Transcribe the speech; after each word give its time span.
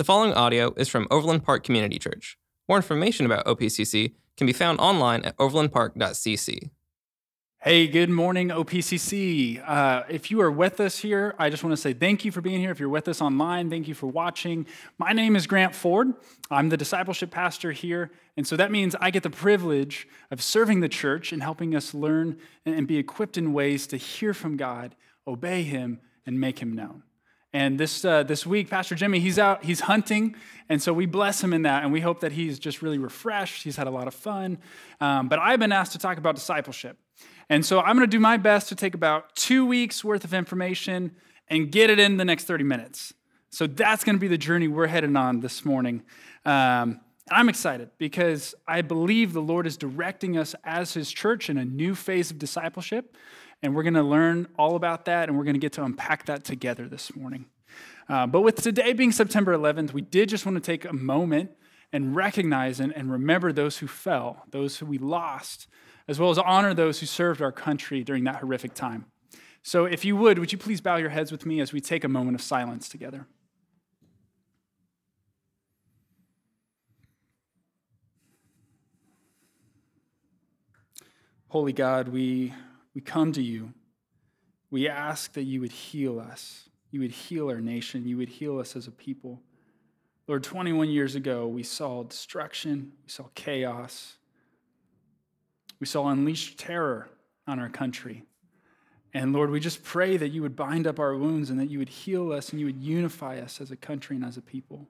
The 0.00 0.04
following 0.04 0.32
audio 0.32 0.72
is 0.78 0.88
from 0.88 1.06
Overland 1.10 1.44
Park 1.44 1.62
Community 1.62 1.98
Church. 1.98 2.38
More 2.70 2.78
information 2.78 3.26
about 3.26 3.44
OPCC 3.44 4.14
can 4.38 4.46
be 4.46 4.54
found 4.54 4.80
online 4.80 5.22
at 5.26 5.36
overlandpark.cc. 5.36 6.70
Hey, 7.58 7.86
good 7.86 8.08
morning, 8.08 8.48
OPCC. 8.48 9.62
Uh, 9.62 10.04
if 10.08 10.30
you 10.30 10.40
are 10.40 10.50
with 10.50 10.80
us 10.80 10.96
here, 10.96 11.34
I 11.38 11.50
just 11.50 11.62
want 11.62 11.74
to 11.74 11.76
say 11.76 11.92
thank 11.92 12.24
you 12.24 12.32
for 12.32 12.40
being 12.40 12.60
here. 12.60 12.70
If 12.70 12.80
you're 12.80 12.88
with 12.88 13.08
us 13.08 13.20
online, 13.20 13.68
thank 13.68 13.88
you 13.88 13.94
for 13.94 14.06
watching. 14.06 14.64
My 14.96 15.12
name 15.12 15.36
is 15.36 15.46
Grant 15.46 15.74
Ford. 15.74 16.14
I'm 16.50 16.70
the 16.70 16.78
discipleship 16.78 17.30
pastor 17.30 17.72
here. 17.72 18.10
And 18.38 18.46
so 18.46 18.56
that 18.56 18.70
means 18.70 18.96
I 19.02 19.10
get 19.10 19.22
the 19.22 19.28
privilege 19.28 20.08
of 20.30 20.40
serving 20.40 20.80
the 20.80 20.88
church 20.88 21.30
and 21.30 21.42
helping 21.42 21.76
us 21.76 21.92
learn 21.92 22.38
and 22.64 22.86
be 22.86 22.96
equipped 22.96 23.36
in 23.36 23.52
ways 23.52 23.86
to 23.88 23.98
hear 23.98 24.32
from 24.32 24.56
God, 24.56 24.96
obey 25.26 25.62
Him, 25.62 26.00
and 26.24 26.40
make 26.40 26.60
Him 26.60 26.72
known. 26.72 27.02
And 27.52 27.78
this, 27.78 28.04
uh, 28.04 28.22
this 28.22 28.46
week, 28.46 28.70
Pastor 28.70 28.94
Jimmy, 28.94 29.18
he's 29.18 29.38
out, 29.38 29.64
he's 29.64 29.80
hunting. 29.80 30.36
And 30.68 30.80
so 30.80 30.92
we 30.92 31.06
bless 31.06 31.42
him 31.42 31.52
in 31.52 31.62
that. 31.62 31.82
And 31.82 31.92
we 31.92 32.00
hope 32.00 32.20
that 32.20 32.32
he's 32.32 32.58
just 32.58 32.80
really 32.80 32.98
refreshed. 32.98 33.64
He's 33.64 33.76
had 33.76 33.88
a 33.88 33.90
lot 33.90 34.06
of 34.06 34.14
fun. 34.14 34.58
Um, 35.00 35.28
but 35.28 35.38
I've 35.40 35.58
been 35.58 35.72
asked 35.72 35.92
to 35.92 35.98
talk 35.98 36.18
about 36.18 36.36
discipleship. 36.36 36.96
And 37.48 37.66
so 37.66 37.80
I'm 37.80 37.96
going 37.96 38.08
to 38.08 38.16
do 38.16 38.20
my 38.20 38.36
best 38.36 38.68
to 38.68 38.76
take 38.76 38.94
about 38.94 39.34
two 39.34 39.66
weeks 39.66 40.04
worth 40.04 40.22
of 40.22 40.32
information 40.32 41.16
and 41.48 41.72
get 41.72 41.90
it 41.90 41.98
in 41.98 42.16
the 42.16 42.24
next 42.24 42.44
30 42.44 42.62
minutes. 42.62 43.12
So 43.50 43.66
that's 43.66 44.04
going 44.04 44.14
to 44.14 44.20
be 44.20 44.28
the 44.28 44.38
journey 44.38 44.68
we're 44.68 44.86
heading 44.86 45.16
on 45.16 45.40
this 45.40 45.64
morning. 45.64 46.04
Um, 46.44 47.00
I'm 47.32 47.48
excited 47.48 47.90
because 47.98 48.54
I 48.66 48.82
believe 48.82 49.32
the 49.32 49.42
Lord 49.42 49.66
is 49.66 49.76
directing 49.76 50.38
us 50.38 50.54
as 50.64 50.94
His 50.94 51.10
church 51.10 51.50
in 51.50 51.58
a 51.58 51.64
new 51.64 51.96
phase 51.96 52.30
of 52.30 52.38
discipleship. 52.38 53.16
And 53.62 53.74
we're 53.74 53.82
going 53.82 53.94
to 53.94 54.02
learn 54.02 54.48
all 54.58 54.76
about 54.76 55.04
that 55.04 55.28
and 55.28 55.36
we're 55.36 55.44
going 55.44 55.54
to 55.54 55.60
get 55.60 55.72
to 55.74 55.84
unpack 55.84 56.26
that 56.26 56.44
together 56.44 56.88
this 56.88 57.14
morning. 57.14 57.46
Uh, 58.08 58.26
but 58.26 58.40
with 58.40 58.56
today 58.56 58.92
being 58.92 59.12
September 59.12 59.56
11th, 59.56 59.92
we 59.92 60.00
did 60.00 60.28
just 60.28 60.44
want 60.44 60.56
to 60.56 60.60
take 60.60 60.84
a 60.84 60.92
moment 60.92 61.50
and 61.92 62.16
recognize 62.16 62.80
and, 62.80 62.94
and 62.96 63.10
remember 63.10 63.52
those 63.52 63.78
who 63.78 63.86
fell, 63.86 64.44
those 64.50 64.78
who 64.78 64.86
we 64.86 64.98
lost, 64.98 65.66
as 66.08 66.18
well 66.18 66.30
as 66.30 66.38
honor 66.38 66.74
those 66.74 67.00
who 67.00 67.06
served 67.06 67.42
our 67.42 67.52
country 67.52 68.02
during 68.02 68.24
that 68.24 68.36
horrific 68.36 68.74
time. 68.74 69.06
So, 69.62 69.84
if 69.84 70.04
you 70.04 70.16
would, 70.16 70.38
would 70.38 70.52
you 70.52 70.58
please 70.58 70.80
bow 70.80 70.96
your 70.96 71.10
heads 71.10 71.30
with 71.30 71.44
me 71.44 71.60
as 71.60 71.72
we 71.72 71.80
take 71.80 72.02
a 72.02 72.08
moment 72.08 72.34
of 72.34 72.40
silence 72.40 72.88
together? 72.88 73.26
Holy 81.48 81.72
God, 81.72 82.08
we, 82.08 82.54
we 82.94 83.00
come 83.00 83.32
to 83.32 83.42
you. 83.42 83.72
We 84.70 84.88
ask 84.88 85.32
that 85.34 85.44
you 85.44 85.60
would 85.60 85.72
heal 85.72 86.20
us. 86.20 86.68
You 86.90 87.00
would 87.00 87.10
heal 87.10 87.48
our 87.50 87.60
nation. 87.60 88.06
You 88.06 88.16
would 88.16 88.28
heal 88.28 88.58
us 88.58 88.76
as 88.76 88.86
a 88.86 88.90
people. 88.90 89.40
Lord, 90.26 90.44
21 90.44 90.90
years 90.90 91.16
ago, 91.16 91.48
we 91.48 91.64
saw 91.64 92.04
destruction, 92.04 92.92
we 93.04 93.10
saw 93.10 93.24
chaos, 93.34 94.16
we 95.80 95.86
saw 95.86 96.08
unleashed 96.08 96.58
terror 96.58 97.08
on 97.48 97.58
our 97.58 97.68
country. 97.68 98.22
And 99.12 99.32
Lord, 99.32 99.50
we 99.50 99.58
just 99.58 99.82
pray 99.82 100.16
that 100.16 100.28
you 100.28 100.42
would 100.42 100.54
bind 100.54 100.86
up 100.86 101.00
our 101.00 101.16
wounds 101.16 101.50
and 101.50 101.58
that 101.58 101.68
you 101.68 101.80
would 101.80 101.88
heal 101.88 102.32
us 102.32 102.50
and 102.50 102.60
you 102.60 102.66
would 102.66 102.80
unify 102.80 103.40
us 103.40 103.60
as 103.60 103.72
a 103.72 103.76
country 103.76 104.14
and 104.14 104.24
as 104.24 104.36
a 104.36 104.42
people. 104.42 104.88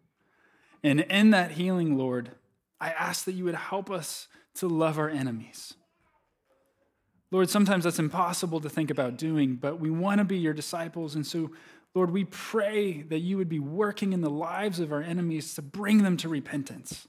And 0.83 1.01
in 1.01 1.31
that 1.31 1.53
healing, 1.53 1.97
Lord, 1.97 2.33
I 2.79 2.91
ask 2.91 3.25
that 3.25 3.33
you 3.33 3.45
would 3.45 3.55
help 3.55 3.91
us 3.91 4.29
to 4.57 4.69
love 4.69 4.99
our 4.99 5.09
enemies. 5.09 5.75
Lord, 7.31 7.49
sometimes 7.49 7.85
that's 7.85 7.99
impossible 7.99 8.61
to 8.61 8.69
think 8.69 8.91
about 8.91 9.17
doing, 9.17 9.55
but 9.55 9.79
we 9.79 9.91
want 9.91 10.19
to 10.19 10.25
be 10.25 10.39
your 10.39 10.53
disciples. 10.53 11.15
And 11.15 11.27
so, 11.27 11.51
Lord, 11.95 12.11
we 12.11 12.25
pray 12.25 13.03
that 13.03 13.21
you 13.21 13.37
would 13.37 13.49
be 13.49 13.61
working 13.61 14.13
in 14.13 14.21
the 14.21 14.31
lives 14.31 14.81
of 14.81 14.93
our 14.93 15.03
enemies 15.03 15.55
to 15.55 15.63
bring 15.63 16.03
them 16.03 16.17
to 16.19 16.29
repentance. 16.29 17.07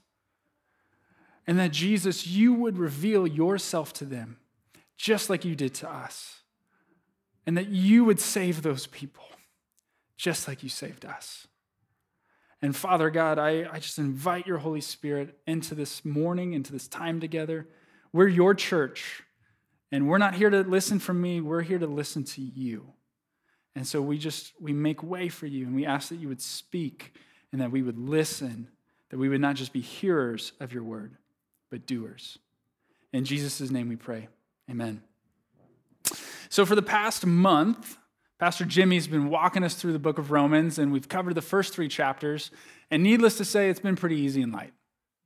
And 1.46 1.58
that 1.58 1.72
Jesus, 1.72 2.26
you 2.26 2.54
would 2.54 2.78
reveal 2.78 3.26
yourself 3.26 3.92
to 3.94 4.04
them, 4.04 4.38
just 4.96 5.28
like 5.28 5.44
you 5.44 5.56
did 5.56 5.74
to 5.74 5.90
us. 5.90 6.42
And 7.44 7.56
that 7.56 7.68
you 7.68 8.04
would 8.04 8.20
save 8.20 8.62
those 8.62 8.86
people, 8.86 9.24
just 10.16 10.46
like 10.46 10.62
you 10.62 10.68
saved 10.68 11.04
us. 11.04 11.48
And 12.60 12.76
Father 12.76 13.10
God, 13.10 13.40
I, 13.40 13.68
I 13.72 13.80
just 13.80 13.98
invite 13.98 14.46
your 14.46 14.58
Holy 14.58 14.80
Spirit 14.80 15.36
into 15.48 15.74
this 15.74 16.04
morning, 16.04 16.52
into 16.52 16.72
this 16.72 16.86
time 16.86 17.18
together. 17.18 17.66
We're 18.12 18.28
your 18.28 18.54
church, 18.54 19.24
and 19.92 20.08
we're 20.08 20.18
not 20.18 20.34
here 20.34 20.50
to 20.50 20.62
listen 20.62 20.98
from 20.98 21.20
me, 21.20 21.40
we're 21.40 21.62
here 21.62 21.78
to 21.78 21.86
listen 21.86 22.24
to 22.24 22.40
you. 22.40 22.86
And 23.76 23.86
so 23.86 24.02
we 24.02 24.18
just 24.18 24.52
we 24.60 24.72
make 24.72 25.02
way 25.02 25.28
for 25.28 25.46
you 25.46 25.66
and 25.66 25.74
we 25.74 25.86
ask 25.86 26.08
that 26.08 26.16
you 26.16 26.28
would 26.28 26.42
speak 26.42 27.14
and 27.52 27.60
that 27.60 27.70
we 27.70 27.82
would 27.82 27.98
listen, 27.98 28.68
that 29.10 29.18
we 29.18 29.28
would 29.28 29.40
not 29.40 29.54
just 29.54 29.72
be 29.72 29.80
hearers 29.80 30.52
of 30.58 30.72
your 30.72 30.82
word 30.82 31.16
but 31.70 31.86
doers. 31.86 32.38
In 33.12 33.24
Jesus' 33.24 33.70
name 33.70 33.88
we 33.88 33.96
pray. 33.96 34.28
Amen. 34.70 35.02
So, 36.48 36.66
for 36.66 36.74
the 36.74 36.82
past 36.82 37.24
month, 37.24 37.96
Pastor 38.38 38.64
Jimmy's 38.64 39.06
been 39.06 39.30
walking 39.30 39.64
us 39.64 39.74
through 39.74 39.92
the 39.92 39.98
book 39.98 40.18
of 40.18 40.30
Romans, 40.30 40.78
and 40.78 40.92
we've 40.92 41.08
covered 41.08 41.34
the 41.34 41.42
first 41.42 41.72
three 41.72 41.88
chapters. 41.88 42.50
And 42.90 43.02
needless 43.02 43.38
to 43.38 43.44
say, 43.44 43.70
it's 43.70 43.80
been 43.80 43.96
pretty 43.96 44.16
easy 44.16 44.42
and 44.42 44.52
light. 44.52 44.72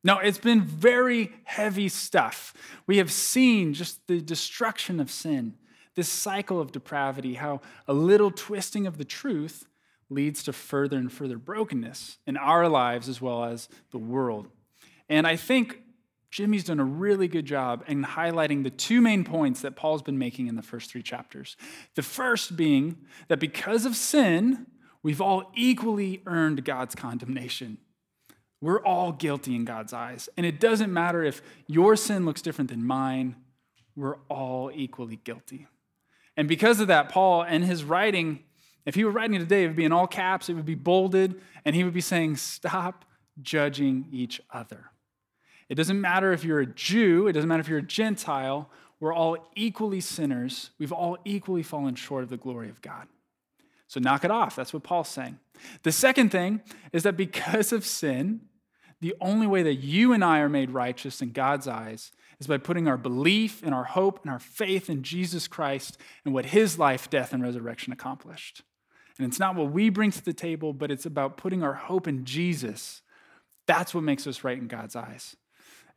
No, 0.04 0.18
it's 0.18 0.38
been 0.38 0.62
very 0.62 1.32
heavy 1.44 1.88
stuff. 1.88 2.54
We 2.86 2.98
have 2.98 3.10
seen 3.10 3.74
just 3.74 4.06
the 4.06 4.20
destruction 4.20 5.00
of 5.00 5.10
sin, 5.10 5.54
this 5.94 6.08
cycle 6.08 6.60
of 6.60 6.70
depravity, 6.72 7.34
how 7.34 7.60
a 7.88 7.92
little 7.92 8.30
twisting 8.30 8.86
of 8.86 8.98
the 8.98 9.04
truth 9.04 9.66
leads 10.08 10.42
to 10.44 10.52
further 10.52 10.96
and 10.96 11.12
further 11.12 11.38
brokenness 11.38 12.18
in 12.26 12.36
our 12.36 12.68
lives 12.68 13.08
as 13.08 13.20
well 13.20 13.44
as 13.44 13.68
the 13.90 13.98
world. 13.98 14.48
And 15.08 15.26
I 15.26 15.36
think 15.36 15.82
Jimmy's 16.30 16.64
done 16.64 16.80
a 16.80 16.84
really 16.84 17.28
good 17.28 17.46
job 17.46 17.84
in 17.88 18.04
highlighting 18.04 18.62
the 18.62 18.70
two 18.70 19.00
main 19.00 19.24
points 19.24 19.62
that 19.62 19.76
Paul's 19.76 20.02
been 20.02 20.18
making 20.18 20.48
in 20.48 20.56
the 20.56 20.62
first 20.62 20.90
three 20.90 21.02
chapters. 21.02 21.56
The 21.94 22.02
first 22.02 22.56
being 22.56 22.98
that 23.28 23.40
because 23.40 23.86
of 23.86 23.96
sin, 23.96 24.66
we've 25.02 25.20
all 25.20 25.50
equally 25.54 26.22
earned 26.26 26.64
God's 26.64 26.94
condemnation. 26.94 27.78
We're 28.66 28.82
all 28.82 29.12
guilty 29.12 29.54
in 29.54 29.65
God's 29.65 29.93
eyes. 29.93 30.28
And 30.37 30.44
it 30.44 30.59
doesn't 30.59 30.93
matter 30.93 31.22
if 31.22 31.41
your 31.69 31.94
sin 31.94 32.25
looks 32.25 32.43
different 32.43 32.69
than 32.69 32.84
mine, 32.84 33.37
we're 33.94 34.16
all 34.28 34.72
equally 34.75 35.21
guilty. 35.22 35.69
And 36.37 36.49
because 36.49 36.81
of 36.81 36.88
that, 36.88 37.09
Paul, 37.09 37.43
and 37.43 37.62
his 37.62 37.84
writing, 37.84 38.41
if 38.84 38.97
he 38.97 39.05
were 39.05 39.12
writing 39.12 39.38
today, 39.38 39.62
it 39.62 39.69
would 39.69 39.76
be 39.76 39.84
in 39.84 39.93
all 39.93 40.09
caps, 40.09 40.49
it 40.49 40.55
would 40.55 40.66
be 40.66 40.75
bolded, 40.75 41.41
and 41.65 41.76
he 41.76 41.84
would 41.84 41.94
be 41.94 42.00
saying, 42.00 42.38
Stop 42.38 43.05
judging 43.41 44.09
each 44.10 44.41
other. 44.50 44.87
It 45.69 45.76
doesn't 45.76 46.00
matter 46.00 46.32
if 46.32 46.43
you're 46.43 46.59
a 46.59 46.66
Jew, 46.66 47.28
it 47.28 47.34
doesn't 47.34 47.49
matter 47.49 47.60
if 47.60 47.69
you're 47.69 47.78
a 47.78 47.82
Gentile, 47.82 48.69
we're 48.99 49.15
all 49.15 49.37
equally 49.55 50.00
sinners. 50.00 50.71
We've 50.76 50.91
all 50.91 51.19
equally 51.25 51.62
fallen 51.62 51.94
short 51.94 52.25
of 52.25 52.31
the 52.31 52.37
glory 52.37 52.69
of 52.69 52.82
God. 52.82 53.06
So 53.87 54.00
knock 54.00 54.25
it 54.25 54.32
off. 54.32 54.56
That's 54.56 54.72
what 54.72 54.82
Paul's 54.82 55.09
saying. 55.09 55.38
The 55.84 55.93
second 55.93 56.32
thing 56.32 56.62
is 56.93 57.05
that 57.05 57.16
because 57.16 57.72
of 57.72 57.87
sin, 57.87 58.41
the 59.00 59.14
only 59.20 59.46
way 59.46 59.62
that 59.62 59.74
you 59.74 60.12
and 60.12 60.24
I 60.24 60.38
are 60.38 60.48
made 60.48 60.70
righteous 60.70 61.20
in 61.20 61.32
God's 61.32 61.68
eyes 61.68 62.12
is 62.40 62.46
by 62.46 62.58
putting 62.58 62.88
our 62.88 62.96
belief 62.96 63.62
and 63.62 63.74
our 63.74 63.84
hope 63.84 64.20
and 64.22 64.30
our 64.30 64.38
faith 64.38 64.88
in 64.88 65.02
Jesus 65.02 65.46
Christ 65.46 65.98
and 66.24 66.32
what 66.32 66.46
his 66.46 66.78
life, 66.78 67.10
death, 67.10 67.32
and 67.32 67.42
resurrection 67.42 67.92
accomplished. 67.92 68.62
And 69.18 69.26
it's 69.26 69.38
not 69.38 69.54
what 69.54 69.70
we 69.70 69.88
bring 69.88 70.10
to 70.10 70.24
the 70.24 70.32
table, 70.32 70.72
but 70.72 70.90
it's 70.90 71.06
about 71.06 71.36
putting 71.36 71.62
our 71.62 71.74
hope 71.74 72.06
in 72.06 72.24
Jesus. 72.24 73.02
That's 73.66 73.94
what 73.94 74.04
makes 74.04 74.26
us 74.26 74.44
right 74.44 74.58
in 74.58 74.68
God's 74.68 74.96
eyes. 74.96 75.36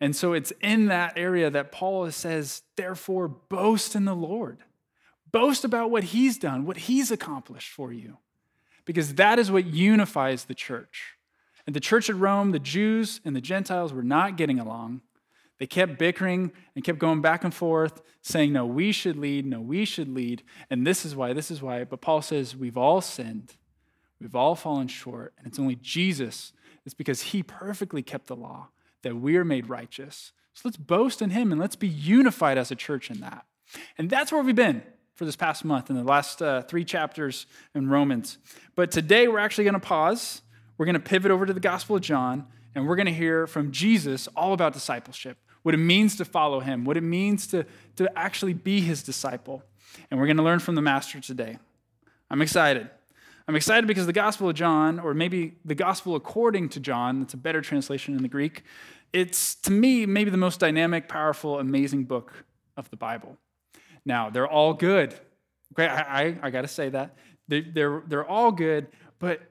And 0.01 0.15
so 0.15 0.33
it's 0.33 0.53
in 0.61 0.87
that 0.87 1.13
area 1.17 1.49
that 1.49 1.71
Paul 1.71 2.09
says, 2.11 2.63
therefore, 2.77 3.27
boast 3.27 3.95
in 3.95 4.05
the 4.05 4.15
Lord. 4.15 4.59
Boast 5.31 5.63
about 5.63 5.91
what 5.91 6.05
he's 6.05 6.37
done, 6.37 6.65
what 6.65 6.77
he's 6.77 7.11
accomplished 7.11 7.71
for 7.71 7.93
you, 7.93 8.17
because 8.85 9.15
that 9.15 9.37
is 9.37 9.51
what 9.51 9.65
unifies 9.65 10.45
the 10.45 10.55
church. 10.55 11.18
And 11.69 11.75
the 11.75 11.79
church 11.79 12.09
at 12.09 12.15
Rome, 12.15 12.49
the 12.49 12.57
Jews 12.57 13.21
and 13.23 13.35
the 13.35 13.41
Gentiles 13.41 13.93
were 13.93 14.01
not 14.01 14.37
getting 14.37 14.57
along. 14.57 15.01
They 15.59 15.67
kept 15.67 15.99
bickering 15.99 16.51
and 16.73 16.83
kept 16.83 16.97
going 16.97 17.21
back 17.21 17.43
and 17.43 17.53
forth, 17.53 18.01
saying, 18.23 18.51
No, 18.51 18.65
we 18.65 18.91
should 18.91 19.15
lead, 19.15 19.45
no, 19.45 19.61
we 19.61 19.85
should 19.85 20.09
lead. 20.09 20.41
And 20.71 20.87
this 20.87 21.05
is 21.05 21.15
why, 21.15 21.33
this 21.33 21.51
is 21.51 21.61
why. 21.61 21.83
But 21.83 22.01
Paul 22.01 22.23
says, 22.23 22.55
We've 22.55 22.75
all 22.75 23.01
sinned, 23.01 23.53
we've 24.19 24.35
all 24.35 24.55
fallen 24.55 24.87
short, 24.87 25.35
and 25.37 25.45
it's 25.45 25.59
only 25.59 25.75
Jesus. 25.75 26.53
It's 26.87 26.95
because 26.95 27.21
he 27.21 27.43
perfectly 27.43 28.01
kept 28.01 28.25
the 28.25 28.35
law 28.35 28.69
that 29.03 29.17
we 29.17 29.37
are 29.37 29.45
made 29.45 29.69
righteous. 29.69 30.31
So 30.55 30.63
let's 30.65 30.75
boast 30.75 31.21
in 31.21 31.29
him 31.29 31.51
and 31.51 31.61
let's 31.61 31.75
be 31.75 31.87
unified 31.87 32.57
as 32.57 32.71
a 32.71 32.75
church 32.75 33.11
in 33.11 33.19
that. 33.19 33.45
And 33.95 34.09
that's 34.09 34.31
where 34.31 34.41
we've 34.41 34.55
been 34.55 34.81
for 35.13 35.25
this 35.25 35.35
past 35.35 35.63
month 35.63 35.91
in 35.91 35.95
the 35.95 36.03
last 36.03 36.41
uh, 36.41 36.63
three 36.63 36.83
chapters 36.83 37.45
in 37.75 37.89
Romans. 37.89 38.39
But 38.75 38.89
today 38.89 39.27
we're 39.27 39.37
actually 39.37 39.65
going 39.65 39.75
to 39.75 39.79
pause. 39.79 40.41
We're 40.79 40.85
going 40.85 40.93
to 40.93 41.01
pivot 41.01 41.29
over 41.29 41.45
to 41.45 41.51
the 41.51 41.59
Gospel 41.59 41.97
of 41.97 42.01
John 42.01 42.47
and 42.73 42.87
we're 42.87 42.95
going 42.95 43.05
to 43.05 43.13
hear 43.13 43.47
from 43.47 43.73
Jesus 43.73 44.29
all 44.29 44.53
about 44.53 44.71
discipleship, 44.71 45.37
what 45.61 45.75
it 45.75 45.79
means 45.79 46.15
to 46.15 46.25
follow 46.25 46.61
him, 46.61 46.85
what 46.85 46.95
it 46.95 47.01
means 47.01 47.47
to, 47.47 47.65
to 47.97 48.09
actually 48.17 48.53
be 48.53 48.79
his 48.79 49.03
disciple. 49.03 49.61
And 50.09 50.17
we're 50.17 50.25
going 50.25 50.37
to 50.37 50.43
learn 50.43 50.59
from 50.59 50.75
the 50.75 50.81
Master 50.81 51.19
today. 51.19 51.57
I'm 52.31 52.41
excited. 52.41 52.89
I'm 53.45 53.57
excited 53.57 53.87
because 53.87 54.05
the 54.05 54.13
Gospel 54.13 54.47
of 54.47 54.55
John, 54.55 54.99
or 54.99 55.13
maybe 55.13 55.55
the 55.65 55.75
Gospel 55.75 56.15
according 56.15 56.69
to 56.69 56.79
John, 56.79 57.19
that's 57.19 57.33
a 57.33 57.37
better 57.37 57.59
translation 57.59 58.15
in 58.15 58.21
the 58.21 58.29
Greek, 58.29 58.63
it's 59.11 59.55
to 59.55 59.71
me 59.71 60.05
maybe 60.05 60.29
the 60.31 60.37
most 60.37 60.61
dynamic, 60.61 61.09
powerful, 61.09 61.59
amazing 61.59 62.05
book 62.05 62.45
of 62.77 62.89
the 62.89 62.95
Bible. 62.95 63.35
Now, 64.05 64.29
they're 64.29 64.47
all 64.47 64.73
good. 64.73 65.13
Okay, 65.73 65.87
I, 65.87 66.21
I, 66.21 66.37
I 66.43 66.49
got 66.51 66.61
to 66.61 66.69
say 66.69 66.87
that. 66.87 67.17
They're, 67.49 67.65
they're, 67.73 68.03
they're 68.07 68.25
all 68.25 68.53
good, 68.53 68.87
but 69.19 69.41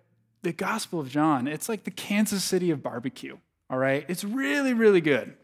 the 0.42 0.52
Gospel 0.52 1.00
of 1.00 1.08
John, 1.08 1.46
it's 1.46 1.68
like 1.68 1.84
the 1.84 1.90
Kansas 1.90 2.44
City 2.44 2.70
of 2.70 2.82
barbecue, 2.82 3.36
all 3.68 3.78
right? 3.78 4.04
It's 4.08 4.24
really, 4.24 4.72
really 4.72 5.00
good. 5.00 5.34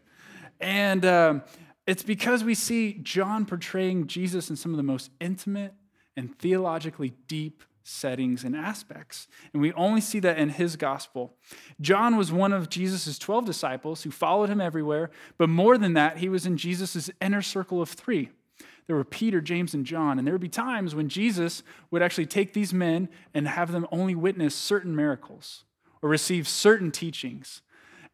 And 0.59 1.05
um, 1.05 1.43
it's 1.85 2.03
because 2.03 2.43
we 2.43 2.55
see 2.55 2.99
John 3.03 3.45
portraying 3.45 4.07
Jesus 4.07 4.49
in 4.49 4.55
some 4.55 4.71
of 4.71 4.77
the 4.77 4.83
most 4.83 5.11
intimate 5.19 5.73
and 6.15 6.37
theologically 6.37 7.13
deep 7.27 7.63
settings 7.83 8.43
and 8.43 8.55
aspects. 8.55 9.27
And 9.53 9.61
we 9.61 9.71
only 9.73 10.01
see 10.01 10.19
that 10.19 10.39
in 10.39 10.49
his 10.49 10.75
gospel. 10.75 11.35
John 11.79 12.17
was 12.17 12.31
one 12.31 12.51
of 12.51 12.69
Jesus' 12.69 13.19
12 13.19 13.45
disciples 13.45 14.03
who 14.03 14.11
followed 14.11 14.49
him 14.49 14.59
everywhere, 14.59 15.11
but 15.37 15.49
more 15.49 15.77
than 15.77 15.93
that, 15.93 16.17
he 16.17 16.27
was 16.27 16.45
in 16.45 16.57
Jesus' 16.57 17.11
inner 17.21 17.43
circle 17.43 17.81
of 17.81 17.89
three. 17.89 18.31
There 18.87 18.95
were 18.95 19.03
Peter, 19.03 19.41
James, 19.41 19.73
and 19.73 19.85
John, 19.85 20.19
and 20.19 20.27
there 20.27 20.33
would 20.33 20.41
be 20.41 20.49
times 20.49 20.93
when 20.93 21.09
Jesus 21.09 21.63
would 21.89 22.01
actually 22.01 22.27
take 22.27 22.53
these 22.53 22.73
men 22.73 23.09
and 23.33 23.47
have 23.47 23.71
them 23.71 23.87
only 23.91 24.15
witness 24.15 24.53
certain 24.53 24.95
miracles 24.95 25.63
or 26.01 26.09
receive 26.09 26.47
certain 26.47 26.91
teachings. 26.91 27.61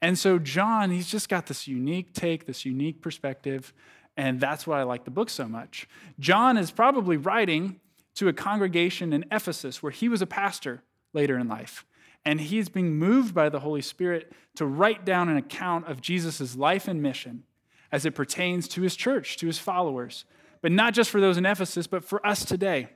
And 0.02 0.18
so, 0.18 0.40
John, 0.40 0.92
he's 0.92 1.10
just 1.10 1.30
got 1.30 1.48
this 1.48 1.68
unique 1.68 2.14
take, 2.14 2.46
this 2.46 2.66
unique 2.66 3.02
perspective, 3.02 3.74
and 4.18 4.40
that's 4.40 4.66
why 4.66 4.80
I 4.80 4.84
like 4.84 5.06
the 5.06 5.12
book 5.12 5.30
so 5.30 5.48
much. 5.48 5.88
John 6.20 6.58
is 6.58 6.72
probably 6.72 7.18
writing 7.18 7.80
to 8.16 8.28
a 8.28 8.34
congregation 8.34 9.14
in 9.14 9.26
Ephesus 9.32 9.82
where 9.82 9.92
he 9.92 10.10
was 10.10 10.22
a 10.22 10.28
pastor 10.28 10.84
later 11.14 11.38
in 11.38 11.48
life. 11.48 11.86
And 12.24 12.40
he's 12.40 12.70
being 12.70 12.98
moved 12.98 13.34
by 13.34 13.50
the 13.50 13.60
Holy 13.60 13.82
Spirit 13.82 14.32
to 14.56 14.66
write 14.66 15.06
down 15.06 15.30
an 15.30 15.38
account 15.38 15.88
of 15.88 16.02
Jesus' 16.02 16.56
life 16.56 16.88
and 16.88 17.02
mission 17.02 17.44
as 17.92 18.06
it 18.06 18.16
pertains 18.16 18.68
to 18.70 18.82
his 18.82 18.96
church, 18.96 19.38
to 19.38 19.48
his 19.48 19.58
followers. 19.58 20.26
But 20.62 20.72
not 20.72 20.94
just 20.94 21.10
for 21.10 21.20
those 21.20 21.38
in 21.38 21.46
Ephesus, 21.46 21.88
but 21.88 22.04
for 22.04 22.26
us 22.26 22.46
today. 22.46 22.90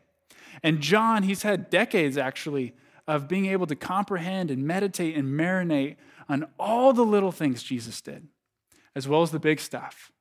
And 0.63 0.81
John, 0.81 1.23
he's 1.23 1.43
had 1.43 1.69
decades 1.69 2.17
actually 2.17 2.75
of 3.07 3.27
being 3.27 3.45
able 3.47 3.67
to 3.67 3.75
comprehend 3.75 4.51
and 4.51 4.65
meditate 4.65 5.15
and 5.15 5.39
marinate 5.39 5.97
on 6.27 6.47
all 6.59 6.93
the 6.93 7.05
little 7.05 7.31
things 7.31 7.63
Jesus 7.63 8.01
did, 8.01 8.27
as 8.95 9.07
well 9.07 9.21
as 9.21 9.31
the 9.31 9.39
big 9.39 9.59
stuff. 9.59 10.11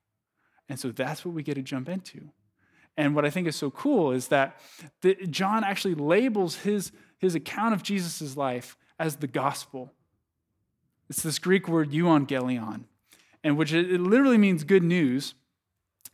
And 0.69 0.79
so 0.79 0.91
that's 0.91 1.25
what 1.25 1.33
we 1.33 1.43
get 1.43 1.55
to 1.55 1.61
jump 1.61 1.89
into. 1.89 2.29
And 2.97 3.15
what 3.15 3.25
I 3.25 3.29
think 3.29 3.47
is 3.47 3.55
so 3.55 3.71
cool 3.71 4.11
is 4.11 4.29
that 4.29 4.59
the, 5.01 5.15
John 5.29 5.63
actually 5.63 5.95
labels 5.95 6.57
his, 6.57 6.91
his 7.17 7.35
account 7.35 7.73
of 7.73 7.83
Jesus' 7.83 8.37
life 8.37 8.77
as 8.97 9.17
the 9.17 9.27
gospel. 9.27 9.91
It's 11.09 11.21
this 11.21 11.39
Greek 11.39 11.67
word 11.67 11.91
euangelion, 11.91 12.85
and 13.43 13.57
which 13.57 13.73
it, 13.73 13.91
it 13.91 13.99
literally 13.99 14.37
means 14.37 14.63
good 14.63 14.83
news, 14.83 15.35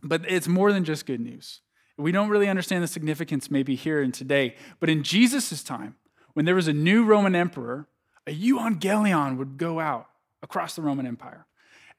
but 0.04 0.24
it's 0.28 0.48
more 0.48 0.72
than 0.72 0.84
just 0.84 1.06
good 1.06 1.20
news. 1.20 1.62
We 1.98 2.12
don't 2.12 2.30
really 2.30 2.50
understand 2.50 2.84
the 2.84 2.88
significance 2.88 3.52
maybe 3.52 3.76
here 3.76 4.02
and 4.02 4.14
today, 4.14 4.56
but 4.80 4.90
in 4.90 5.04
Jesus' 5.04 5.64
time, 5.64 5.96
when 6.34 6.46
there 6.46 6.56
was 6.56 6.68
a 6.68 6.74
new 6.74 7.04
Roman 7.04 7.36
emperor, 7.36 7.88
a 8.26 8.36
euangelion 8.36 9.38
would 9.38 9.58
go 9.58 9.80
out 9.80 10.08
across 10.42 10.76
the 10.76 10.82
Roman 10.82 11.06
Empire. 11.06 11.46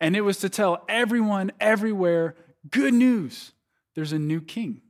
And 0.00 0.16
it 0.16 0.22
was 0.22 0.38
to 0.38 0.48
tell 0.48 0.84
everyone, 0.88 1.52
everywhere, 1.60 2.34
good 2.70 2.94
news 2.94 3.52
there's 3.94 4.12
a 4.12 4.18
new 4.18 4.40
king. 4.40 4.80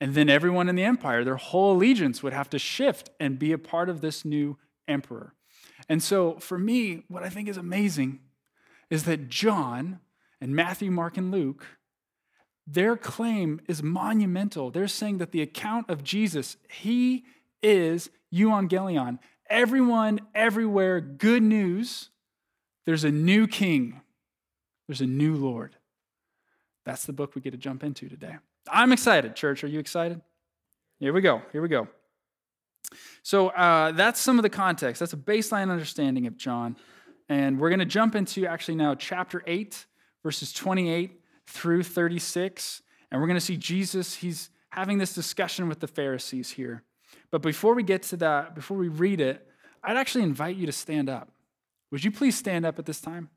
And 0.00 0.14
then 0.14 0.28
everyone 0.28 0.68
in 0.68 0.76
the 0.76 0.84
empire, 0.84 1.24
their 1.24 1.36
whole 1.36 1.74
allegiance 1.74 2.22
would 2.22 2.34
have 2.34 2.50
to 2.50 2.58
shift 2.58 3.10
and 3.18 3.38
be 3.38 3.52
a 3.52 3.58
part 3.58 3.88
of 3.88 4.00
this 4.00 4.24
new 4.24 4.58
emperor. 4.86 5.34
And 5.88 6.02
so, 6.02 6.38
for 6.38 6.58
me, 6.58 7.04
what 7.08 7.22
I 7.22 7.30
think 7.30 7.48
is 7.48 7.56
amazing 7.56 8.20
is 8.90 9.04
that 9.04 9.28
John 9.28 10.00
and 10.40 10.54
Matthew, 10.54 10.90
Mark, 10.90 11.16
and 11.16 11.30
Luke, 11.30 11.66
their 12.66 12.96
claim 12.96 13.60
is 13.68 13.82
monumental. 13.82 14.70
They're 14.70 14.88
saying 14.88 15.18
that 15.18 15.30
the 15.30 15.42
account 15.42 15.88
of 15.88 16.02
Jesus, 16.02 16.56
he 16.68 17.24
is 17.62 18.10
euangelion. 18.34 19.18
Everyone, 19.48 20.20
everywhere, 20.34 21.00
good 21.00 21.42
news. 21.42 22.10
There's 22.84 23.04
a 23.04 23.10
new 23.10 23.46
king, 23.46 24.00
there's 24.88 25.00
a 25.00 25.06
new 25.06 25.34
Lord. 25.34 25.76
That's 26.84 27.04
the 27.04 27.12
book 27.12 27.34
we 27.34 27.40
get 27.40 27.50
to 27.50 27.56
jump 27.56 27.82
into 27.82 28.08
today. 28.08 28.36
I'm 28.70 28.92
excited, 28.92 29.34
church. 29.34 29.64
Are 29.64 29.68
you 29.68 29.80
excited? 29.80 30.20
Here 31.00 31.12
we 31.12 31.20
go. 31.20 31.42
Here 31.52 31.60
we 31.60 31.68
go. 31.68 31.88
So 33.22 33.48
uh, 33.48 33.90
that's 33.92 34.20
some 34.20 34.38
of 34.38 34.44
the 34.44 34.50
context. 34.50 35.00
That's 35.00 35.12
a 35.12 35.16
baseline 35.16 35.70
understanding 35.70 36.28
of 36.28 36.36
John. 36.36 36.76
And 37.28 37.58
we're 37.58 37.70
going 37.70 37.80
to 37.80 37.84
jump 37.84 38.14
into 38.14 38.46
actually 38.46 38.76
now 38.76 38.94
chapter 38.94 39.42
8, 39.46 39.84
verses 40.22 40.52
28 40.52 41.20
through 41.46 41.82
36. 41.82 42.82
And 43.10 43.20
we're 43.20 43.26
going 43.26 43.38
to 43.38 43.44
see 43.44 43.56
Jesus, 43.56 44.16
he's 44.16 44.50
having 44.70 44.98
this 44.98 45.14
discussion 45.14 45.68
with 45.68 45.80
the 45.80 45.86
Pharisees 45.86 46.50
here. 46.50 46.82
But 47.30 47.42
before 47.42 47.74
we 47.74 47.82
get 47.82 48.02
to 48.04 48.16
that, 48.18 48.54
before 48.54 48.76
we 48.76 48.88
read 48.88 49.20
it, 49.20 49.46
I'd 49.82 49.96
actually 49.96 50.24
invite 50.24 50.56
you 50.56 50.66
to 50.66 50.72
stand 50.72 51.08
up. 51.08 51.30
Would 51.90 52.04
you 52.04 52.10
please 52.10 52.36
stand 52.36 52.66
up 52.66 52.78
at 52.78 52.86
this 52.86 53.00
time? 53.00 53.30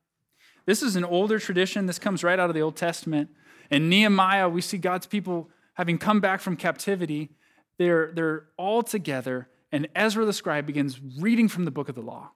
This 0.66 0.82
is 0.84 0.96
an 0.96 1.06
older 1.06 1.40
tradition. 1.40 1.86
This 1.86 2.00
comes 2.00 2.24
right 2.24 2.40
out 2.40 2.50
of 2.50 2.56
the 2.56 2.62
Old 2.62 2.76
Testament. 2.76 3.30
In 3.72 3.90
Nehemiah, 3.90 4.50
we 4.50 4.62
see 4.62 4.78
God's 4.78 5.06
people 5.06 5.50
having 5.76 5.98
come 5.98 6.20
back 6.20 6.42
from 6.42 6.56
captivity. 6.56 7.30
They're, 7.78 8.12
they're 8.14 8.46
all 8.58 8.84
together, 8.84 9.48
and 9.72 9.88
Ezra 9.96 10.26
the 10.26 10.34
scribe 10.34 10.66
begins 10.66 11.00
reading 11.20 11.48
from 11.48 11.66
the 11.66 11.72
book 11.72 11.88
of 11.88 11.96
the 11.96 12.02
law. 12.02 12.32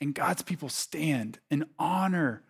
And 0.00 0.14
God's 0.14 0.42
people 0.42 0.68
stand 0.68 1.40
in 1.50 1.66
honor 1.78 2.42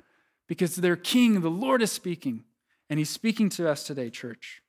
because 0.46 0.76
their 0.76 0.96
king, 0.96 1.40
the 1.40 1.50
Lord, 1.50 1.82
is 1.82 1.90
speaking. 1.90 2.44
And 2.90 2.98
he's 2.98 3.10
speaking 3.10 3.48
to 3.50 3.68
us 3.68 3.84
today, 3.84 4.10
church. 4.10 4.62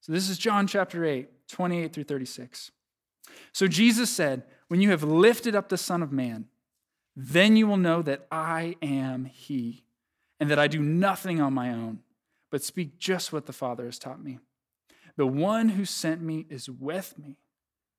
So 0.00 0.12
this 0.12 0.28
is 0.28 0.38
John 0.38 0.66
chapter 0.66 1.04
8, 1.04 1.28
28 1.48 1.92
through 1.92 2.04
36. 2.04 2.70
So 3.52 3.66
Jesus 3.68 4.10
said, 4.10 4.44
When 4.68 4.80
you 4.80 4.90
have 4.90 5.02
lifted 5.02 5.54
up 5.54 5.68
the 5.68 5.76
Son 5.76 6.02
of 6.02 6.12
Man, 6.12 6.46
then 7.14 7.56
you 7.56 7.66
will 7.66 7.76
know 7.76 8.02
that 8.02 8.26
I 8.30 8.76
am 8.80 9.26
he 9.26 9.84
and 10.38 10.50
that 10.50 10.58
I 10.58 10.68
do 10.68 10.80
nothing 10.80 11.40
on 11.40 11.52
my 11.52 11.70
own, 11.70 12.00
but 12.50 12.64
speak 12.64 12.98
just 12.98 13.32
what 13.32 13.46
the 13.46 13.52
Father 13.52 13.84
has 13.84 13.98
taught 13.98 14.22
me. 14.22 14.38
The 15.16 15.26
one 15.26 15.70
who 15.70 15.84
sent 15.84 16.22
me 16.22 16.46
is 16.48 16.70
with 16.70 17.18
me. 17.18 17.36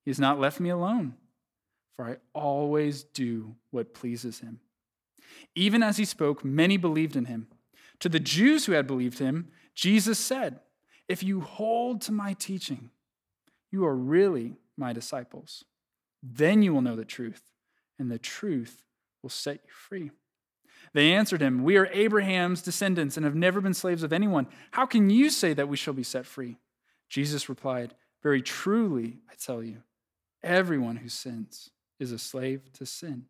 He 0.04 0.10
has 0.10 0.18
not 0.18 0.40
left 0.40 0.58
me 0.58 0.70
alone, 0.70 1.14
for 1.94 2.04
I 2.06 2.16
always 2.34 3.04
do 3.04 3.54
what 3.70 3.94
pleases 3.94 4.40
him. 4.40 4.58
Even 5.54 5.82
as 5.82 5.98
he 5.98 6.04
spoke, 6.04 6.44
many 6.44 6.76
believed 6.76 7.14
in 7.14 7.26
him. 7.26 7.46
To 8.00 8.08
the 8.08 8.20
Jews 8.20 8.66
who 8.66 8.72
had 8.72 8.86
believed 8.86 9.18
him, 9.18 9.48
Jesus 9.74 10.18
said, 10.18 10.60
If 11.08 11.22
you 11.22 11.40
hold 11.40 12.00
to 12.02 12.12
my 12.12 12.34
teaching, 12.34 12.90
you 13.70 13.84
are 13.84 13.96
really 13.96 14.56
my 14.76 14.92
disciples. 14.92 15.64
Then 16.22 16.62
you 16.62 16.72
will 16.72 16.82
know 16.82 16.96
the 16.96 17.04
truth, 17.04 17.42
and 17.98 18.10
the 18.10 18.18
truth 18.18 18.84
will 19.22 19.30
set 19.30 19.60
you 19.64 19.72
free. 19.72 20.10
They 20.92 21.12
answered 21.12 21.40
him, 21.40 21.62
We 21.62 21.76
are 21.76 21.86
Abraham's 21.92 22.62
descendants 22.62 23.16
and 23.16 23.24
have 23.24 23.34
never 23.34 23.60
been 23.60 23.74
slaves 23.74 24.02
of 24.02 24.12
anyone. 24.12 24.46
How 24.72 24.86
can 24.86 25.10
you 25.10 25.30
say 25.30 25.54
that 25.54 25.68
we 25.68 25.76
shall 25.76 25.94
be 25.94 26.02
set 26.02 26.26
free? 26.26 26.58
Jesus 27.08 27.48
replied, 27.48 27.94
Very 28.22 28.42
truly, 28.42 29.18
I 29.30 29.34
tell 29.34 29.62
you, 29.62 29.78
everyone 30.42 30.96
who 30.96 31.08
sins 31.08 31.70
is 31.98 32.12
a 32.12 32.18
slave 32.18 32.72
to 32.74 32.86
sin. 32.86 33.26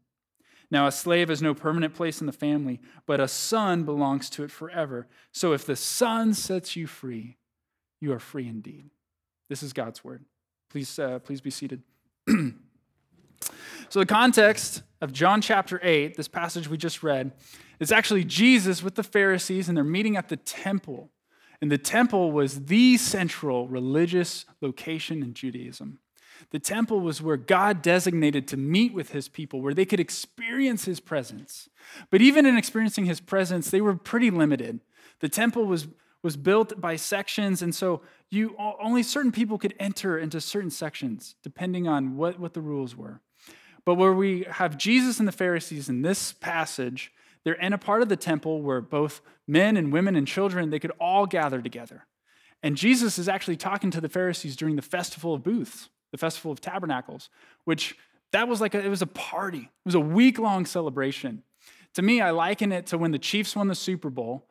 Now, 0.73 0.87
a 0.87 0.93
slave 0.93 1.29
has 1.29 1.43
no 1.43 1.53
permanent 1.53 1.95
place 1.95 2.23
in 2.23 2.27
the 2.27 2.33
family, 2.33 2.81
but 3.05 3.21
a 3.21 3.29
son 3.29 3.85
belongs 3.85 4.31
to 4.31 4.43
it 4.43 4.51
forever. 4.51 5.07
So 5.31 5.53
if 5.53 5.67
the 5.67 5.77
son 5.77 6.33
sets 6.33 6.77
you 6.77 6.87
free, 6.87 7.37
you 8.01 8.11
are 8.15 8.19
free 8.19 8.49
indeed. 8.49 8.89
This 9.51 9.63
is 9.63 9.75
God's 9.75 10.03
word. 10.03 10.25
Please, 10.71 10.99
uh, 10.99 11.19
please 11.19 11.43
be 11.43 11.51
seated. 11.51 11.83
so, 12.27 14.01
the 14.01 14.07
context 14.07 14.83
of 15.03 15.13
John 15.13 15.43
chapter 15.43 15.79
8, 15.83 16.17
this 16.17 16.27
passage 16.27 16.69
we 16.69 16.79
just 16.79 17.03
read, 17.03 17.33
is 17.79 17.93
actually 17.93 18.25
Jesus 18.25 18.83
with 18.83 18.95
the 18.95 19.03
Pharisees, 19.03 19.69
and 19.69 19.77
they're 19.77 19.85
meeting 19.85 20.17
at 20.17 20.31
the 20.31 20.39
temple. 20.39 21.11
And 21.61 21.71
the 21.71 21.77
temple 21.77 22.33
was 22.33 22.65
the 22.65 22.97
central 22.97 23.69
religious 23.69 24.47
location 24.63 25.23
in 25.23 25.35
Judaism. 25.35 25.99
The 26.51 26.59
temple 26.59 27.01
was 27.01 27.23
where 27.23 27.37
God 27.37 27.83
designated 27.83 28.47
to 28.49 28.57
meet 28.57 28.93
with 28.93 29.11
his 29.11 29.29
people, 29.29 29.61
where 29.61 29.75
they 29.75 29.85
could 29.85 30.01
experience 30.01 30.85
his 30.85 31.01
presence. 31.01 31.69
But 32.11 32.21
even 32.21 32.47
in 32.47 32.57
experiencing 32.57 33.07
his 33.07 33.21
presence, 33.21 33.71
they 33.71 33.81
were 33.81 33.95
pretty 33.95 34.31
limited. 34.31 34.81
The 35.21 35.29
temple 35.29 35.65
was, 35.65 35.89
was 36.23 36.37
built 36.37 36.81
by 36.81 36.97
sections, 36.97 37.63
and 37.63 37.75
so 37.75 38.03
you 38.31 38.57
only 38.59 39.03
certain 39.03 39.33
people 39.33 39.59
could 39.59 39.75
enter 39.79 40.19
into 40.19 40.41
certain 40.41 40.71
sections 40.71 41.35
depending 41.43 41.87
on 41.87 42.17
what, 42.17 42.39
what 42.39 42.55
the 42.55 42.61
rules 42.61 42.97
were. 42.97 43.21
But 43.85 43.95
where 43.95 44.13
we 44.13 44.47
have 44.49 44.79
Jesus 44.79 45.19
and 45.19 45.27
the 45.27 45.33
Pharisees 45.33 45.89
in 45.89 46.03
this 46.03 46.33
passage, 46.33 47.13
they're 47.45 47.55
in 47.55 47.73
a 47.73 47.79
part 47.79 48.03
of 48.03 48.09
the 48.09 48.17
temple 48.17 48.63
where 48.63 48.81
both 48.81 49.21
men 49.47 49.77
and 49.77 49.93
women 49.93 50.17
and 50.17 50.27
children, 50.27 50.71
they 50.71 50.79
could 50.79 50.93
all 51.01 51.27
gather 51.27 51.61
together. 51.61 52.07
And 52.63 52.77
Jesus 52.77 53.19
is 53.19 53.29
actually 53.29 53.57
talking 53.57 53.91
to 53.91 54.01
the 54.01 54.09
Pharisees 54.09 54.57
during 54.57 54.77
the 54.77 54.83
festival 54.83 55.35
of 55.35 55.43
booths. 55.43 55.89
The 56.13 56.19
Festival 56.19 56.53
of 56.53 56.61
Tabernacles, 56.61 57.29
which 57.65 57.97
that 58.31 58.47
was 58.47 58.61
like 58.61 58.75
a, 58.75 58.85
it 58.85 58.89
was 58.89 59.03
a 59.03 59.07
party. 59.07 59.59
It 59.59 59.85
was 59.85 59.95
a 59.95 60.01
week 60.01 60.39
long 60.39 60.65
celebration. 60.65 61.43
To 61.95 62.03
me, 62.03 62.21
I 62.21 62.31
liken 62.31 62.73
it 62.73 62.87
to 62.87 62.99
when 62.99 63.11
the 63.11 63.19
Chiefs 63.19 63.57
won 63.57 63.69
the 63.69 63.75
Super 63.75 64.09
Bowl. 64.09 64.47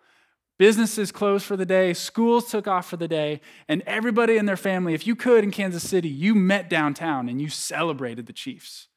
Businesses 0.59 1.11
closed 1.11 1.45
for 1.45 1.57
the 1.57 1.65
day, 1.65 1.93
schools 1.93 2.51
took 2.51 2.67
off 2.67 2.87
for 2.87 2.97
the 2.97 3.07
day, 3.07 3.41
and 3.67 3.81
everybody 3.87 4.37
in 4.37 4.45
their 4.45 4.57
family, 4.57 4.93
if 4.93 5.07
you 5.07 5.15
could 5.15 5.43
in 5.43 5.49
Kansas 5.49 5.87
City, 5.87 6.07
you 6.07 6.35
met 6.35 6.69
downtown 6.69 7.27
and 7.29 7.41
you 7.41 7.49
celebrated 7.49 8.27
the 8.27 8.33
Chiefs. 8.33 8.87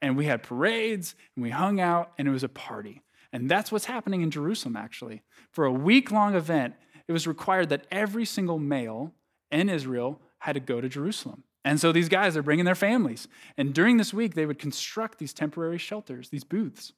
And 0.00 0.16
we 0.16 0.24
had 0.24 0.42
parades 0.42 1.14
and 1.36 1.44
we 1.44 1.50
hung 1.50 1.78
out 1.78 2.10
and 2.18 2.26
it 2.26 2.32
was 2.32 2.42
a 2.42 2.48
party. 2.48 3.02
And 3.32 3.48
that's 3.48 3.70
what's 3.70 3.84
happening 3.84 4.22
in 4.22 4.32
Jerusalem, 4.32 4.76
actually. 4.76 5.22
For 5.52 5.64
a 5.64 5.72
week 5.72 6.10
long 6.10 6.34
event, 6.34 6.74
it 7.06 7.12
was 7.12 7.28
required 7.28 7.68
that 7.68 7.86
every 7.90 8.24
single 8.24 8.58
male 8.58 9.12
in 9.52 9.68
Israel 9.68 10.20
had 10.40 10.54
to 10.54 10.60
go 10.60 10.80
to 10.80 10.88
Jerusalem. 10.88 11.44
And 11.64 11.80
so 11.80 11.92
these 11.92 12.08
guys 12.08 12.36
are 12.36 12.42
bringing 12.42 12.64
their 12.64 12.74
families. 12.74 13.28
And 13.56 13.72
during 13.72 13.96
this 13.96 14.12
week, 14.12 14.34
they 14.34 14.46
would 14.46 14.58
construct 14.58 15.18
these 15.18 15.32
temporary 15.32 15.78
shelters, 15.78 16.28
these 16.28 16.44
booths. 16.44 16.92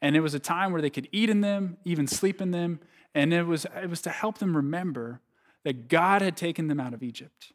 And 0.00 0.16
it 0.16 0.20
was 0.20 0.34
a 0.34 0.38
time 0.38 0.72
where 0.72 0.82
they 0.82 0.90
could 0.90 1.08
eat 1.12 1.30
in 1.30 1.40
them, 1.40 1.76
even 1.84 2.06
sleep 2.06 2.40
in 2.40 2.50
them. 2.50 2.80
And 3.14 3.32
it 3.32 3.44
was, 3.44 3.66
it 3.80 3.90
was 3.90 4.00
to 4.02 4.10
help 4.10 4.38
them 4.38 4.56
remember 4.56 5.20
that 5.64 5.88
God 5.88 6.22
had 6.22 6.36
taken 6.36 6.68
them 6.68 6.80
out 6.80 6.94
of 6.94 7.02
Egypt. 7.02 7.52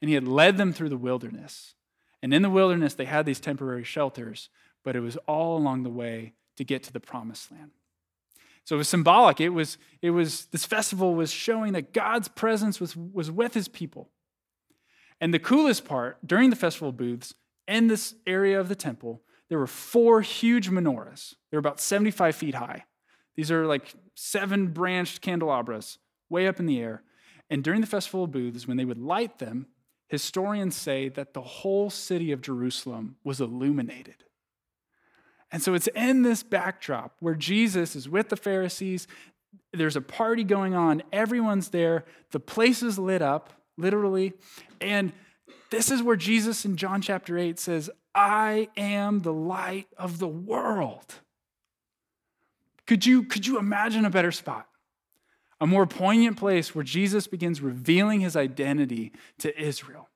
And 0.00 0.08
he 0.08 0.14
had 0.14 0.26
led 0.26 0.56
them 0.56 0.72
through 0.72 0.88
the 0.88 0.96
wilderness. 0.96 1.74
And 2.22 2.32
in 2.32 2.42
the 2.42 2.50
wilderness, 2.50 2.94
they 2.94 3.04
had 3.04 3.26
these 3.26 3.40
temporary 3.40 3.84
shelters, 3.84 4.50
but 4.84 4.96
it 4.96 5.00
was 5.00 5.16
all 5.26 5.56
along 5.56 5.82
the 5.82 5.90
way 5.90 6.34
to 6.56 6.64
get 6.64 6.82
to 6.84 6.92
the 6.92 7.00
promised 7.00 7.50
land. 7.50 7.70
So 8.64 8.76
it 8.76 8.78
was 8.78 8.88
symbolic. 8.88 9.40
It 9.40 9.50
was, 9.50 9.78
it 10.02 10.10
was 10.10 10.46
this 10.46 10.64
festival 10.64 11.14
was 11.14 11.30
showing 11.30 11.72
that 11.72 11.92
God's 11.92 12.28
presence 12.28 12.80
was, 12.80 12.96
was 12.96 13.30
with 13.30 13.54
his 13.54 13.68
people. 13.68 14.10
And 15.20 15.34
the 15.34 15.38
coolest 15.38 15.84
part, 15.84 16.18
during 16.26 16.50
the 16.50 16.56
festival 16.56 16.92
booths, 16.92 17.34
in 17.68 17.88
this 17.88 18.14
area 18.26 18.58
of 18.58 18.68
the 18.68 18.74
temple, 18.74 19.22
there 19.48 19.58
were 19.58 19.66
four 19.66 20.22
huge 20.22 20.70
menorahs. 20.70 21.34
They're 21.50 21.60
about 21.60 21.80
75 21.80 22.34
feet 22.34 22.54
high. 22.54 22.84
These 23.36 23.50
are 23.50 23.66
like 23.66 23.94
seven 24.14 24.68
branched 24.68 25.20
candelabras 25.20 25.98
way 26.28 26.46
up 26.46 26.58
in 26.58 26.66
the 26.66 26.80
air. 26.80 27.02
And 27.50 27.64
during 27.64 27.80
the 27.80 27.86
festival 27.86 28.26
booths, 28.26 28.66
when 28.66 28.76
they 28.76 28.84
would 28.84 28.98
light 28.98 29.38
them, 29.38 29.66
historians 30.08 30.76
say 30.76 31.08
that 31.08 31.34
the 31.34 31.42
whole 31.42 31.90
city 31.90 32.32
of 32.32 32.40
Jerusalem 32.40 33.16
was 33.24 33.40
illuminated. 33.40 34.24
And 35.52 35.62
so 35.62 35.74
it's 35.74 35.88
in 35.88 36.22
this 36.22 36.42
backdrop 36.42 37.16
where 37.20 37.34
Jesus 37.34 37.96
is 37.96 38.08
with 38.08 38.28
the 38.28 38.36
Pharisees. 38.36 39.08
There's 39.72 39.96
a 39.96 40.00
party 40.00 40.44
going 40.44 40.74
on, 40.74 41.02
everyone's 41.12 41.70
there, 41.70 42.04
the 42.30 42.38
place 42.38 42.82
is 42.82 42.98
lit 42.98 43.22
up, 43.22 43.52
literally. 43.80 44.34
And 44.80 45.12
this 45.70 45.90
is 45.90 46.02
where 46.02 46.16
Jesus 46.16 46.64
in 46.64 46.76
John 46.76 47.00
chapter 47.00 47.38
8 47.38 47.58
says, 47.58 47.90
I 48.14 48.68
am 48.76 49.20
the 49.20 49.32
light 49.32 49.86
of 49.96 50.18
the 50.18 50.28
world. 50.28 51.14
Could 52.86 53.06
you, 53.06 53.22
could 53.22 53.46
you 53.46 53.58
imagine 53.58 54.04
a 54.04 54.10
better 54.10 54.32
spot? 54.32 54.66
A 55.60 55.66
more 55.66 55.86
poignant 55.86 56.36
place 56.36 56.74
where 56.74 56.82
Jesus 56.82 57.26
begins 57.26 57.60
revealing 57.60 58.20
his 58.20 58.34
identity 58.34 59.12
to 59.38 59.60
Israel. 59.60 60.08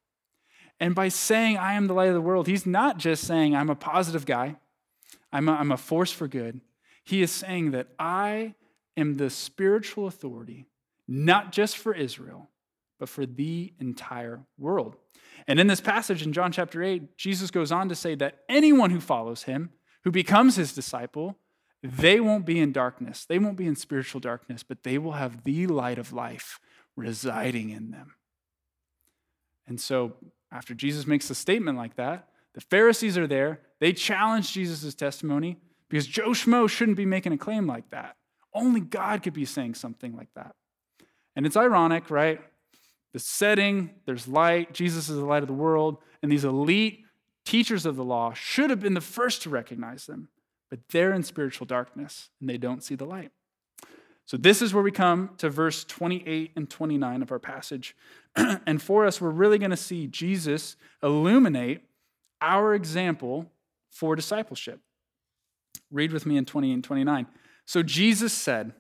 And 0.80 0.94
by 0.94 1.08
saying, 1.08 1.56
I 1.56 1.74
am 1.74 1.86
the 1.86 1.94
light 1.94 2.08
of 2.08 2.14
the 2.14 2.20
world, 2.20 2.46
he's 2.46 2.66
not 2.66 2.98
just 2.98 3.24
saying, 3.24 3.54
I'm 3.54 3.70
a 3.70 3.76
positive 3.76 4.26
guy, 4.26 4.56
I'm 5.32 5.48
a, 5.48 5.52
I'm 5.52 5.70
a 5.70 5.76
force 5.76 6.10
for 6.10 6.26
good. 6.26 6.60
He 7.04 7.22
is 7.22 7.30
saying 7.30 7.70
that 7.72 7.88
I 7.98 8.54
am 8.96 9.16
the 9.16 9.30
spiritual 9.30 10.06
authority, 10.06 10.66
not 11.06 11.52
just 11.52 11.76
for 11.76 11.94
Israel, 11.94 12.48
but 12.98 13.08
for 13.08 13.26
the 13.26 13.72
entire 13.80 14.40
world. 14.58 14.96
And 15.46 15.58
in 15.60 15.66
this 15.66 15.80
passage 15.80 16.22
in 16.22 16.32
John 16.32 16.52
chapter 16.52 16.82
8, 16.82 17.16
Jesus 17.16 17.50
goes 17.50 17.72
on 17.72 17.88
to 17.88 17.94
say 17.94 18.14
that 18.16 18.40
anyone 18.48 18.90
who 18.90 19.00
follows 19.00 19.44
him, 19.44 19.70
who 20.04 20.10
becomes 20.10 20.56
his 20.56 20.72
disciple, 20.72 21.36
they 21.82 22.18
won't 22.18 22.46
be 22.46 22.58
in 22.58 22.72
darkness. 22.72 23.26
They 23.26 23.38
won't 23.38 23.58
be 23.58 23.66
in 23.66 23.76
spiritual 23.76 24.20
darkness, 24.20 24.62
but 24.62 24.84
they 24.84 24.96
will 24.96 25.12
have 25.12 25.44
the 25.44 25.66
light 25.66 25.98
of 25.98 26.12
life 26.12 26.58
residing 26.96 27.70
in 27.70 27.90
them. 27.90 28.14
And 29.66 29.80
so, 29.80 30.14
after 30.50 30.74
Jesus 30.74 31.06
makes 31.06 31.28
a 31.30 31.34
statement 31.34 31.76
like 31.76 31.96
that, 31.96 32.28
the 32.54 32.60
Pharisees 32.60 33.18
are 33.18 33.26
there. 33.26 33.60
They 33.80 33.92
challenge 33.92 34.52
Jesus' 34.52 34.94
testimony 34.94 35.58
because 35.88 36.06
Joe 36.06 36.30
Schmo 36.30 36.68
shouldn't 36.68 36.96
be 36.96 37.06
making 37.06 37.32
a 37.32 37.38
claim 37.38 37.66
like 37.66 37.90
that. 37.90 38.16
Only 38.54 38.80
God 38.80 39.22
could 39.22 39.34
be 39.34 39.44
saying 39.44 39.74
something 39.74 40.16
like 40.16 40.32
that. 40.36 40.54
And 41.36 41.44
it's 41.44 41.56
ironic, 41.56 42.10
right? 42.10 42.40
The 43.14 43.20
setting, 43.20 43.90
there's 44.06 44.26
light, 44.26 44.74
Jesus 44.74 45.08
is 45.08 45.16
the 45.16 45.24
light 45.24 45.44
of 45.44 45.46
the 45.46 45.54
world, 45.54 45.98
and 46.20 46.30
these 46.30 46.44
elite 46.44 47.04
teachers 47.44 47.86
of 47.86 47.94
the 47.94 48.04
law 48.04 48.34
should 48.34 48.70
have 48.70 48.80
been 48.80 48.94
the 48.94 49.00
first 49.00 49.40
to 49.42 49.50
recognize 49.50 50.06
them, 50.06 50.28
but 50.68 50.80
they're 50.90 51.12
in 51.12 51.22
spiritual 51.22 51.64
darkness 51.64 52.30
and 52.40 52.50
they 52.50 52.58
don't 52.58 52.82
see 52.82 52.96
the 52.96 53.06
light. 53.06 53.30
So, 54.26 54.36
this 54.36 54.60
is 54.60 54.74
where 54.74 54.82
we 54.82 54.90
come 54.90 55.30
to 55.38 55.48
verse 55.48 55.84
28 55.84 56.52
and 56.56 56.68
29 56.68 57.22
of 57.22 57.30
our 57.30 57.38
passage. 57.38 57.94
and 58.36 58.82
for 58.82 59.06
us, 59.06 59.20
we're 59.20 59.30
really 59.30 59.58
going 59.58 59.70
to 59.70 59.76
see 59.76 60.06
Jesus 60.08 60.76
illuminate 61.02 61.82
our 62.40 62.74
example 62.74 63.52
for 63.90 64.16
discipleship. 64.16 64.80
Read 65.90 66.10
with 66.10 66.26
me 66.26 66.36
in 66.36 66.46
28 66.46 66.72
and 66.72 66.84
29. 66.84 67.26
So, 67.66 67.82
Jesus 67.82 68.32
said, 68.32 68.72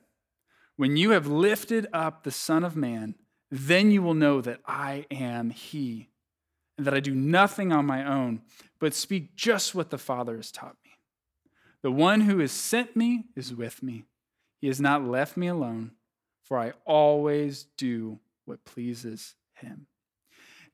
When 0.76 0.96
you 0.96 1.10
have 1.10 1.26
lifted 1.26 1.86
up 1.92 2.24
the 2.24 2.30
Son 2.32 2.64
of 2.64 2.74
Man, 2.74 3.14
then 3.50 3.90
you 3.90 4.02
will 4.02 4.14
know 4.14 4.40
that 4.40 4.60
I 4.66 5.06
am 5.10 5.50
He, 5.50 6.08
and 6.76 6.86
that 6.86 6.94
I 6.94 7.00
do 7.00 7.14
nothing 7.14 7.72
on 7.72 7.86
my 7.86 8.04
own, 8.04 8.42
but 8.78 8.94
speak 8.94 9.36
just 9.36 9.74
what 9.74 9.90
the 9.90 9.98
Father 9.98 10.36
has 10.36 10.50
taught 10.50 10.76
me. 10.84 10.92
The 11.82 11.90
one 11.90 12.22
who 12.22 12.38
has 12.38 12.52
sent 12.52 12.96
me 12.96 13.24
is 13.36 13.54
with 13.54 13.82
me. 13.82 14.04
He 14.60 14.66
has 14.68 14.80
not 14.80 15.04
left 15.04 15.36
me 15.36 15.46
alone, 15.48 15.92
for 16.42 16.58
I 16.58 16.72
always 16.84 17.66
do 17.76 18.18
what 18.44 18.64
pleases 18.64 19.34
Him. 19.54 19.86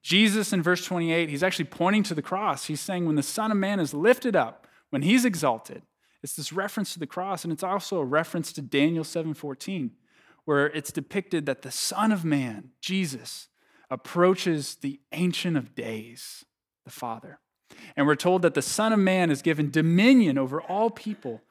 Jesus 0.02 0.52
in 0.52 0.62
verse 0.62 0.84
28, 0.84 1.28
he's 1.28 1.42
actually 1.42 1.66
pointing 1.66 2.02
to 2.04 2.14
the 2.14 2.22
cross. 2.22 2.64
He's 2.66 2.80
saying, 2.80 3.06
when 3.06 3.16
the 3.16 3.22
Son 3.22 3.50
of 3.50 3.56
Man 3.58 3.80
is 3.80 3.92
lifted 3.92 4.34
up, 4.34 4.66
when 4.88 5.02
he's 5.02 5.24
exalted, 5.24 5.82
it's 6.22 6.36
this 6.36 6.52
reference 6.52 6.92
to 6.92 6.98
the 6.98 7.06
cross, 7.06 7.44
and 7.44 7.52
it's 7.52 7.62
also 7.62 7.98
a 7.98 8.04
reference 8.04 8.52
to 8.54 8.62
Daniel 8.62 9.04
7:14 9.04 9.90
where 10.50 10.66
it's 10.66 10.90
depicted 10.90 11.46
that 11.46 11.62
the 11.62 11.70
Son 11.70 12.10
of 12.10 12.24
Man, 12.24 12.70
Jesus, 12.80 13.46
approaches 13.88 14.74
the 14.74 14.98
Ancient 15.12 15.56
of 15.56 15.76
Days, 15.76 16.44
the 16.84 16.90
Father. 16.90 17.38
And 17.94 18.04
we're 18.04 18.16
told 18.16 18.42
that 18.42 18.54
the 18.54 18.60
Son 18.60 18.92
of 18.92 18.98
Man 18.98 19.30
is 19.30 19.42
given 19.42 19.70
dominion 19.70 20.36
over 20.36 20.60
all 20.60 20.90
people. 20.90 21.42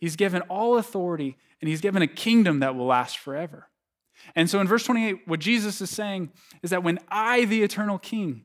He's 0.00 0.16
given 0.16 0.42
all 0.48 0.76
authority, 0.76 1.36
and 1.60 1.68
he's 1.68 1.80
given 1.80 2.02
a 2.02 2.08
kingdom 2.08 2.58
that 2.58 2.74
will 2.74 2.86
last 2.86 3.18
forever. 3.18 3.68
And 4.34 4.50
so 4.50 4.58
in 4.58 4.66
verse 4.66 4.82
28, 4.82 5.28
what 5.28 5.38
Jesus 5.38 5.80
is 5.80 5.90
saying 5.90 6.32
is 6.60 6.70
that 6.70 6.82
when 6.82 6.98
I, 7.08 7.44
the 7.44 7.62
eternal 7.62 8.00
King, 8.00 8.44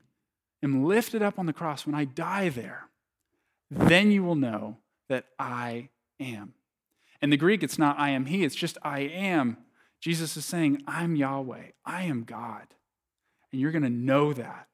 am 0.62 0.84
lifted 0.84 1.22
up 1.22 1.40
on 1.40 1.46
the 1.46 1.52
cross, 1.52 1.86
when 1.86 1.96
I 1.96 2.04
die 2.04 2.50
there, 2.50 2.84
then 3.68 4.12
you 4.12 4.22
will 4.22 4.36
know 4.36 4.76
that 5.08 5.24
I 5.40 5.88
am. 6.20 6.54
In 7.20 7.30
the 7.30 7.36
Greek, 7.36 7.64
it's 7.64 7.80
not 7.80 7.98
I 7.98 8.10
am 8.10 8.26
He, 8.26 8.44
it's 8.44 8.54
just 8.54 8.78
I 8.84 9.00
am 9.00 9.56
Jesus 10.04 10.36
is 10.36 10.44
saying, 10.44 10.82
I'm 10.86 11.16
Yahweh, 11.16 11.68
I 11.86 12.02
am 12.02 12.24
God. 12.24 12.66
And 13.50 13.58
you're 13.58 13.72
going 13.72 13.84
to 13.84 13.88
know 13.88 14.34
that 14.34 14.66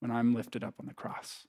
when 0.00 0.10
I'm 0.10 0.34
lifted 0.34 0.64
up 0.64 0.74
on 0.80 0.86
the 0.86 0.94
cross. 0.94 1.46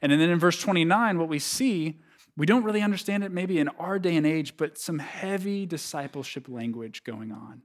And 0.00 0.12
then 0.12 0.20
in 0.20 0.38
verse 0.38 0.60
29, 0.60 1.18
what 1.18 1.28
we 1.28 1.40
see, 1.40 1.98
we 2.36 2.46
don't 2.46 2.62
really 2.62 2.80
understand 2.80 3.24
it 3.24 3.32
maybe 3.32 3.58
in 3.58 3.66
our 3.70 3.98
day 3.98 4.14
and 4.14 4.24
age, 4.24 4.56
but 4.56 4.78
some 4.78 5.00
heavy 5.00 5.66
discipleship 5.66 6.48
language 6.48 7.02
going 7.02 7.32
on. 7.32 7.62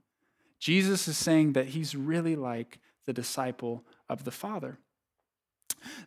Jesus 0.58 1.06
is 1.06 1.16
saying 1.16 1.52
that 1.52 1.66
he's 1.66 1.94
really 1.94 2.34
like 2.34 2.80
the 3.04 3.12
disciple 3.12 3.84
of 4.08 4.24
the 4.24 4.32
Father. 4.32 4.80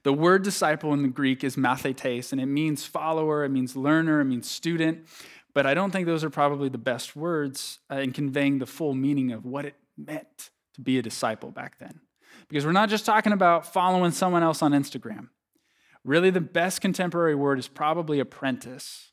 The 0.03 0.11
word 0.11 0.43
disciple 0.43 0.93
in 0.93 1.03
the 1.03 1.07
Greek 1.07 1.41
is 1.45 1.55
mathetes, 1.55 2.33
and 2.33 2.41
it 2.41 2.47
means 2.47 2.85
follower, 2.85 3.45
it 3.45 3.49
means 3.49 3.77
learner, 3.77 4.19
it 4.19 4.25
means 4.25 4.49
student. 4.49 5.05
But 5.53 5.65
I 5.65 5.73
don't 5.73 5.91
think 5.91 6.05
those 6.05 6.23
are 6.23 6.29
probably 6.29 6.69
the 6.69 6.77
best 6.77 7.15
words 7.15 7.79
uh, 7.91 7.95
in 7.95 8.11
conveying 8.11 8.59
the 8.59 8.65
full 8.65 8.93
meaning 8.93 9.31
of 9.31 9.45
what 9.45 9.65
it 9.65 9.75
meant 9.97 10.51
to 10.75 10.81
be 10.81 10.97
a 10.97 11.01
disciple 11.01 11.51
back 11.51 11.79
then. 11.79 12.01
Because 12.47 12.65
we're 12.65 12.71
not 12.71 12.89
just 12.89 13.05
talking 13.05 13.33
about 13.33 13.71
following 13.71 14.11
someone 14.11 14.43
else 14.43 14.61
on 14.61 14.71
Instagram. 14.71 15.29
Really, 16.03 16.29
the 16.29 16.41
best 16.41 16.81
contemporary 16.81 17.35
word 17.35 17.59
is 17.59 17.67
probably 17.67 18.19
apprentice. 18.19 19.11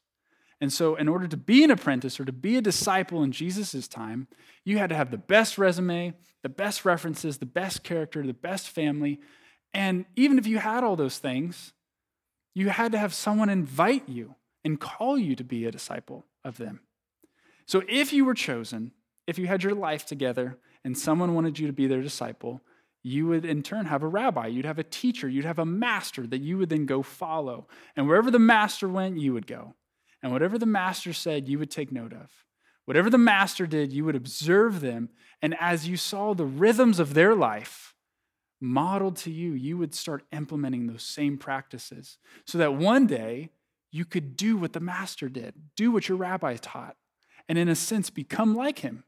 And 0.61 0.73
so, 0.73 0.95
in 0.95 1.09
order 1.09 1.27
to 1.27 1.37
be 1.37 1.65
an 1.65 1.71
apprentice 1.71 2.19
or 2.21 2.25
to 2.25 2.33
be 2.33 2.57
a 2.57 2.63
disciple 2.63 3.23
in 3.23 3.33
Jesus' 3.33 3.89
time, 3.89 4.29
you 4.65 4.79
had 4.79 4.91
to 4.91 4.97
have 4.97 5.11
the 5.11 5.19
best 5.19 5.59
resume, 5.59 6.15
the 6.43 6.49
best 6.49 6.85
references, 6.85 7.39
the 7.39 7.47
best 7.47 7.83
character, 7.83 8.25
the 8.25 8.33
best 8.33 8.69
family. 8.69 9.21
And 9.75 10.07
even 10.15 10.39
if 10.39 10.47
you 10.47 10.59
had 10.59 10.85
all 10.85 10.97
those 10.97 11.19
things, 11.19 11.73
you 12.55 12.69
had 12.71 12.93
to 12.93 12.99
have 12.99 13.13
someone 13.13 13.51
invite 13.51 14.09
you 14.09 14.35
and 14.67 14.81
call 14.81 15.17
you 15.17 15.37
to 15.37 15.45
be 15.45 15.65
a 15.65 15.71
disciple 15.71 16.25
of 16.45 16.57
them. 16.57 16.81
So 17.67 17.85
if 17.89 18.13
you 18.13 18.25
were 18.25 18.35
chosen, 18.35 18.91
if 19.29 19.39
you 19.39 19.47
had 19.47 19.63
your 19.63 19.77
life 19.77 20.05
together 20.05 20.59
and 20.85 20.99
someone 20.99 21.37
wanted 21.37 21.57
you 21.57 21.69
to 21.69 21.73
be 21.73 21.87
their 21.87 22.03
disciple, 22.03 22.61
you 23.05 23.29
would 23.29 23.45
in 23.45 23.63
turn 23.63 23.87
have 23.87 24.03
a 24.03 24.09
rabbi, 24.09 24.49
you'd 24.49 24.65
have 24.65 24.81
a 24.81 24.83
teacher, 24.83 25.29
you'd 25.29 25.45
have 25.45 25.61
a 25.61 25.65
master 25.65 26.27
that 26.27 26.41
you 26.41 26.59
would 26.59 26.69
then 26.69 26.85
go 26.85 27.05
follow. 27.05 27.69
And 27.95 28.09
wherever 28.09 28.29
the 28.29 28.41
master 28.41 28.89
went, 28.89 29.21
you 29.21 29.33
would 29.35 29.47
go. 29.47 29.77
And 30.21 30.33
whatever 30.33 30.59
the 30.59 30.67
master 30.67 31.13
said, 31.13 31.47
you 31.47 31.61
would 31.61 31.71
take 31.71 31.93
note 31.93 32.13
of. 32.13 32.33
Whatever 32.87 33.09
the 33.09 33.19
master 33.19 33.69
did, 33.69 33.93
you 33.93 34.05
would 34.05 34.17
observe 34.17 34.81
them. 34.81 35.11
And 35.41 35.55
as 35.61 35.87
you 35.87 35.97
saw 35.97 36.35
the 36.35 36.45
rhythms 36.45 36.99
of 36.99 37.15
their 37.15 37.37
life 37.37 37.95
modeled 38.61 39.15
to 39.19 39.31
you, 39.31 39.53
you 39.53 39.79
would 39.79 39.95
start 39.95 40.25
implementing 40.33 40.89
those 40.89 41.05
same 41.05 41.39
practices 41.39 42.19
so 42.45 42.59
that 42.59 42.75
one 42.75 43.07
day 43.07 43.51
you 43.91 44.05
could 44.05 44.37
do 44.37 44.57
what 44.57 44.73
the 44.73 44.81
master 44.81 45.29
did, 45.29 45.55
do 45.77 45.91
what 45.91 46.09
your 46.09 46.19
rabbi 46.19 46.57
taught, 46.57 46.97
and 47.49 47.59
in 47.59 47.69
a 47.69 47.75
sense 47.75 48.11
become 48.11 48.55
like 48.55 48.81
him. 48.81 49.05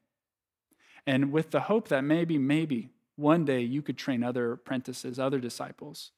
And 1.06 1.32
with 1.32 1.50
the 1.50 1.60
hope 1.60 1.88
that 1.88 2.04
maybe, 2.04 2.38
maybe 2.38 2.90
one 3.16 3.44
day 3.44 3.60
you 3.60 3.82
could 3.82 3.98
train 3.98 4.22
other 4.22 4.52
apprentices, 4.52 5.18
other 5.18 5.38
disciples 5.38 6.12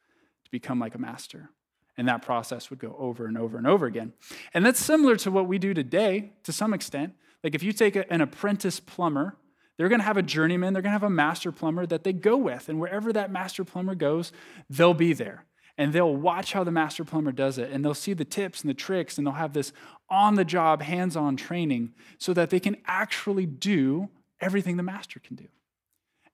to 0.44 0.50
become 0.50 0.78
like 0.78 0.94
a 0.94 0.98
master. 0.98 1.50
And 1.96 2.08
that 2.08 2.22
process 2.22 2.70
would 2.70 2.78
go 2.78 2.96
over 2.98 3.26
and 3.26 3.36
over 3.36 3.58
and 3.58 3.66
over 3.66 3.86
again. 3.86 4.12
And 4.54 4.64
that's 4.64 4.80
similar 4.80 5.16
to 5.16 5.30
what 5.30 5.46
we 5.46 5.58
do 5.58 5.74
today 5.74 6.32
to 6.44 6.52
some 6.52 6.72
extent. 6.72 7.14
Like 7.42 7.54
if 7.54 7.62
you 7.62 7.72
take 7.72 7.96
an 7.96 8.20
apprentice 8.20 8.80
plumber, 8.80 9.36
they're 9.76 9.88
going 9.88 10.00
to 10.00 10.06
have 10.06 10.18
a 10.18 10.22
journeyman, 10.22 10.72
they're 10.72 10.82
going 10.82 10.90
to 10.90 10.98
have 10.98 11.02
a 11.02 11.10
master 11.10 11.50
plumber 11.52 11.86
that 11.86 12.04
they 12.04 12.12
go 12.12 12.36
with. 12.36 12.68
And 12.68 12.78
wherever 12.78 13.12
that 13.12 13.30
master 13.30 13.64
plumber 13.64 13.94
goes, 13.94 14.30
they'll 14.68 14.92
be 14.92 15.12
there. 15.14 15.44
And 15.80 15.94
they'll 15.94 16.14
watch 16.14 16.52
how 16.52 16.62
the 16.62 16.70
master 16.70 17.06
plumber 17.06 17.32
does 17.32 17.56
it. 17.56 17.70
And 17.70 17.82
they'll 17.82 17.94
see 17.94 18.12
the 18.12 18.22
tips 18.22 18.60
and 18.60 18.68
the 18.68 18.74
tricks. 18.74 19.16
And 19.16 19.26
they'll 19.26 19.32
have 19.32 19.54
this 19.54 19.72
on 20.10 20.34
the 20.34 20.44
job, 20.44 20.82
hands 20.82 21.16
on 21.16 21.38
training 21.38 21.94
so 22.18 22.34
that 22.34 22.50
they 22.50 22.60
can 22.60 22.76
actually 22.84 23.46
do 23.46 24.10
everything 24.42 24.76
the 24.76 24.82
master 24.82 25.18
can 25.20 25.36
do. 25.36 25.46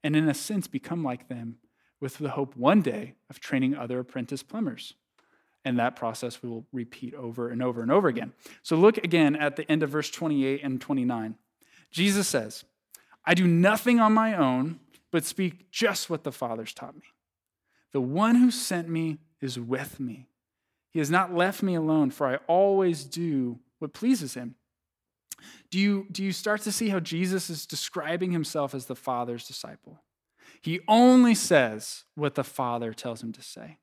And 0.03 0.17
in 0.17 0.29
a 0.29 0.35
sense, 0.35 0.67
become 0.67 1.05
like 1.05 1.29
them 1.29 1.59
with 2.01 2.19
the 2.19 2.31
hope 2.31 2.57
one 2.57 2.83
day 2.83 3.15
of 3.31 3.39
training 3.39 3.77
other 3.77 4.01
apprentice 4.01 4.43
plumbers. 4.43 4.95
And 5.65 5.79
that 5.79 5.95
process 5.95 6.43
will 6.43 6.67
repeat 6.73 7.15
over 7.15 7.49
and 7.49 7.63
over 7.63 7.83
and 7.83 7.93
over 7.93 8.09
again. 8.09 8.33
So 8.65 8.75
look 8.75 8.99
again 8.99 9.37
at 9.37 9.55
the 9.55 9.71
end 9.71 9.85
of 9.85 9.91
verse 9.91 10.11
28 10.11 10.61
and 10.65 10.81
29. 10.81 11.37
Jesus 11.93 12.27
says, 12.27 12.65
I 13.25 13.35
do 13.35 13.47
nothing 13.47 14.01
on 14.01 14.13
my 14.13 14.35
own, 14.35 14.81
but 15.13 15.25
speak 15.25 15.71
just 15.71 16.11
what 16.11 16.25
the 16.25 16.33
Father's 16.33 16.75
taught 16.75 16.97
me. 16.97 17.03
The 17.93 18.01
one 18.01 18.35
who 18.35 18.51
sent 18.51 18.89
me 18.89 19.19
is 19.41 19.59
with 19.59 20.01
me. 20.01 20.29
He 20.93 20.99
has 20.99 21.11
not 21.11 21.35
left 21.35 21.63
me 21.63 21.75
alone, 21.75 22.11
for 22.11 22.27
I 22.27 22.37
always 22.47 23.05
do 23.05 23.59
what 23.79 23.93
pleases 23.93 24.35
him. 24.35 24.55
Do 25.71 25.79
you, 25.79 26.07
do 26.11 26.25
you 26.25 26.33
start 26.33 26.63
to 26.63 26.73
see 26.73 26.89
how 26.89 27.01
Jesus 27.01 27.51
is 27.51 27.67
describing 27.67 28.33
himself 28.33 28.75
as 28.75 28.87
the 28.87 28.95
Father's 28.95 29.47
disciple? 29.47 30.03
He 30.63 30.81
only 30.89 31.35
says 31.35 32.05
what 32.15 32.35
the 32.35 32.45
Father 32.45 32.93
tells 32.93 33.23
him 33.23 33.33
to 33.33 33.43
say. 33.43 33.79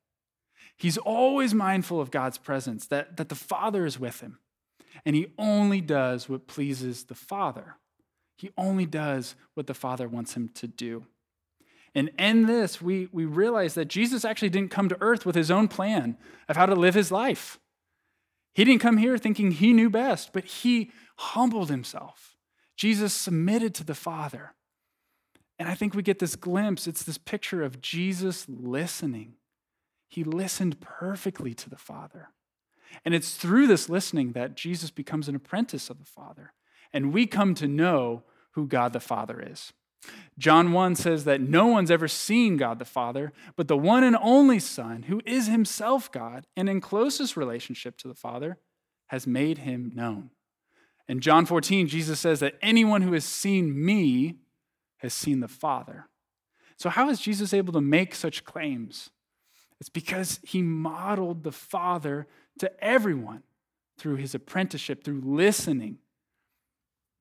He's 0.76 0.98
always 0.98 1.54
mindful 1.54 2.00
of 2.00 2.10
God's 2.10 2.38
presence, 2.38 2.86
that, 2.88 3.16
that 3.16 3.28
the 3.28 3.34
Father 3.34 3.86
is 3.86 4.00
with 4.00 4.20
him. 4.20 4.38
And 5.04 5.14
he 5.14 5.32
only 5.38 5.80
does 5.80 6.28
what 6.28 6.46
pleases 6.46 7.04
the 7.04 7.14
Father. 7.14 7.76
He 8.36 8.50
only 8.58 8.86
does 8.86 9.36
what 9.54 9.66
the 9.66 9.74
Father 9.74 10.08
wants 10.08 10.34
him 10.34 10.48
to 10.54 10.66
do. 10.66 11.06
And 11.94 12.10
in 12.18 12.46
this, 12.46 12.82
we, 12.82 13.08
we 13.12 13.24
realize 13.24 13.74
that 13.74 13.88
Jesus 13.88 14.24
actually 14.24 14.50
didn't 14.50 14.70
come 14.70 14.88
to 14.88 14.98
earth 15.00 15.24
with 15.24 15.36
his 15.36 15.50
own 15.50 15.68
plan 15.68 16.16
of 16.48 16.56
how 16.56 16.66
to 16.66 16.74
live 16.74 16.94
his 16.94 17.12
life. 17.12 17.60
He 18.54 18.64
didn't 18.64 18.82
come 18.82 18.98
here 18.98 19.16
thinking 19.16 19.52
he 19.52 19.72
knew 19.72 19.90
best, 19.90 20.32
but 20.32 20.44
he 20.44 20.90
humbled 21.16 21.70
himself. 21.70 22.36
Jesus 22.76 23.12
submitted 23.12 23.74
to 23.76 23.84
the 23.84 23.94
Father. 23.94 24.54
And 25.58 25.68
I 25.68 25.74
think 25.74 25.94
we 25.94 26.02
get 26.02 26.18
this 26.18 26.34
glimpse. 26.34 26.86
It's 26.86 27.04
this 27.04 27.18
picture 27.18 27.62
of 27.62 27.80
Jesus 27.80 28.46
listening 28.48 29.34
he 30.14 30.22
listened 30.22 30.80
perfectly 30.80 31.54
to 31.54 31.68
the 31.68 31.76
Father. 31.76 32.28
And 33.04 33.16
it's 33.16 33.34
through 33.34 33.66
this 33.66 33.88
listening 33.88 34.30
that 34.32 34.54
Jesus 34.54 34.92
becomes 34.92 35.28
an 35.28 35.34
apprentice 35.34 35.90
of 35.90 35.98
the 35.98 36.04
Father. 36.04 36.52
And 36.92 37.12
we 37.12 37.26
come 37.26 37.56
to 37.56 37.66
know 37.66 38.22
who 38.52 38.68
God 38.68 38.92
the 38.92 39.00
Father 39.00 39.44
is. 39.44 39.72
John 40.38 40.72
1 40.72 40.96
says 40.96 41.24
that 41.24 41.40
no 41.40 41.66
one's 41.66 41.90
ever 41.90 42.08
seen 42.08 42.56
God 42.56 42.78
the 42.78 42.84
Father, 42.84 43.32
but 43.56 43.68
the 43.68 43.76
one 43.76 44.02
and 44.02 44.16
only 44.20 44.58
Son, 44.58 45.04
who 45.04 45.20
is 45.24 45.46
himself 45.46 46.10
God 46.10 46.46
and 46.56 46.68
in 46.68 46.80
closest 46.80 47.36
relationship 47.36 47.96
to 47.98 48.08
the 48.08 48.14
Father, 48.14 48.58
has 49.08 49.26
made 49.26 49.58
him 49.58 49.92
known. 49.94 50.30
In 51.06 51.20
John 51.20 51.46
14, 51.46 51.86
Jesus 51.86 52.18
says 52.18 52.40
that 52.40 52.58
anyone 52.62 53.02
who 53.02 53.12
has 53.12 53.24
seen 53.24 53.84
me 53.84 54.36
has 54.98 55.12
seen 55.14 55.40
the 55.40 55.48
Father. 55.48 56.08
So, 56.76 56.88
how 56.90 57.10
is 57.10 57.20
Jesus 57.20 57.54
able 57.54 57.72
to 57.74 57.80
make 57.80 58.14
such 58.14 58.44
claims? 58.44 59.10
It's 59.80 59.90
because 59.90 60.40
he 60.42 60.62
modeled 60.62 61.44
the 61.44 61.52
Father 61.52 62.26
to 62.58 62.72
everyone 62.82 63.42
through 63.98 64.16
his 64.16 64.34
apprenticeship, 64.34 65.04
through 65.04 65.20
listening. 65.24 65.98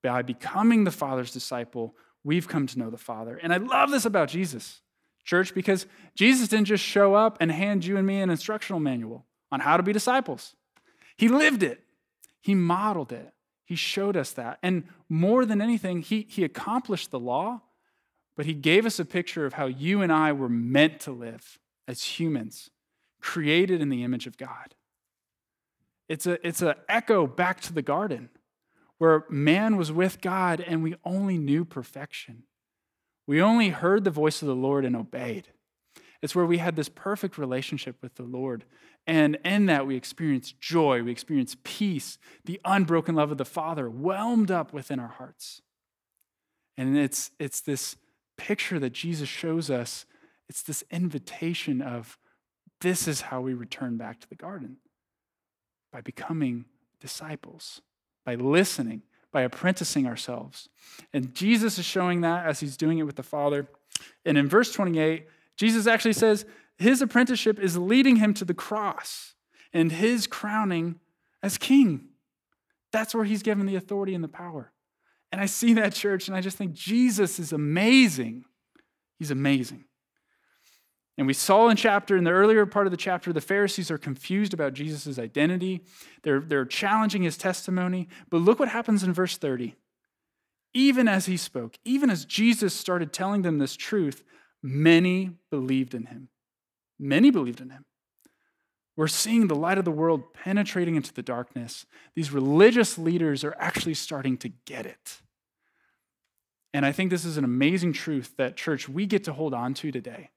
By 0.02 0.22
becoming 0.22 0.84
the 0.84 0.92
Father's 0.92 1.32
disciple, 1.32 1.96
we've 2.24 2.48
come 2.48 2.68
to 2.68 2.80
know 2.80 2.90
the 2.90 2.98
Father. 2.98 3.40
And 3.42 3.54
I 3.54 3.58
love 3.58 3.92
this 3.92 4.06
about 4.06 4.30
Jesus, 4.30 4.82
church, 5.24 5.54
because 5.54 5.86
Jesus 6.16 6.48
didn't 6.48 6.68
just 6.68 6.84
show 6.84 7.16
up 7.16 7.38
and 7.40 7.52
hand 7.52 7.86
you 7.86 7.98
and 7.98 8.08
me 8.08 8.20
an 8.20 8.30
instructional 8.30 8.80
manual 8.80 9.26
on 9.52 9.60
how 9.60 9.78
to 9.78 9.84
be 9.84 9.94
disciples. 9.94 10.56
He 11.18 11.28
lived 11.28 11.64
it, 11.64 11.82
He 12.42 12.56
modeled 12.56 13.12
it, 13.12 13.34
He 13.66 13.76
showed 13.76 14.18
us 14.18 14.32
that. 14.32 14.60
And 14.64 14.86
more 15.10 15.46
than 15.46 15.62
anything, 15.62 16.02
He, 16.02 16.26
he 16.30 16.44
accomplished 16.44 17.12
the 17.12 17.20
law, 17.20 17.62
but 18.36 18.46
He 18.46 18.54
gave 18.54 18.86
us 18.86 19.00
a 19.00 19.06
picture 19.06 19.46
of 19.46 19.54
how 19.54 19.66
you 19.66 20.02
and 20.02 20.12
I 20.12 20.32
were 20.32 20.50
meant 20.50 21.00
to 21.02 21.12
live 21.12 21.60
as 21.88 22.04
humans, 22.04 22.70
created 23.20 23.82
in 23.82 23.90
the 23.90 24.04
image 24.04 24.28
of 24.28 24.38
God. 24.38 24.76
It's 26.10 26.28
a 26.28 26.46
it's 26.46 26.62
an 26.62 26.76
echo 26.90 27.26
back 27.26 27.62
to 27.62 27.74
the 27.74 27.82
garden 27.82 28.30
where 28.98 29.26
man 29.30 29.78
was 29.78 29.92
with 29.92 30.22
God 30.22 30.62
and 30.62 30.84
we 30.84 30.96
only 31.04 31.38
knew 31.38 31.66
perfection. 31.66 32.44
We 33.28 33.42
only 33.42 33.70
heard 33.70 34.04
the 34.04 34.12
voice 34.12 34.42
of 34.42 34.48
the 34.48 34.56
Lord 34.56 34.86
and 34.86 34.96
obeyed. 34.96 35.50
It's 36.22 36.36
where 36.36 36.46
we 36.46 36.58
had 36.58 36.76
this 36.76 36.90
perfect 36.90 37.38
relationship 37.38 37.98
with 38.02 38.16
the 38.16 38.24
Lord. 38.24 38.64
And 39.06 39.38
in 39.44 39.66
that, 39.66 39.86
we 39.86 39.96
experienced 39.96 40.60
joy, 40.60 41.04
we 41.04 41.12
experienced 41.12 41.64
peace, 41.64 42.18
the 42.46 42.62
unbroken 42.64 43.16
love 43.16 43.32
of 43.32 43.38
the 43.38 43.46
Father 43.46 43.90
whelmed 43.90 44.50
up 44.50 44.72
within 44.72 45.00
our 45.00 45.10
hearts. 45.10 45.62
And 46.78 46.98
it's, 46.98 47.32
it's 47.40 47.60
this 47.60 47.98
picture 48.38 48.80
that 48.80 48.94
Jesus 48.94 49.28
shows 49.30 49.70
us 49.70 50.06
it's 50.50 50.62
this 50.62 50.84
invitation 50.92 51.82
of 51.82 52.18
this 52.82 53.08
is 53.08 53.22
how 53.22 53.42
we 53.42 53.54
return 53.54 53.98
back 53.98 54.20
to 54.20 54.30
the 54.30 54.36
garden 54.36 54.78
by 55.92 56.02
becoming 56.02 56.66
disciples, 57.00 57.82
by 58.26 58.36
listening, 58.36 59.04
by 59.32 59.42
apprenticing 59.42 60.06
ourselves. 60.06 60.70
And 61.14 61.34
Jesus 61.34 61.78
is 61.78 61.86
showing 61.86 62.22
that 62.22 62.46
as 62.46 62.60
he's 62.60 62.78
doing 62.78 63.00
it 63.00 63.04
with 63.04 63.16
the 63.16 63.24
Father. 63.24 63.68
And 64.26 64.38
in 64.38 64.48
verse 64.48 64.72
28, 64.72 65.26
Jesus 65.58 65.88
actually 65.88 66.14
says 66.14 66.46
his 66.78 67.02
apprenticeship 67.02 67.60
is 67.60 67.78
leading 67.78 68.18
him 68.18 68.34
to 68.36 68.46
the 68.46 68.54
cross 68.54 69.36
and 69.74 69.92
his 69.92 70.28
crowning 70.28 71.00
as 71.42 71.58
king. 71.58 72.10
That's 72.92 73.16
where 73.16 73.26
he's 73.26 73.44
given 73.44 73.66
the 73.66 73.76
authority 73.76 74.14
and 74.14 74.24
the 74.24 74.30
power. 74.30 74.72
And 75.32 75.42
I 75.42 75.48
see 75.48 75.74
that 75.74 75.94
church 75.94 76.28
and 76.28 76.38
I 76.38 76.42
just 76.42 76.58
think 76.58 76.74
Jesus 76.74 77.40
is 77.40 77.52
amazing. 77.52 78.46
He's 79.18 79.32
amazing. 79.32 79.86
And 81.18 81.28
we 81.28 81.34
saw 81.34 81.70
in 81.70 81.78
chapter, 81.78 82.18
in 82.18 82.24
the 82.24 82.32
earlier 82.32 82.66
part 82.66 82.88
of 82.88 82.92
the 82.92 82.98
chapter, 82.98 83.32
the 83.32 83.42
Pharisees 83.42 83.92
are 83.92 84.00
confused 84.00 84.54
about 84.54 84.74
Jesus' 84.74 85.20
identity. 85.20 85.84
They're, 86.24 86.40
they're 86.40 86.66
challenging 86.66 87.22
his 87.22 87.38
testimony. 87.38 88.08
But 88.30 88.40
look 88.40 88.60
what 88.60 88.70
happens 88.70 89.04
in 89.04 89.14
verse 89.14 89.38
30. 89.38 89.76
Even 90.74 91.08
as 91.08 91.28
he 91.28 91.38
spoke, 91.38 91.78
even 91.86 92.10
as 92.10 92.26
Jesus 92.26 92.74
started 92.74 93.14
telling 93.14 93.44
them 93.44 93.60
this 93.60 93.76
truth, 93.76 94.24
many 94.64 95.32
believed 95.52 95.94
in 95.94 96.08
him. 96.08 96.30
Many 96.98 97.30
believed 97.30 97.62
in 97.62 97.70
him. 97.70 97.86
We're 98.96 99.08
seeing 99.08 99.48
the 99.48 99.56
light 99.56 99.78
of 99.78 99.86
the 99.86 99.92
world 99.92 100.34
penetrating 100.34 100.96
into 100.96 101.14
the 101.14 101.22
darkness. 101.22 101.86
These 102.16 102.32
religious 102.32 102.98
leaders 102.98 103.44
are 103.44 103.56
actually 103.60 103.96
starting 103.96 104.38
to 104.38 104.50
get 104.66 104.88
it. 104.88 105.22
And 106.74 106.88
I 106.88 106.92
think 106.92 107.12
this 107.12 107.26
is 107.26 107.38
an 107.38 107.44
amazing 107.44 107.94
truth 107.94 108.34
that, 108.38 108.58
church, 108.58 108.90
we 108.90 109.06
get 109.06 109.24
to 109.26 109.34
hold 109.34 109.54
on 109.54 109.76
to 109.76 109.92
today 109.92 110.32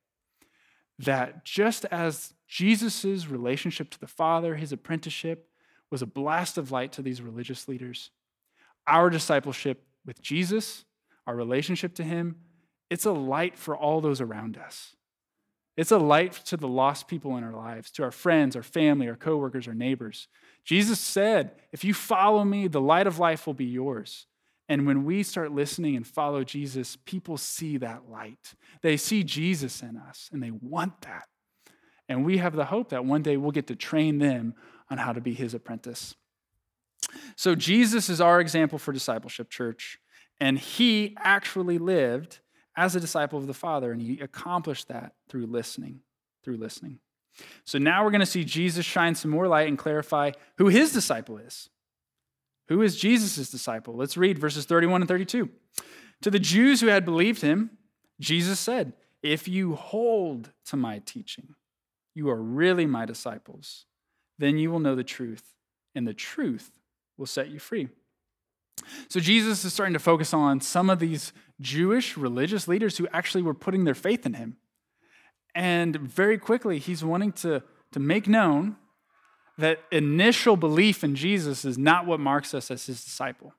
that 0.98 1.44
just 1.44 1.84
as 1.86 2.34
Jesus' 2.48 3.26
relationship 3.26 3.90
to 3.90 4.00
the 4.00 4.06
Father, 4.06 4.54
his 4.56 4.72
apprenticeship, 4.72 5.48
was 5.90 6.02
a 6.02 6.06
blast 6.06 6.58
of 6.58 6.72
light 6.72 6.92
to 6.92 7.02
these 7.02 7.22
religious 7.22 7.68
leaders, 7.68 8.10
our 8.86 9.10
discipleship 9.10 9.84
with 10.04 10.20
Jesus, 10.22 10.84
our 11.26 11.36
relationship 11.36 11.94
to 11.94 12.04
him, 12.04 12.36
it's 12.90 13.04
a 13.04 13.12
light 13.12 13.58
for 13.58 13.76
all 13.76 14.00
those 14.00 14.20
around 14.20 14.56
us. 14.56 14.94
It's 15.76 15.90
a 15.90 15.98
light 15.98 16.32
to 16.46 16.56
the 16.56 16.68
lost 16.68 17.06
people 17.06 17.36
in 17.36 17.44
our 17.44 17.52
lives, 17.52 17.90
to 17.92 18.02
our 18.02 18.10
friends, 18.10 18.56
our 18.56 18.62
family, 18.62 19.08
our 19.08 19.16
coworkers, 19.16 19.68
our 19.68 19.74
neighbors. 19.74 20.28
Jesus 20.64 20.98
said, 20.98 21.52
If 21.70 21.84
you 21.84 21.92
follow 21.92 22.44
me, 22.44 22.66
the 22.66 22.80
light 22.80 23.06
of 23.06 23.18
life 23.18 23.46
will 23.46 23.54
be 23.54 23.66
yours. 23.66 24.26
And 24.68 24.86
when 24.86 25.04
we 25.04 25.22
start 25.22 25.52
listening 25.52 25.96
and 25.96 26.06
follow 26.06 26.42
Jesus, 26.42 26.96
people 27.04 27.36
see 27.36 27.76
that 27.78 28.08
light. 28.10 28.54
They 28.82 28.96
see 28.96 29.22
Jesus 29.22 29.82
in 29.82 29.96
us 29.96 30.28
and 30.32 30.42
they 30.42 30.50
want 30.50 31.02
that. 31.02 31.28
And 32.08 32.24
we 32.24 32.38
have 32.38 32.54
the 32.54 32.66
hope 32.66 32.90
that 32.90 33.04
one 33.04 33.22
day 33.22 33.36
we'll 33.36 33.52
get 33.52 33.68
to 33.68 33.76
train 33.76 34.18
them 34.18 34.54
on 34.90 34.98
how 34.98 35.12
to 35.12 35.20
be 35.20 35.34
his 35.34 35.54
apprentice. 35.54 36.14
So 37.36 37.54
Jesus 37.54 38.08
is 38.08 38.20
our 38.20 38.40
example 38.40 38.78
for 38.78 38.92
discipleship, 38.92 39.50
church. 39.50 39.98
And 40.40 40.58
he 40.58 41.16
actually 41.18 41.78
lived 41.78 42.40
as 42.76 42.94
a 42.94 43.00
disciple 43.00 43.38
of 43.38 43.46
the 43.46 43.54
Father, 43.54 43.90
and 43.90 44.02
he 44.02 44.20
accomplished 44.20 44.88
that 44.88 45.12
through 45.28 45.46
listening, 45.46 46.00
through 46.44 46.58
listening. 46.58 46.98
So 47.64 47.78
now 47.78 48.04
we're 48.04 48.10
going 48.10 48.20
to 48.20 48.26
see 48.26 48.44
Jesus 48.44 48.84
shine 48.84 49.14
some 49.14 49.30
more 49.30 49.48
light 49.48 49.68
and 49.68 49.78
clarify 49.78 50.32
who 50.58 50.68
his 50.68 50.92
disciple 50.92 51.38
is. 51.38 51.70
Who 52.68 52.82
is 52.82 52.96
Jesus' 52.96 53.50
disciple? 53.50 53.94
Let's 53.94 54.16
read 54.16 54.38
verses 54.38 54.64
31 54.64 55.02
and 55.02 55.08
32. 55.08 55.48
To 56.22 56.30
the 56.30 56.38
Jews 56.38 56.80
who 56.80 56.88
had 56.88 57.04
believed 57.04 57.42
him, 57.42 57.70
Jesus 58.20 58.58
said, 58.58 58.94
If 59.22 59.46
you 59.46 59.74
hold 59.74 60.50
to 60.66 60.76
my 60.76 61.00
teaching, 61.00 61.54
you 62.14 62.28
are 62.30 62.40
really 62.40 62.86
my 62.86 63.04
disciples. 63.04 63.84
Then 64.38 64.58
you 64.58 64.70
will 64.70 64.80
know 64.80 64.94
the 64.94 65.04
truth, 65.04 65.54
and 65.94 66.06
the 66.06 66.14
truth 66.14 66.72
will 67.16 67.26
set 67.26 67.48
you 67.48 67.58
free. 67.58 67.88
So 69.08 69.20
Jesus 69.20 69.64
is 69.64 69.72
starting 69.72 69.94
to 69.94 69.98
focus 69.98 70.34
on 70.34 70.60
some 70.60 70.90
of 70.90 70.98
these 70.98 71.32
Jewish 71.60 72.16
religious 72.16 72.68
leaders 72.68 72.98
who 72.98 73.08
actually 73.12 73.42
were 73.42 73.54
putting 73.54 73.84
their 73.84 73.94
faith 73.94 74.26
in 74.26 74.34
him. 74.34 74.56
And 75.54 75.96
very 75.96 76.36
quickly, 76.36 76.78
he's 76.78 77.02
wanting 77.02 77.32
to, 77.32 77.62
to 77.92 78.00
make 78.00 78.28
known 78.28 78.76
that 79.58 79.80
initial 79.90 80.56
belief 80.56 81.02
in 81.02 81.14
Jesus 81.14 81.64
is 81.64 81.78
not 81.78 82.06
what 82.06 82.20
marks 82.20 82.54
us 82.54 82.70
as 82.70 82.86
his 82.86 83.02
disciple. 83.02 83.54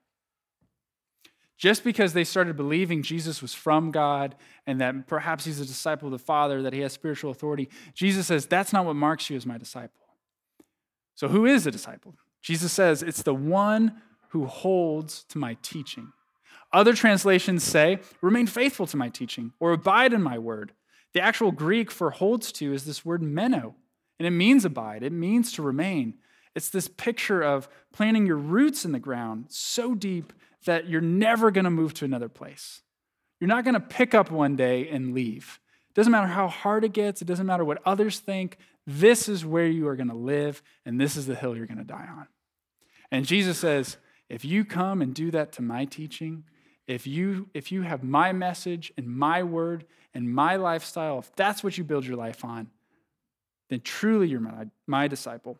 Just 1.56 1.82
because 1.82 2.12
they 2.12 2.22
started 2.22 2.56
believing 2.56 3.02
Jesus 3.02 3.42
was 3.42 3.52
from 3.52 3.90
God 3.90 4.36
and 4.64 4.80
that 4.80 5.08
perhaps 5.08 5.44
he's 5.44 5.60
a 5.60 5.64
disciple 5.64 6.06
of 6.06 6.12
the 6.12 6.18
Father, 6.18 6.62
that 6.62 6.72
he 6.72 6.80
has 6.80 6.92
spiritual 6.92 7.32
authority, 7.32 7.68
Jesus 7.94 8.28
says, 8.28 8.46
that's 8.46 8.72
not 8.72 8.86
what 8.86 8.94
marks 8.94 9.28
you 9.28 9.36
as 9.36 9.44
my 9.44 9.58
disciple. 9.58 10.06
So, 11.16 11.26
who 11.26 11.46
is 11.46 11.66
a 11.66 11.72
disciple? 11.72 12.14
Jesus 12.40 12.70
says, 12.70 13.02
it's 13.02 13.22
the 13.22 13.34
one 13.34 14.00
who 14.28 14.46
holds 14.46 15.24
to 15.24 15.38
my 15.38 15.56
teaching. 15.62 16.12
Other 16.72 16.94
translations 16.94 17.64
say, 17.64 17.98
remain 18.20 18.46
faithful 18.46 18.86
to 18.86 18.96
my 18.96 19.08
teaching 19.08 19.52
or 19.58 19.72
abide 19.72 20.12
in 20.12 20.22
my 20.22 20.38
word. 20.38 20.72
The 21.12 21.20
actual 21.20 21.50
Greek 21.50 21.90
for 21.90 22.10
holds 22.10 22.52
to 22.52 22.72
is 22.72 22.84
this 22.84 23.04
word 23.04 23.22
meno, 23.22 23.74
and 24.18 24.26
it 24.26 24.32
means 24.32 24.64
abide, 24.64 25.02
it 25.02 25.12
means 25.12 25.52
to 25.52 25.62
remain. 25.62 26.14
It's 26.54 26.70
this 26.70 26.88
picture 26.88 27.42
of 27.42 27.68
planting 27.92 28.26
your 28.26 28.36
roots 28.36 28.84
in 28.84 28.92
the 28.92 28.98
ground 28.98 29.46
so 29.48 29.94
deep 29.94 30.32
that 30.64 30.88
you're 30.88 31.00
never 31.00 31.50
going 31.50 31.64
to 31.64 31.70
move 31.70 31.94
to 31.94 32.04
another 32.04 32.28
place. 32.28 32.82
You're 33.38 33.48
not 33.48 33.64
going 33.64 33.74
to 33.74 33.80
pick 33.80 34.14
up 34.14 34.30
one 34.30 34.56
day 34.56 34.88
and 34.88 35.14
leave. 35.14 35.60
It 35.90 35.94
doesn't 35.94 36.10
matter 36.10 36.26
how 36.26 36.48
hard 36.48 36.84
it 36.84 36.92
gets, 36.92 37.22
it 37.22 37.26
doesn't 37.26 37.46
matter 37.46 37.64
what 37.64 37.80
others 37.86 38.18
think. 38.18 38.58
This 38.86 39.28
is 39.28 39.44
where 39.44 39.66
you 39.66 39.86
are 39.86 39.96
going 39.96 40.08
to 40.08 40.14
live, 40.14 40.62
and 40.84 41.00
this 41.00 41.16
is 41.16 41.26
the 41.26 41.34
hill 41.34 41.56
you're 41.56 41.66
going 41.66 41.78
to 41.78 41.84
die 41.84 42.08
on. 42.10 42.26
And 43.10 43.26
Jesus 43.26 43.58
says, 43.58 43.98
if 44.28 44.44
you 44.44 44.64
come 44.64 45.00
and 45.00 45.14
do 45.14 45.30
that 45.30 45.52
to 45.52 45.62
my 45.62 45.84
teaching, 45.84 46.44
if 46.86 47.06
you 47.06 47.48
if 47.52 47.70
you 47.70 47.82
have 47.82 48.02
my 48.02 48.32
message 48.32 48.92
and 48.96 49.06
my 49.06 49.42
word 49.42 49.84
and 50.14 50.32
my 50.32 50.56
lifestyle, 50.56 51.18
if 51.18 51.34
that's 51.36 51.62
what 51.62 51.76
you 51.78 51.84
build 51.84 52.06
your 52.06 52.16
life 52.16 52.44
on, 52.44 52.68
then 53.68 53.80
truly 53.80 54.28
you're 54.28 54.40
my, 54.40 54.66
my 54.86 55.08
disciple. 55.08 55.58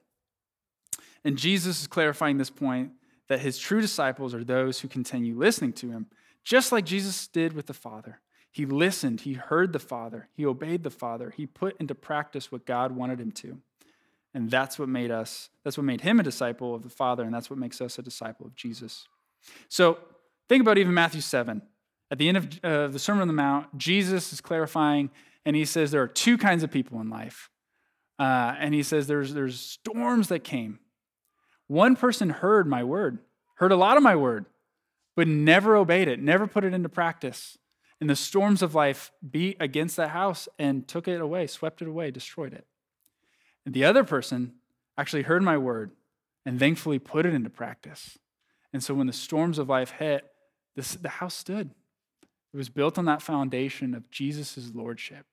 And 1.24 1.36
Jesus 1.36 1.82
is 1.82 1.86
clarifying 1.86 2.38
this 2.38 2.50
point 2.50 2.92
that 3.28 3.40
his 3.40 3.58
true 3.58 3.80
disciples 3.80 4.34
are 4.34 4.44
those 4.44 4.80
who 4.80 4.88
continue 4.88 5.36
listening 5.36 5.72
to 5.74 5.90
him, 5.90 6.06
just 6.44 6.72
like 6.72 6.84
Jesus 6.84 7.26
did 7.26 7.52
with 7.52 7.66
the 7.66 7.74
Father. 7.74 8.20
He 8.50 8.64
listened, 8.64 9.20
he 9.20 9.34
heard 9.34 9.72
the 9.72 9.78
Father, 9.78 10.28
he 10.32 10.46
obeyed 10.46 10.82
the 10.82 10.90
Father, 10.90 11.32
he 11.36 11.46
put 11.46 11.76
into 11.78 11.94
practice 11.94 12.50
what 12.50 12.64
God 12.64 12.92
wanted 12.92 13.20
him 13.20 13.30
to. 13.32 13.58
And 14.34 14.50
that's 14.50 14.78
what 14.78 14.88
made 14.88 15.10
us, 15.10 15.50
that's 15.64 15.76
what 15.76 15.84
made 15.84 16.00
him 16.00 16.18
a 16.18 16.22
disciple 16.22 16.74
of 16.74 16.82
the 16.82 16.88
Father, 16.88 17.24
and 17.24 17.32
that's 17.32 17.50
what 17.50 17.58
makes 17.58 17.80
us 17.80 17.98
a 17.98 18.02
disciple 18.02 18.46
of 18.46 18.54
Jesus. 18.54 19.06
So 19.68 19.98
think 20.48 20.62
about 20.62 20.78
even 20.78 20.94
Matthew 20.94 21.20
7. 21.20 21.62
At 22.10 22.18
the 22.18 22.28
end 22.28 22.36
of 22.38 22.64
uh, 22.64 22.88
the 22.88 22.98
Sermon 22.98 23.22
on 23.22 23.28
the 23.28 23.34
Mount, 23.34 23.76
Jesus 23.76 24.32
is 24.32 24.40
clarifying, 24.40 25.10
and 25.44 25.54
he 25.54 25.64
says 25.64 25.90
there 25.90 26.02
are 26.02 26.08
two 26.08 26.38
kinds 26.38 26.62
of 26.62 26.70
people 26.70 27.00
in 27.00 27.10
life. 27.10 27.50
Uh, 28.18 28.54
and 28.58 28.74
he 28.74 28.82
says 28.82 29.06
there's, 29.06 29.34
there's 29.34 29.60
storms 29.60 30.28
that 30.28 30.40
came. 30.40 30.80
One 31.66 31.96
person 31.96 32.30
heard 32.30 32.66
my 32.66 32.82
word, 32.82 33.18
heard 33.56 33.72
a 33.72 33.76
lot 33.76 33.96
of 33.96 34.02
my 34.02 34.16
word, 34.16 34.46
but 35.14 35.28
never 35.28 35.76
obeyed 35.76 36.08
it, 36.08 36.20
never 36.20 36.46
put 36.46 36.64
it 36.64 36.74
into 36.74 36.88
practice. 36.88 37.58
And 38.00 38.08
the 38.08 38.16
storms 38.16 38.62
of 38.62 38.74
life 38.74 39.10
beat 39.28 39.56
against 39.60 39.96
that 39.96 40.10
house 40.10 40.48
and 40.58 40.86
took 40.86 41.08
it 41.08 41.20
away, 41.20 41.46
swept 41.46 41.82
it 41.82 41.88
away, 41.88 42.10
destroyed 42.10 42.52
it. 42.52 42.66
And 43.66 43.74
the 43.74 43.84
other 43.84 44.04
person 44.04 44.54
actually 44.96 45.22
heard 45.22 45.42
my 45.42 45.58
word 45.58 45.90
and 46.46 46.58
thankfully 46.58 46.98
put 46.98 47.26
it 47.26 47.34
into 47.34 47.50
practice. 47.50 48.18
And 48.72 48.82
so 48.82 48.94
when 48.94 49.06
the 49.06 49.12
storms 49.12 49.58
of 49.58 49.68
life 49.68 49.90
hit, 49.90 50.24
this, 50.76 50.94
the 50.94 51.08
house 51.08 51.34
stood. 51.34 51.70
It 52.52 52.56
was 52.56 52.68
built 52.68 52.98
on 52.98 53.04
that 53.06 53.20
foundation 53.20 53.94
of 53.94 54.10
Jesus' 54.10 54.70
lordship. 54.74 55.26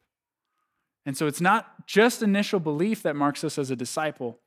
And 1.05 1.15
so 1.15 1.27
it's 1.27 1.41
not 1.41 1.85
just 1.85 2.23
initial 2.23 2.59
belief 2.59 3.03
that 3.03 3.15
marks 3.15 3.43
us 3.43 3.57
as 3.57 3.69
a 3.69 3.75
disciple, 3.75 4.39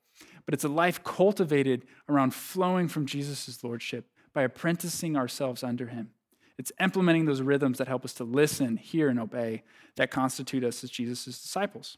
but 0.44 0.54
it's 0.54 0.64
a 0.64 0.68
life 0.68 1.04
cultivated 1.04 1.84
around 2.08 2.34
flowing 2.34 2.88
from 2.88 3.06
Jesus' 3.06 3.62
lordship 3.62 4.06
by 4.32 4.42
apprenticing 4.42 5.16
ourselves 5.16 5.62
under 5.62 5.86
him. 5.86 6.10
It's 6.58 6.72
implementing 6.80 7.26
those 7.26 7.40
rhythms 7.40 7.78
that 7.78 7.86
help 7.86 8.04
us 8.04 8.12
to 8.14 8.24
listen, 8.24 8.76
hear, 8.76 9.08
and 9.08 9.20
obey 9.20 9.62
that 9.96 10.10
constitute 10.10 10.64
us 10.64 10.82
as 10.82 10.90
Jesus' 10.90 11.24
disciples. 11.24 11.96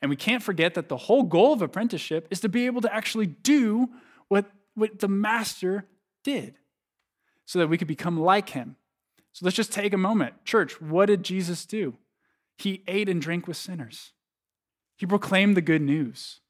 And 0.00 0.08
we 0.08 0.16
can't 0.16 0.42
forget 0.42 0.74
that 0.74 0.88
the 0.88 0.96
whole 0.96 1.24
goal 1.24 1.52
of 1.52 1.60
apprenticeship 1.60 2.26
is 2.30 2.40
to 2.40 2.48
be 2.48 2.64
able 2.64 2.80
to 2.80 2.94
actually 2.94 3.26
do 3.26 3.88
what, 4.28 4.46
what 4.74 5.00
the 5.00 5.08
master 5.08 5.84
did 6.24 6.54
so 7.44 7.58
that 7.58 7.68
we 7.68 7.76
could 7.76 7.88
become 7.88 8.18
like 8.18 8.50
him. 8.50 8.76
So 9.32 9.44
let's 9.44 9.56
just 9.56 9.72
take 9.72 9.92
a 9.92 9.98
moment. 9.98 10.44
Church, 10.44 10.80
what 10.80 11.06
did 11.06 11.22
Jesus 11.22 11.66
do? 11.66 11.96
He 12.58 12.82
ate 12.86 13.08
and 13.08 13.22
drank 13.22 13.46
with 13.46 13.56
sinners, 13.56 14.12
he 14.96 15.06
proclaimed 15.06 15.56
the 15.56 15.62
good 15.62 15.82
news. 15.82 16.40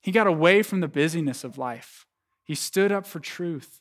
He 0.00 0.10
got 0.10 0.26
away 0.26 0.62
from 0.62 0.80
the 0.80 0.88
busyness 0.88 1.44
of 1.44 1.56
life. 1.56 2.06
He 2.42 2.56
stood 2.56 2.90
up 2.90 3.06
for 3.06 3.20
truth. 3.20 3.80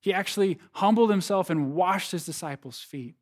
He 0.00 0.12
actually 0.12 0.58
humbled 0.72 1.08
himself 1.08 1.48
and 1.48 1.72
washed 1.74 2.12
his 2.12 2.26
disciples' 2.26 2.80
feet. 2.80 3.14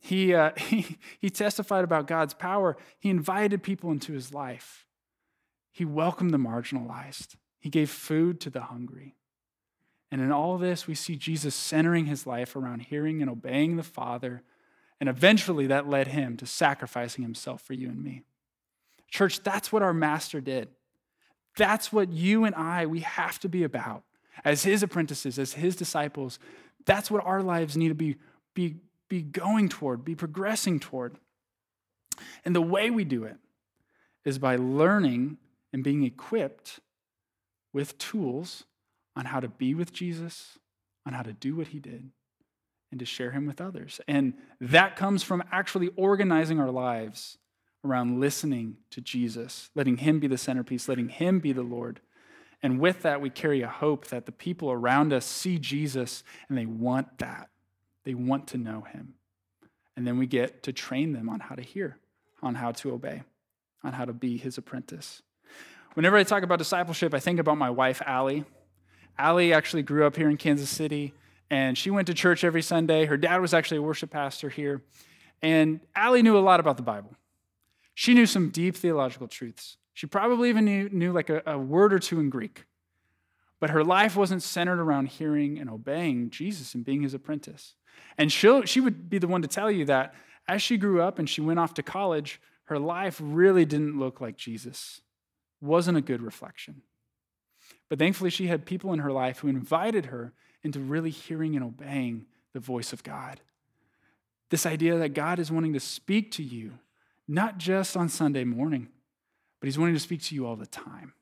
He, 0.00 0.34
uh, 0.34 0.50
he, 0.56 0.98
he 1.20 1.30
testified 1.30 1.84
about 1.84 2.08
God's 2.08 2.34
power. 2.34 2.76
He 2.98 3.10
invited 3.10 3.62
people 3.62 3.92
into 3.92 4.12
his 4.12 4.34
life. 4.34 4.86
He 5.70 5.84
welcomed 5.84 6.32
the 6.32 6.38
marginalized. 6.38 7.36
He 7.60 7.70
gave 7.70 7.90
food 7.90 8.40
to 8.40 8.50
the 8.50 8.62
hungry. 8.62 9.14
And 10.10 10.20
in 10.20 10.32
all 10.32 10.58
this, 10.58 10.88
we 10.88 10.96
see 10.96 11.14
Jesus 11.14 11.54
centering 11.54 12.06
his 12.06 12.26
life 12.26 12.56
around 12.56 12.80
hearing 12.80 13.20
and 13.20 13.30
obeying 13.30 13.76
the 13.76 13.82
Father. 13.82 14.42
And 15.00 15.08
eventually, 15.08 15.66
that 15.68 15.88
led 15.88 16.08
him 16.08 16.36
to 16.38 16.46
sacrificing 16.46 17.22
himself 17.22 17.62
for 17.62 17.74
you 17.74 17.88
and 17.88 18.02
me. 18.02 18.22
Church, 19.08 19.42
that's 19.42 19.72
what 19.72 19.82
our 19.82 19.94
Master 19.94 20.40
did. 20.40 20.68
That's 21.56 21.92
what 21.92 22.12
you 22.12 22.44
and 22.44 22.54
I, 22.54 22.86
we 22.86 23.00
have 23.00 23.38
to 23.40 23.48
be 23.48 23.62
about. 23.62 24.02
As 24.44 24.64
his 24.64 24.82
apprentices, 24.82 25.38
as 25.38 25.54
his 25.54 25.76
disciples, 25.76 26.38
that's 26.84 27.10
what 27.10 27.24
our 27.24 27.42
lives 27.42 27.76
need 27.76 27.88
to 27.88 27.94
be, 27.94 28.16
be 28.54 28.76
be 29.08 29.22
going 29.22 29.68
toward, 29.68 30.04
be 30.04 30.14
progressing 30.14 30.78
toward. 30.78 31.16
And 32.44 32.54
the 32.54 32.60
way 32.60 32.90
we 32.90 33.04
do 33.04 33.24
it 33.24 33.36
is 34.24 34.38
by 34.38 34.56
learning 34.56 35.38
and 35.72 35.82
being 35.82 36.04
equipped 36.04 36.80
with 37.72 37.96
tools 37.98 38.64
on 39.16 39.26
how 39.26 39.40
to 39.40 39.48
be 39.48 39.74
with 39.74 39.92
Jesus, 39.92 40.58
on 41.06 41.12
how 41.12 41.22
to 41.22 41.32
do 41.32 41.56
what 41.56 41.68
he 41.68 41.78
did, 41.78 42.10
and 42.90 42.98
to 43.00 43.06
share 43.06 43.32
him 43.32 43.46
with 43.46 43.60
others. 43.60 44.00
And 44.08 44.34
that 44.60 44.96
comes 44.96 45.22
from 45.22 45.42
actually 45.52 45.90
organizing 45.96 46.58
our 46.58 46.70
lives 46.70 47.38
around 47.84 48.20
listening 48.20 48.76
to 48.90 49.00
Jesus, 49.00 49.70
letting 49.74 49.98
him 49.98 50.20
be 50.20 50.26
the 50.26 50.38
centerpiece, 50.38 50.88
letting 50.88 51.08
him 51.08 51.38
be 51.38 51.52
the 51.52 51.62
Lord. 51.62 52.00
And 52.62 52.80
with 52.80 53.02
that, 53.02 53.20
we 53.20 53.30
carry 53.30 53.62
a 53.62 53.68
hope 53.68 54.06
that 54.08 54.26
the 54.26 54.32
people 54.32 54.70
around 54.70 55.12
us 55.12 55.24
see 55.24 55.58
Jesus 55.58 56.24
and 56.48 56.58
they 56.58 56.66
want 56.66 57.18
that. 57.18 57.48
They 58.04 58.14
want 58.14 58.48
to 58.48 58.58
know 58.58 58.82
him. 58.82 59.14
And 59.96 60.06
then 60.06 60.18
we 60.18 60.26
get 60.26 60.62
to 60.64 60.72
train 60.72 61.12
them 61.12 61.28
on 61.28 61.40
how 61.40 61.54
to 61.54 61.62
hear, 61.62 61.98
on 62.42 62.56
how 62.56 62.72
to 62.72 62.92
obey, 62.92 63.22
on 63.84 63.92
how 63.92 64.04
to 64.04 64.12
be 64.12 64.36
his 64.38 64.58
apprentice. 64.58 65.22
Whenever 65.94 66.16
I 66.16 66.22
talk 66.22 66.42
about 66.42 66.58
discipleship, 66.58 67.14
I 67.14 67.20
think 67.20 67.38
about 67.38 67.58
my 67.58 67.70
wife, 67.70 68.00
Allie. 68.06 68.44
Allie 69.18 69.52
actually 69.52 69.82
grew 69.82 70.06
up 70.06 70.16
here 70.16 70.30
in 70.30 70.36
Kansas 70.36 70.70
City, 70.70 71.12
and 71.50 71.76
she 71.76 71.90
went 71.90 72.06
to 72.08 72.14
church 72.14 72.44
every 72.44 72.62
Sunday. 72.62 73.06
Her 73.06 73.16
dad 73.16 73.40
was 73.40 73.54
actually 73.54 73.78
a 73.78 73.82
worship 73.82 74.10
pastor 74.10 74.48
here. 74.48 74.82
And 75.40 75.80
Allie 75.94 76.22
knew 76.22 76.36
a 76.36 76.40
lot 76.40 76.60
about 76.60 76.76
the 76.76 76.82
Bible. 76.82 77.16
She 77.94 78.14
knew 78.14 78.26
some 78.26 78.50
deep 78.50 78.76
theological 78.76 79.28
truths. 79.28 79.76
She 79.94 80.06
probably 80.06 80.50
even 80.50 80.64
knew, 80.64 80.88
knew 80.90 81.12
like 81.12 81.30
a, 81.30 81.42
a 81.46 81.58
word 81.58 81.92
or 81.92 81.98
two 81.98 82.20
in 82.20 82.30
Greek. 82.30 82.64
But 83.60 83.70
her 83.70 83.82
life 83.82 84.14
wasn't 84.14 84.42
centered 84.42 84.78
around 84.78 85.08
hearing 85.08 85.58
and 85.58 85.68
obeying 85.68 86.30
Jesus 86.30 86.74
and 86.74 86.84
being 86.84 87.02
his 87.02 87.14
apprentice. 87.14 87.74
And 88.16 88.30
she 88.30 88.62
she 88.66 88.80
would 88.80 89.10
be 89.10 89.18
the 89.18 89.26
one 89.26 89.42
to 89.42 89.48
tell 89.48 89.70
you 89.70 89.84
that 89.86 90.14
as 90.46 90.62
she 90.62 90.76
grew 90.76 91.02
up 91.02 91.18
and 91.18 91.28
she 91.28 91.40
went 91.40 91.58
off 91.58 91.74
to 91.74 91.82
college, 91.82 92.40
her 92.64 92.78
life 92.78 93.20
really 93.22 93.64
didn't 93.64 93.98
look 93.98 94.20
like 94.20 94.36
Jesus, 94.36 95.00
wasn't 95.60 95.98
a 95.98 96.02
good 96.02 96.22
reflection. 96.22 96.82
But 97.88 97.98
thankfully, 97.98 98.30
she 98.30 98.46
had 98.46 98.66
people 98.66 98.92
in 98.92 99.00
her 99.00 99.10
life 99.10 99.40
who 99.40 99.48
invited 99.48 100.06
her 100.06 100.32
into 100.62 100.80
really 100.80 101.10
hearing 101.10 101.54
and 101.54 101.64
obeying 101.64 102.26
the 102.52 102.60
voice 102.60 102.92
of 102.92 103.02
God. 103.02 103.40
This 104.50 104.66
idea 104.66 104.98
that 104.98 105.10
God 105.10 105.38
is 105.38 105.52
wanting 105.52 105.74
to 105.74 105.80
speak 105.80 106.30
to 106.32 106.42
you, 106.42 106.72
not 107.26 107.58
just 107.58 107.96
on 107.96 108.08
Sunday 108.08 108.44
morning, 108.44 108.88
but 109.60 109.66
He's 109.66 109.78
wanting 109.78 109.94
to 109.94 110.00
speak 110.00 110.22
to 110.22 110.34
you 110.34 110.46
all 110.46 110.56
the 110.56 110.66
time. 110.66 111.12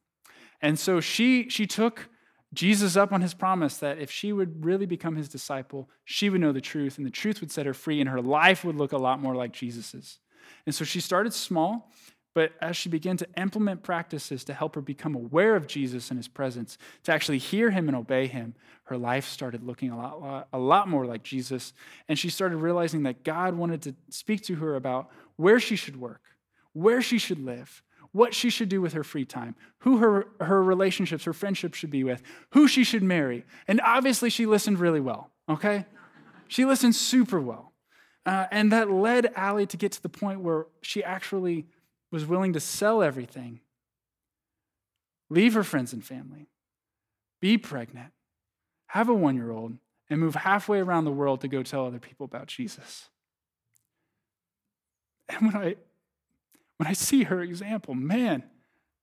And 0.62 0.78
so 0.78 1.00
she, 1.00 1.48
she 1.48 1.66
took 1.66 2.08
Jesus 2.54 2.96
up 2.96 3.12
on 3.12 3.20
his 3.20 3.34
promise 3.34 3.78
that 3.78 3.98
if 3.98 4.10
she 4.10 4.32
would 4.32 4.64
really 4.64 4.86
become 4.86 5.16
his 5.16 5.28
disciple, 5.28 5.90
she 6.04 6.30
would 6.30 6.40
know 6.40 6.52
the 6.52 6.60
truth, 6.60 6.96
and 6.96 7.06
the 7.06 7.10
truth 7.10 7.40
would 7.40 7.50
set 7.50 7.66
her 7.66 7.74
free, 7.74 8.00
and 8.00 8.08
her 8.08 8.22
life 8.22 8.64
would 8.64 8.76
look 8.76 8.92
a 8.92 8.98
lot 8.98 9.20
more 9.20 9.34
like 9.34 9.52
Jesus's. 9.52 10.18
And 10.64 10.74
so 10.74 10.84
she 10.84 11.00
started 11.00 11.34
small, 11.34 11.90
but 12.36 12.52
as 12.60 12.76
she 12.76 12.90
began 12.90 13.16
to 13.16 13.26
implement 13.38 13.82
practices 13.82 14.44
to 14.44 14.52
help 14.52 14.74
her 14.74 14.82
become 14.82 15.14
aware 15.14 15.56
of 15.56 15.66
Jesus 15.66 16.10
and 16.10 16.18
his 16.18 16.28
presence, 16.28 16.76
to 17.04 17.10
actually 17.10 17.38
hear 17.38 17.70
him 17.70 17.88
and 17.88 17.96
obey 17.96 18.26
him, 18.26 18.54
her 18.84 18.98
life 18.98 19.26
started 19.26 19.62
looking 19.62 19.90
a 19.90 19.96
lot, 19.96 20.46
a 20.52 20.58
lot 20.58 20.86
more 20.86 21.06
like 21.06 21.22
Jesus. 21.22 21.72
And 22.10 22.18
she 22.18 22.28
started 22.28 22.58
realizing 22.58 23.04
that 23.04 23.24
God 23.24 23.54
wanted 23.54 23.80
to 23.84 23.94
speak 24.10 24.42
to 24.42 24.56
her 24.56 24.76
about 24.76 25.08
where 25.36 25.58
she 25.58 25.76
should 25.76 25.98
work, 25.98 26.20
where 26.74 27.00
she 27.00 27.16
should 27.16 27.42
live, 27.42 27.82
what 28.12 28.34
she 28.34 28.50
should 28.50 28.68
do 28.68 28.82
with 28.82 28.92
her 28.92 29.02
free 29.02 29.24
time, 29.24 29.54
who 29.78 29.96
her, 29.96 30.26
her 30.38 30.62
relationships, 30.62 31.24
her 31.24 31.32
friendships 31.32 31.78
should 31.78 31.90
be 31.90 32.04
with, 32.04 32.22
who 32.50 32.68
she 32.68 32.84
should 32.84 33.02
marry. 33.02 33.46
And 33.66 33.80
obviously, 33.80 34.28
she 34.28 34.44
listened 34.44 34.78
really 34.78 35.00
well, 35.00 35.30
okay? 35.48 35.86
She 36.48 36.66
listened 36.66 36.96
super 36.96 37.40
well. 37.40 37.72
Uh, 38.26 38.44
and 38.50 38.70
that 38.72 38.90
led 38.90 39.32
Allie 39.36 39.66
to 39.68 39.78
get 39.78 39.92
to 39.92 40.02
the 40.02 40.10
point 40.10 40.40
where 40.40 40.66
she 40.82 41.02
actually 41.02 41.64
was 42.10 42.26
willing 42.26 42.52
to 42.52 42.60
sell 42.60 43.02
everything, 43.02 43.60
leave 45.28 45.54
her 45.54 45.64
friends 45.64 45.92
and 45.92 46.04
family, 46.04 46.48
be 47.40 47.58
pregnant, 47.58 48.12
have 48.88 49.08
a 49.08 49.14
one 49.14 49.36
year 49.36 49.50
old, 49.50 49.78
and 50.08 50.20
move 50.20 50.34
halfway 50.34 50.78
around 50.78 51.04
the 51.04 51.10
world 51.10 51.40
to 51.40 51.48
go 51.48 51.62
tell 51.62 51.86
other 51.86 51.98
people 51.98 52.24
about 52.24 52.46
Jesus. 52.46 53.08
And 55.28 55.52
when 55.52 55.56
I 55.56 55.76
when 56.76 56.86
I 56.86 56.92
see 56.92 57.24
her 57.24 57.40
example, 57.40 57.94
man, 57.94 58.42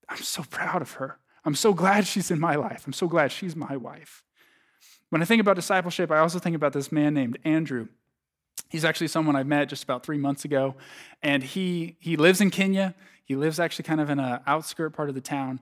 I'm 0.07 0.21
so 0.21 0.43
proud 0.43 0.81
of 0.81 0.93
her. 0.93 1.17
I'm 1.43 1.55
so 1.55 1.73
glad 1.73 2.07
she's 2.07 2.31
in 2.31 2.39
my 2.39 2.55
life. 2.55 2.83
I'm 2.85 2.93
so 2.93 3.07
glad 3.07 3.31
she's 3.31 3.55
my 3.55 3.75
wife. 3.75 4.23
When 5.09 5.21
I 5.21 5.25
think 5.25 5.41
about 5.41 5.55
discipleship, 5.55 6.11
I 6.11 6.19
also 6.19 6.39
think 6.39 6.55
about 6.55 6.73
this 6.73 6.91
man 6.91 7.13
named 7.13 7.37
Andrew. 7.43 7.87
He's 8.73 8.83
actually 8.83 9.09
someone 9.09 9.35
I 9.35 9.43
met 9.43 9.69
just 9.69 9.83
about 9.83 10.03
three 10.03 10.17
months 10.17 10.45
ago, 10.45 10.73
and 11.21 11.43
he, 11.43 11.95
he 11.99 12.17
lives 12.17 12.41
in 12.41 12.49
Kenya. 12.49 12.95
He 13.23 13.35
lives 13.35 13.59
actually 13.59 13.83
kind 13.83 14.01
of 14.01 14.09
in 14.09 14.19
an 14.19 14.39
outskirt 14.47 14.93
part 14.93 15.09
of 15.09 15.15
the 15.15 15.21
town, 15.21 15.59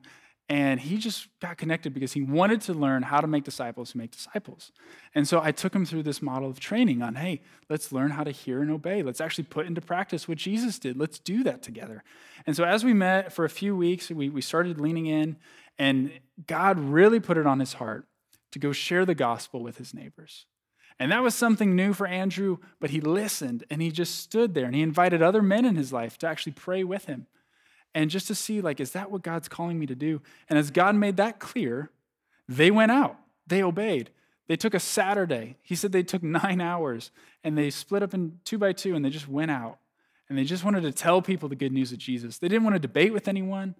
and 0.47 0.79
he 0.79 0.97
just 0.97 1.27
got 1.41 1.57
connected 1.57 1.93
because 1.93 2.13
he 2.13 2.21
wanted 2.21 2.61
to 2.61 2.73
learn 2.73 3.03
how 3.03 3.19
to 3.19 3.27
make 3.27 3.43
disciples 3.43 3.91
who 3.91 3.99
make 3.99 4.11
disciples. 4.11 4.71
And 5.13 5.27
so 5.27 5.41
I 5.43 5.51
took 5.51 5.75
him 5.75 5.85
through 5.85 6.03
this 6.03 6.21
model 6.21 6.49
of 6.49 6.61
training 6.61 7.01
on 7.01 7.15
hey, 7.15 7.41
let's 7.69 7.91
learn 7.91 8.11
how 8.11 8.23
to 8.23 8.31
hear 8.31 8.61
and 8.61 8.71
obey. 8.71 9.03
Let's 9.03 9.19
actually 9.19 9.43
put 9.43 9.65
into 9.65 9.81
practice 9.81 10.29
what 10.29 10.37
Jesus 10.37 10.79
did. 10.79 10.97
Let's 10.97 11.19
do 11.19 11.43
that 11.43 11.61
together. 11.61 12.05
And 12.47 12.55
so 12.55 12.63
as 12.63 12.85
we 12.85 12.93
met 12.93 13.33
for 13.33 13.43
a 13.43 13.49
few 13.49 13.75
weeks, 13.75 14.09
we, 14.09 14.29
we 14.29 14.41
started 14.41 14.79
leaning 14.79 15.07
in, 15.07 15.35
and 15.77 16.13
God 16.47 16.79
really 16.79 17.19
put 17.19 17.37
it 17.37 17.45
on 17.45 17.59
his 17.59 17.73
heart 17.73 18.07
to 18.53 18.59
go 18.59 18.71
share 18.71 19.05
the 19.05 19.15
gospel 19.15 19.61
with 19.61 19.79
his 19.79 19.93
neighbors. 19.93 20.45
And 20.99 21.11
that 21.11 21.23
was 21.23 21.33
something 21.33 21.75
new 21.75 21.93
for 21.93 22.05
Andrew, 22.05 22.57
but 22.79 22.91
he 22.91 23.01
listened 23.01 23.63
and 23.69 23.81
he 23.81 23.91
just 23.91 24.19
stood 24.19 24.53
there 24.53 24.65
and 24.65 24.75
he 24.75 24.81
invited 24.81 25.21
other 25.21 25.41
men 25.41 25.65
in 25.65 25.75
his 25.75 25.91
life 25.91 26.17
to 26.19 26.27
actually 26.27 26.53
pray 26.53 26.83
with 26.83 27.05
him 27.05 27.27
and 27.93 28.09
just 28.09 28.27
to 28.27 28.35
see, 28.35 28.61
like, 28.61 28.79
is 28.79 28.91
that 28.91 29.11
what 29.11 29.21
God's 29.21 29.49
calling 29.49 29.77
me 29.77 29.85
to 29.85 29.95
do? 29.95 30.21
And 30.49 30.57
as 30.57 30.71
God 30.71 30.95
made 30.95 31.17
that 31.17 31.39
clear, 31.39 31.89
they 32.47 32.71
went 32.71 32.91
out, 32.91 33.17
they 33.47 33.63
obeyed. 33.63 34.09
They 34.47 34.55
took 34.55 34.73
a 34.73 34.79
Saturday. 34.79 35.57
He 35.61 35.75
said 35.75 35.91
they 35.91 36.03
took 36.03 36.23
nine 36.43 36.61
hours 36.61 37.11
and 37.43 37.57
they 37.57 37.69
split 37.69 38.03
up 38.03 38.13
in 38.13 38.39
two 38.43 38.57
by 38.57 38.73
two 38.73 38.95
and 38.95 39.03
they 39.03 39.09
just 39.09 39.27
went 39.27 39.51
out. 39.51 39.77
And 40.29 40.37
they 40.37 40.43
just 40.45 40.63
wanted 40.63 40.83
to 40.83 40.93
tell 40.93 41.21
people 41.21 41.49
the 41.49 41.55
good 41.55 41.73
news 41.73 41.91
of 41.91 41.97
Jesus. 41.97 42.37
They 42.37 42.47
didn't 42.47 42.63
want 42.63 42.75
to 42.75 42.79
debate 42.79 43.11
with 43.11 43.27
anyone, 43.27 43.75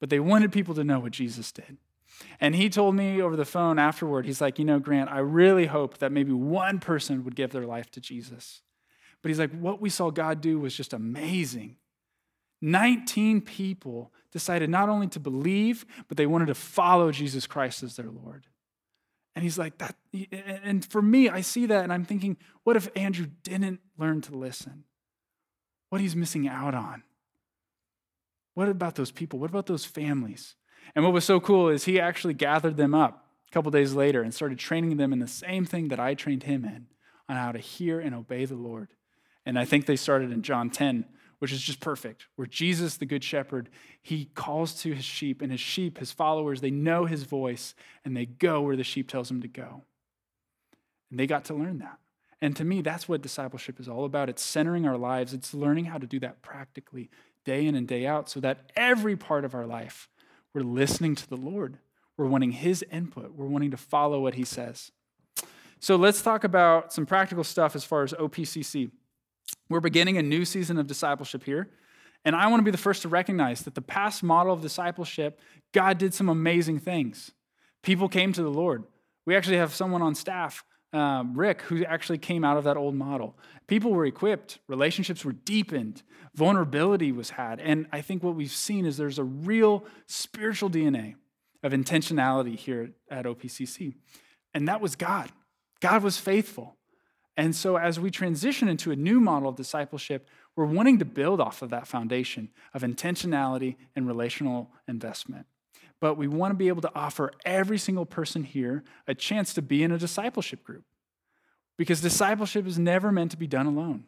but 0.00 0.10
they 0.10 0.18
wanted 0.18 0.50
people 0.50 0.74
to 0.74 0.82
know 0.82 0.98
what 0.98 1.12
Jesus 1.12 1.52
did. 1.52 1.76
And 2.40 2.54
he 2.54 2.68
told 2.68 2.94
me 2.94 3.20
over 3.20 3.36
the 3.36 3.44
phone 3.44 3.78
afterward, 3.78 4.26
he's 4.26 4.40
like, 4.40 4.58
you 4.58 4.64
know, 4.64 4.78
Grant, 4.78 5.10
I 5.10 5.18
really 5.18 5.66
hoped 5.66 6.00
that 6.00 6.12
maybe 6.12 6.32
one 6.32 6.78
person 6.78 7.24
would 7.24 7.36
give 7.36 7.50
their 7.50 7.66
life 7.66 7.90
to 7.92 8.00
Jesus. 8.00 8.62
But 9.22 9.28
he's 9.28 9.38
like, 9.38 9.52
what 9.52 9.80
we 9.80 9.88
saw 9.88 10.10
God 10.10 10.40
do 10.40 10.58
was 10.58 10.76
just 10.76 10.92
amazing. 10.92 11.76
19 12.60 13.40
people 13.40 14.12
decided 14.32 14.70
not 14.70 14.88
only 14.88 15.08
to 15.08 15.20
believe, 15.20 15.84
but 16.08 16.16
they 16.16 16.26
wanted 16.26 16.46
to 16.46 16.54
follow 16.54 17.10
Jesus 17.10 17.46
Christ 17.46 17.82
as 17.82 17.96
their 17.96 18.10
Lord. 18.10 18.46
And 19.34 19.42
he's 19.42 19.58
like, 19.58 19.78
that. 19.78 19.96
And 20.62 20.84
for 20.84 21.00
me, 21.02 21.28
I 21.28 21.40
see 21.40 21.66
that 21.66 21.84
and 21.84 21.92
I'm 21.92 22.04
thinking, 22.04 22.36
what 22.64 22.76
if 22.76 22.88
Andrew 22.94 23.26
didn't 23.42 23.80
learn 23.98 24.20
to 24.22 24.36
listen? 24.36 24.84
What 25.88 26.00
he's 26.00 26.16
missing 26.16 26.48
out 26.48 26.74
on? 26.74 27.02
What 28.54 28.68
about 28.68 28.94
those 28.94 29.10
people? 29.10 29.38
What 29.38 29.50
about 29.50 29.66
those 29.66 29.84
families? 29.84 30.56
And 30.94 31.04
what 31.04 31.14
was 31.14 31.24
so 31.24 31.40
cool 31.40 31.68
is 31.68 31.84
he 31.84 32.00
actually 32.00 32.34
gathered 32.34 32.76
them 32.76 32.94
up 32.94 33.26
a 33.48 33.52
couple 33.52 33.70
days 33.70 33.94
later 33.94 34.22
and 34.22 34.32
started 34.32 34.58
training 34.58 34.96
them 34.96 35.12
in 35.12 35.18
the 35.18 35.28
same 35.28 35.64
thing 35.64 35.88
that 35.88 36.00
I 36.00 36.14
trained 36.14 36.44
him 36.44 36.64
in 36.64 36.86
on 37.28 37.36
how 37.36 37.52
to 37.52 37.58
hear 37.58 38.00
and 38.00 38.14
obey 38.14 38.44
the 38.44 38.54
Lord. 38.54 38.88
And 39.44 39.58
I 39.58 39.64
think 39.64 39.86
they 39.86 39.96
started 39.96 40.30
in 40.32 40.42
John 40.42 40.70
10, 40.70 41.04
which 41.38 41.52
is 41.52 41.60
just 41.60 41.80
perfect, 41.80 42.26
where 42.36 42.46
Jesus, 42.46 42.96
the 42.96 43.06
Good 43.06 43.24
Shepherd, 43.24 43.68
he 44.00 44.26
calls 44.26 44.74
to 44.82 44.92
his 44.94 45.04
sheep, 45.04 45.42
and 45.42 45.50
his 45.50 45.60
sheep, 45.60 45.98
his 45.98 46.12
followers, 46.12 46.60
they 46.60 46.70
know 46.70 47.06
his 47.06 47.24
voice, 47.24 47.74
and 48.04 48.16
they 48.16 48.26
go 48.26 48.60
where 48.60 48.76
the 48.76 48.84
sheep 48.84 49.08
tells 49.08 49.28
them 49.28 49.42
to 49.42 49.48
go. 49.48 49.82
And 51.10 51.18
they 51.18 51.26
got 51.26 51.44
to 51.46 51.54
learn 51.54 51.78
that. 51.80 51.98
And 52.40 52.56
to 52.56 52.64
me, 52.64 52.80
that's 52.80 53.08
what 53.08 53.22
discipleship 53.22 53.80
is 53.80 53.88
all 53.88 54.04
about. 54.04 54.28
It's 54.28 54.42
centering 54.42 54.86
our 54.86 54.96
lives, 54.96 55.32
it's 55.32 55.52
learning 55.52 55.86
how 55.86 55.98
to 55.98 56.06
do 56.06 56.20
that 56.20 56.42
practically, 56.42 57.10
day 57.44 57.66
in 57.66 57.74
and 57.74 57.88
day 57.88 58.06
out, 58.06 58.28
so 58.28 58.40
that 58.40 58.70
every 58.76 59.16
part 59.16 59.44
of 59.44 59.54
our 59.54 59.66
life, 59.66 60.08
we're 60.54 60.62
listening 60.62 61.14
to 61.14 61.28
the 61.28 61.36
Lord. 61.36 61.78
We're 62.16 62.26
wanting 62.26 62.52
his 62.52 62.84
input, 62.90 63.32
we're 63.34 63.46
wanting 63.46 63.70
to 63.70 63.76
follow 63.76 64.20
what 64.20 64.34
he 64.34 64.44
says. 64.44 64.92
So 65.80 65.96
let's 65.96 66.22
talk 66.22 66.44
about 66.44 66.92
some 66.92 67.06
practical 67.06 67.42
stuff 67.42 67.74
as 67.74 67.84
far 67.84 68.04
as 68.04 68.12
OPCC. 68.12 68.90
We're 69.68 69.80
beginning 69.80 70.18
a 70.18 70.22
new 70.22 70.44
season 70.44 70.78
of 70.78 70.86
discipleship 70.86 71.42
here. 71.42 71.70
And 72.24 72.36
I 72.36 72.46
want 72.46 72.60
to 72.60 72.64
be 72.64 72.70
the 72.70 72.78
first 72.78 73.02
to 73.02 73.08
recognize 73.08 73.62
that 73.62 73.74
the 73.74 73.82
past 73.82 74.22
model 74.22 74.52
of 74.52 74.60
discipleship, 74.60 75.40
God 75.72 75.98
did 75.98 76.14
some 76.14 76.28
amazing 76.28 76.78
things. 76.78 77.32
People 77.82 78.08
came 78.08 78.32
to 78.32 78.42
the 78.42 78.50
Lord. 78.50 78.84
We 79.26 79.34
actually 79.34 79.56
have 79.56 79.74
someone 79.74 80.02
on 80.02 80.14
staff, 80.14 80.64
um, 80.92 81.34
Rick, 81.34 81.62
who 81.62 81.84
actually 81.84 82.18
came 82.18 82.44
out 82.44 82.56
of 82.56 82.64
that 82.64 82.76
old 82.76 82.94
model. 82.94 83.36
People 83.66 83.92
were 83.92 84.04
equipped, 84.04 84.58
relationships 84.68 85.24
were 85.24 85.32
deepened, 85.32 86.02
vulnerability 86.34 87.12
was 87.12 87.30
had. 87.30 87.60
And 87.60 87.86
I 87.92 88.00
think 88.00 88.22
what 88.22 88.34
we've 88.34 88.50
seen 88.50 88.84
is 88.84 88.96
there's 88.96 89.18
a 89.18 89.24
real 89.24 89.84
spiritual 90.06 90.70
DNA 90.70 91.14
of 91.62 91.72
intentionality 91.72 92.56
here 92.56 92.90
at 93.10 93.24
OPCC. 93.24 93.94
And 94.52 94.68
that 94.68 94.80
was 94.80 94.96
God. 94.96 95.30
God 95.80 96.02
was 96.02 96.18
faithful. 96.18 96.76
And 97.36 97.56
so, 97.56 97.76
as 97.76 97.98
we 97.98 98.10
transition 98.10 98.68
into 98.68 98.90
a 98.90 98.96
new 98.96 99.18
model 99.18 99.48
of 99.48 99.56
discipleship, 99.56 100.28
we're 100.54 100.66
wanting 100.66 100.98
to 100.98 101.06
build 101.06 101.40
off 101.40 101.62
of 101.62 101.70
that 101.70 101.86
foundation 101.86 102.50
of 102.74 102.82
intentionality 102.82 103.76
and 103.96 104.06
relational 104.06 104.70
investment. 104.86 105.46
But 106.02 106.16
we 106.16 106.26
want 106.26 106.50
to 106.50 106.56
be 106.56 106.66
able 106.66 106.82
to 106.82 106.90
offer 106.96 107.30
every 107.44 107.78
single 107.78 108.04
person 108.04 108.42
here 108.42 108.82
a 109.06 109.14
chance 109.14 109.54
to 109.54 109.62
be 109.62 109.84
in 109.84 109.92
a 109.92 109.98
discipleship 109.98 110.64
group. 110.64 110.82
Because 111.78 112.00
discipleship 112.00 112.66
is 112.66 112.76
never 112.76 113.12
meant 113.12 113.30
to 113.30 113.36
be 113.36 113.46
done 113.46 113.66
alone, 113.66 114.02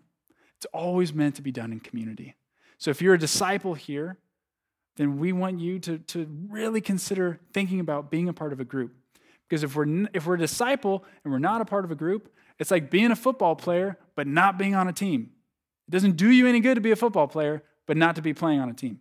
it's 0.57 0.67
always 0.73 1.15
meant 1.15 1.37
to 1.37 1.43
be 1.43 1.53
done 1.53 1.71
in 1.71 1.79
community. 1.79 2.35
So, 2.79 2.91
if 2.91 3.01
you're 3.01 3.15
a 3.15 3.19
disciple 3.19 3.75
here, 3.75 4.19
then 4.97 5.21
we 5.21 5.33
want 5.33 5.61
you 5.61 5.79
to, 5.79 5.99
to 5.99 6.27
really 6.49 6.81
consider 6.81 7.39
thinking 7.53 7.79
about 7.79 8.11
being 8.11 8.29
a 8.29 8.33
part 8.33 8.53
of 8.53 8.59
a 8.59 8.65
group. 8.65 8.93
Because 9.49 9.63
if 9.63 9.77
we're, 9.77 10.09
if 10.13 10.27
we're 10.27 10.35
a 10.35 10.39
disciple 10.39 11.05
and 11.23 11.33
we're 11.33 11.39
not 11.39 11.61
a 11.61 11.65
part 11.65 11.85
of 11.85 11.93
a 11.93 11.95
group, 11.95 12.35
it's 12.59 12.73
like 12.73 12.91
being 12.91 13.13
a 13.13 13.17
football 13.17 13.55
player, 13.55 13.99
but 14.17 14.27
not 14.27 14.59
being 14.59 14.75
on 14.75 14.89
a 14.89 14.93
team. 14.93 15.31
It 15.87 15.93
doesn't 15.93 16.17
do 16.17 16.29
you 16.29 16.49
any 16.49 16.59
good 16.59 16.75
to 16.75 16.81
be 16.81 16.91
a 16.91 16.97
football 16.97 17.29
player, 17.29 17.63
but 17.87 17.97
not 17.97 18.17
to 18.17 18.23
be 18.23 18.35
playing 18.35 18.59
on 18.59 18.69
a 18.69 18.75
team. 18.75 18.99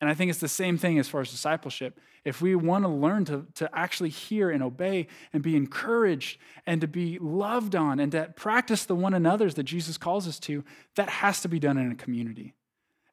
And 0.00 0.10
I 0.10 0.14
think 0.14 0.30
it's 0.30 0.40
the 0.40 0.48
same 0.48 0.76
thing 0.76 0.98
as 0.98 1.08
far 1.08 1.22
as 1.22 1.30
discipleship. 1.30 1.98
If 2.24 2.42
we 2.42 2.54
want 2.54 2.84
to 2.84 2.88
learn 2.88 3.24
to, 3.26 3.46
to 3.54 3.70
actually 3.72 4.10
hear 4.10 4.50
and 4.50 4.62
obey 4.62 5.06
and 5.32 5.42
be 5.42 5.56
encouraged 5.56 6.38
and 6.66 6.80
to 6.80 6.88
be 6.88 7.18
loved 7.18 7.74
on 7.74 7.98
and 7.98 8.12
to 8.12 8.32
practice 8.36 8.84
the 8.84 8.94
one 8.94 9.14
another's 9.14 9.54
that 9.54 9.62
Jesus 9.62 9.96
calls 9.96 10.28
us 10.28 10.38
to, 10.40 10.64
that 10.96 11.08
has 11.08 11.40
to 11.40 11.48
be 11.48 11.58
done 11.58 11.78
in 11.78 11.90
a 11.90 11.94
community. 11.94 12.52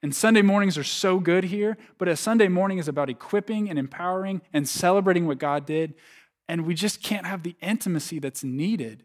And 0.01 0.13
Sunday 0.13 0.41
mornings 0.41 0.77
are 0.77 0.83
so 0.83 1.19
good 1.19 1.45
here, 1.45 1.77
but 1.97 2.09
a 2.09 2.17
Sunday 2.17 2.49
morning 2.49 2.77
is 2.77 2.89
about 2.89 3.09
equipping 3.09 3.69
and 3.69 3.79
empowering 3.79 4.41
and 4.51 4.67
celebrating 4.67 5.25
what 5.25 5.37
God 5.37 5.65
did 5.65 5.93
And 6.47 6.65
we 6.65 6.73
just 6.73 7.01
can't 7.01 7.25
have 7.25 7.43
the 7.43 7.55
intimacy 7.61 8.19
that's 8.19 8.43
needed 8.43 9.03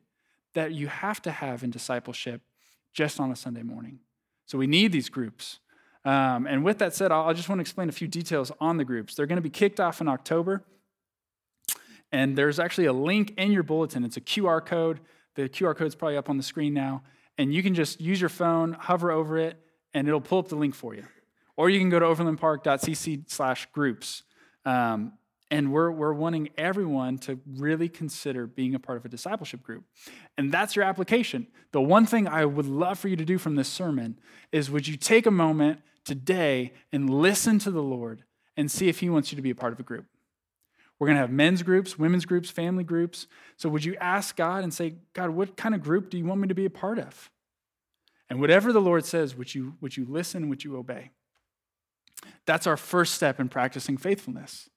that 0.55 0.73
you 0.73 0.89
have 0.89 1.23
to 1.23 1.31
have 1.31 1.63
in 1.63 1.71
discipleship 1.71 2.43
just 2.93 3.21
on 3.21 3.31
a 3.31 3.37
Sunday 3.37 3.63
morning. 3.63 4.01
So 4.47 4.59
we 4.59 4.67
need 4.67 4.93
these 4.93 5.09
groups. 5.09 5.61
Um, 6.09 6.47
and 6.47 6.65
with 6.65 6.79
that 6.79 6.95
said, 6.95 7.13
I'll, 7.13 7.29
I 7.29 7.35
just 7.35 7.51
want 7.51 7.59
to 7.59 7.61
explain 7.61 7.91
a 7.91 7.93
few 7.93 8.09
details 8.09 8.51
on 8.61 8.79
the 8.79 8.85
groups. 8.85 9.15
They're 9.15 9.27
going 9.27 9.37
to 9.37 9.43
be 9.43 9.51
kicked 9.51 9.79
off 9.79 10.01
in 10.01 10.09
October. 10.09 10.65
And 12.11 12.35
there's 12.35 12.59
actually 12.59 12.87
a 12.87 12.95
link 12.95 13.35
in 13.37 13.53
your 13.53 13.63
bulletin. 13.63 14.05
It's 14.05 14.17
a 14.17 14.23
QR 14.23 14.65
code. 14.65 15.01
The 15.35 15.51
QR 15.51 15.77
code 15.77 15.89
is 15.89 15.95
probably 15.95 16.17
up 16.17 16.31
on 16.31 16.39
the 16.39 16.43
screen 16.43 16.73
now. 16.73 17.03
And 17.37 17.53
you 17.53 17.63
can 17.63 17.75
just 17.75 18.01
use 18.01 18.23
your 18.23 18.31
phone, 18.31 18.73
hover 18.73 19.11
over 19.11 19.37
it, 19.37 19.59
and 19.93 20.09
it'll 20.09 20.23
pull 20.23 20.39
up 20.39 20.49
the 20.49 20.57
link 20.57 20.75
for 20.75 20.95
you. 20.95 21.05
Or 21.59 21.69
you 21.69 21.79
can 21.79 21.91
go 21.91 21.99
to 21.99 22.07
overlandpark.cc 22.07 23.31
slash 23.31 23.67
groups. 23.73 24.23
Um, 24.65 25.13
and 25.51 25.73
we're, 25.75 25.91
we're 25.91 26.15
wanting 26.15 26.49
everyone 26.57 27.19
to 27.19 27.39
really 27.47 27.91
consider 27.91 28.47
being 28.47 28.75
a 28.75 28.79
part 28.79 28.97
of 28.97 29.05
a 29.05 29.11
discipleship 29.11 29.63
group. 29.63 29.85
And 30.39 30.51
that's 30.51 30.75
your 30.75 30.87
application. 30.87 31.49
The 31.73 31.83
one 31.83 32.07
thing 32.07 32.27
I 32.27 32.47
would 32.47 32.67
love 32.67 32.99
for 32.99 33.09
you 33.09 33.17
to 33.17 33.27
do 33.27 33.37
from 33.37 33.57
this 33.57 33.69
sermon 33.69 34.19
is 34.53 34.71
would 34.71 34.89
you 34.89 34.97
take 34.97 35.27
a 35.27 35.31
moment 35.31 35.81
today 36.09 36.73
and 36.93 37.09
listen 37.09 37.59
to 37.61 37.71
the 37.71 37.83
Lord 37.83 38.25
and 38.57 38.71
see 38.71 38.89
if 38.89 39.01
He 39.01 39.09
wants 39.09 39.31
you 39.31 39.37
to 39.37 39.43
be 39.43 39.51
a 39.51 39.55
part 39.55 39.73
of 39.73 39.79
a 39.79 39.85
group? 39.85 40.07
We're 40.99 41.07
going 41.07 41.17
to 41.17 41.21
have 41.21 41.31
men's 41.31 41.63
groups, 41.63 41.99
women's 41.99 42.25
groups, 42.25 42.51
family 42.51 42.83
groups. 42.83 43.29
So 43.57 43.69
would 43.69 43.85
you 43.85 43.95
ask 44.01 44.35
God 44.35 44.65
and 44.65 44.75
say, 44.75 44.97
God, 45.13 45.31
what 45.31 45.57
kind 45.57 45.75
of 45.75 45.83
group 45.83 46.11
do 46.11 46.19
you 46.19 46.25
want 46.25 46.41
me 46.41 46.49
to 46.49 46.55
be 46.55 46.65
a 46.65 46.71
part 46.71 46.99
of? 46.99 47.31
And 48.29 48.41
whatever 48.41 48.73
the 48.73 48.81
Lord 48.81 49.05
says, 49.05 49.37
would 49.37 49.55
you, 49.55 49.75
would 49.81 49.97
you 49.97 50.07
listen, 50.09 50.49
would 50.49 50.65
you 50.65 50.77
obey? 50.77 51.11
That's 52.47 52.67
our 52.67 52.77
first 52.77 53.15
step 53.15 53.39
in 53.39 53.49
practicing 53.49 53.97
faithfulness. 53.97 54.69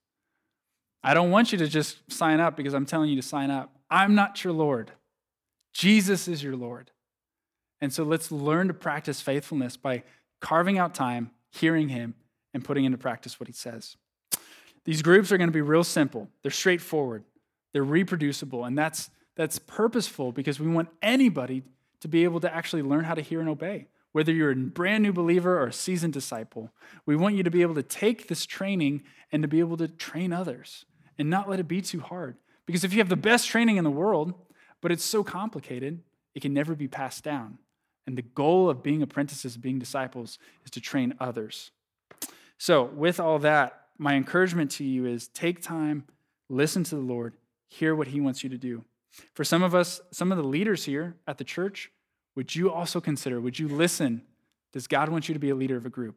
I 1.02 1.14
don't 1.14 1.32
want 1.32 1.50
you 1.50 1.58
to 1.58 1.66
just 1.66 1.98
sign 2.10 2.38
up 2.38 2.56
because 2.56 2.74
I'm 2.74 2.86
telling 2.86 3.10
you 3.10 3.16
to 3.16 3.26
sign 3.26 3.50
up. 3.50 3.74
I'm 3.90 4.14
not 4.14 4.44
your 4.44 4.52
Lord. 4.52 4.92
Jesus 5.72 6.28
is 6.28 6.42
your 6.42 6.54
Lord. 6.54 6.92
And 7.80 7.92
so 7.92 8.04
let's 8.04 8.30
learn 8.30 8.68
to 8.68 8.74
practice 8.74 9.20
faithfulness 9.20 9.76
by 9.76 10.04
carving 10.42 10.76
out 10.76 10.94
time, 10.94 11.30
hearing 11.48 11.88
Him, 11.88 12.14
and 12.52 12.62
putting 12.62 12.84
into 12.84 12.98
practice 12.98 13.40
what 13.40 13.46
He 13.46 13.54
says. 13.54 13.96
These 14.84 15.00
groups 15.00 15.32
are 15.32 15.38
going 15.38 15.48
to 15.48 15.54
be 15.54 15.62
real 15.62 15.84
simple, 15.84 16.28
they're 16.42 16.50
straightforward, 16.50 17.24
they're 17.72 17.84
reproducible, 17.84 18.64
and 18.64 18.76
that's, 18.76 19.08
that's 19.36 19.58
purposeful 19.58 20.32
because 20.32 20.60
we 20.60 20.68
want 20.68 20.90
anybody 21.00 21.62
to 22.00 22.08
be 22.08 22.24
able 22.24 22.40
to 22.40 22.54
actually 22.54 22.82
learn 22.82 23.04
how 23.04 23.14
to 23.14 23.22
hear 23.22 23.40
and 23.40 23.48
obey. 23.48 23.86
Whether 24.10 24.32
you're 24.32 24.50
a 24.50 24.56
brand 24.56 25.02
new 25.02 25.12
believer 25.12 25.58
or 25.58 25.68
a 25.68 25.72
seasoned 25.72 26.12
disciple, 26.12 26.70
we 27.06 27.16
want 27.16 27.36
you 27.36 27.42
to 27.44 27.50
be 27.50 27.62
able 27.62 27.76
to 27.76 27.82
take 27.82 28.28
this 28.28 28.44
training 28.44 29.04
and 29.30 29.40
to 29.42 29.48
be 29.48 29.60
able 29.60 29.78
to 29.78 29.88
train 29.88 30.32
others 30.32 30.84
and 31.16 31.30
not 31.30 31.48
let 31.48 31.60
it 31.60 31.68
be 31.68 31.80
too 31.80 32.00
hard. 32.00 32.36
Because 32.66 32.84
if 32.84 32.92
you 32.92 32.98
have 32.98 33.08
the 33.08 33.16
best 33.16 33.48
training 33.48 33.76
in 33.76 33.84
the 33.84 33.90
world, 33.90 34.34
but 34.82 34.92
it's 34.92 35.04
so 35.04 35.24
complicated, 35.24 36.00
it 36.34 36.40
can 36.40 36.52
never 36.52 36.74
be 36.74 36.88
passed 36.88 37.24
down. 37.24 37.58
And 38.06 38.18
the 38.18 38.22
goal 38.22 38.68
of 38.68 38.82
being 38.82 39.02
apprentices, 39.02 39.56
being 39.56 39.78
disciples, 39.78 40.38
is 40.64 40.70
to 40.72 40.80
train 40.80 41.14
others. 41.20 41.70
So, 42.58 42.84
with 42.84 43.20
all 43.20 43.38
that, 43.40 43.86
my 43.98 44.14
encouragement 44.14 44.70
to 44.72 44.84
you 44.84 45.06
is 45.06 45.28
take 45.28 45.62
time, 45.62 46.04
listen 46.48 46.84
to 46.84 46.96
the 46.96 47.00
Lord, 47.00 47.34
hear 47.68 47.94
what 47.94 48.08
He 48.08 48.20
wants 48.20 48.42
you 48.42 48.50
to 48.50 48.58
do. 48.58 48.84
For 49.34 49.44
some 49.44 49.62
of 49.62 49.74
us, 49.74 50.00
some 50.10 50.32
of 50.32 50.38
the 50.38 50.44
leaders 50.44 50.84
here 50.84 51.16
at 51.26 51.38
the 51.38 51.44
church, 51.44 51.90
would 52.34 52.54
you 52.54 52.72
also 52.72 53.00
consider, 53.00 53.40
would 53.40 53.58
you 53.58 53.68
listen? 53.68 54.22
Does 54.72 54.86
God 54.86 55.08
want 55.10 55.28
you 55.28 55.34
to 55.34 55.38
be 55.38 55.50
a 55.50 55.54
leader 55.54 55.76
of 55.76 55.86
a 55.86 55.90
group? 55.90 56.16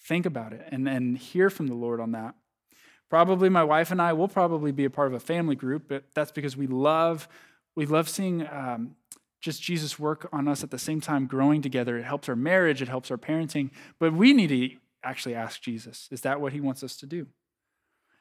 Think 0.00 0.26
about 0.26 0.52
it 0.52 0.66
and, 0.70 0.88
and 0.88 1.16
hear 1.16 1.50
from 1.50 1.66
the 1.66 1.74
Lord 1.74 2.00
on 2.00 2.12
that. 2.12 2.34
Probably 3.10 3.48
my 3.48 3.64
wife 3.64 3.90
and 3.90 4.00
I 4.00 4.12
will 4.12 4.28
probably 4.28 4.72
be 4.72 4.84
a 4.84 4.90
part 4.90 5.08
of 5.08 5.14
a 5.14 5.20
family 5.20 5.54
group, 5.54 5.84
but 5.88 6.04
that's 6.14 6.32
because 6.32 6.56
we 6.56 6.66
love 6.66 7.28
we 7.76 7.86
love 7.86 8.08
seeing 8.08 8.46
um, 8.46 8.94
just 9.44 9.62
Jesus 9.62 9.98
work 9.98 10.26
on 10.32 10.48
us 10.48 10.64
at 10.64 10.70
the 10.70 10.78
same 10.78 11.00
time, 11.00 11.26
growing 11.26 11.60
together. 11.60 11.98
It 11.98 12.04
helps 12.04 12.28
our 12.28 12.36
marriage, 12.36 12.80
it 12.80 12.88
helps 12.88 13.10
our 13.10 13.18
parenting, 13.18 13.70
but 13.98 14.14
we 14.14 14.32
need 14.32 14.48
to 14.48 14.70
actually 15.02 15.34
ask 15.34 15.60
Jesus, 15.60 16.08
is 16.10 16.22
that 16.22 16.40
what 16.40 16.54
he 16.54 16.60
wants 16.60 16.82
us 16.82 16.96
to 16.96 17.06
do? 17.06 17.26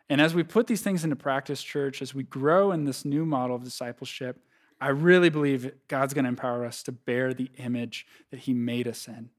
And 0.09 0.19
as 0.19 0.36
we 0.36 0.43
put 0.43 0.67
these 0.67 0.81
things 0.81 1.05
into 1.05 1.15
practice, 1.15 1.63
church, 1.63 2.01
as 2.01 2.13
we 2.13 2.23
grow 2.23 2.73
in 2.73 2.83
this 2.83 3.05
new 3.05 3.25
model 3.25 3.55
of 3.55 3.63
discipleship, 3.63 4.38
I 4.81 4.89
really 4.89 5.29
believe 5.29 5.71
God's 5.88 6.13
going 6.13 6.25
to 6.25 6.29
empower 6.29 6.65
us 6.65 6.83
to 6.83 6.91
bear 6.91 7.33
the 7.33 7.49
image 7.57 8.05
that 8.31 8.41
he 8.41 8.53
made 8.53 8.86
us 8.86 9.07
in. 9.07 9.29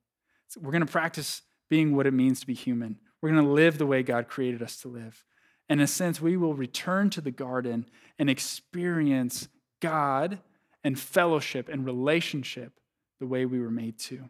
So 0.48 0.60
we're 0.62 0.72
going 0.72 0.86
to 0.86 0.90
practice 0.90 1.42
being 1.68 1.94
what 1.94 2.06
it 2.06 2.14
means 2.14 2.40
to 2.40 2.46
be 2.46 2.54
human. 2.54 2.98
We're 3.20 3.30
going 3.30 3.44
to 3.44 3.50
live 3.50 3.76
the 3.76 3.84
way 3.84 4.02
God 4.02 4.26
created 4.26 4.62
us 4.62 4.78
to 4.78 4.88
live. 4.88 5.22
And 5.68 5.80
In 5.80 5.84
a 5.84 5.86
sense, 5.86 6.18
we 6.18 6.38
will 6.38 6.54
return 6.54 7.10
to 7.10 7.20
the 7.20 7.30
garden 7.30 7.86
and 8.18 8.30
experience 8.30 9.48
God 9.80 10.38
and 10.84 10.98
fellowship 10.98 11.68
and 11.68 11.84
relationship 11.84 12.78
the 13.18 13.26
way 13.26 13.46
we 13.46 13.58
were 13.58 13.70
made 13.70 13.98
to. 13.98 14.28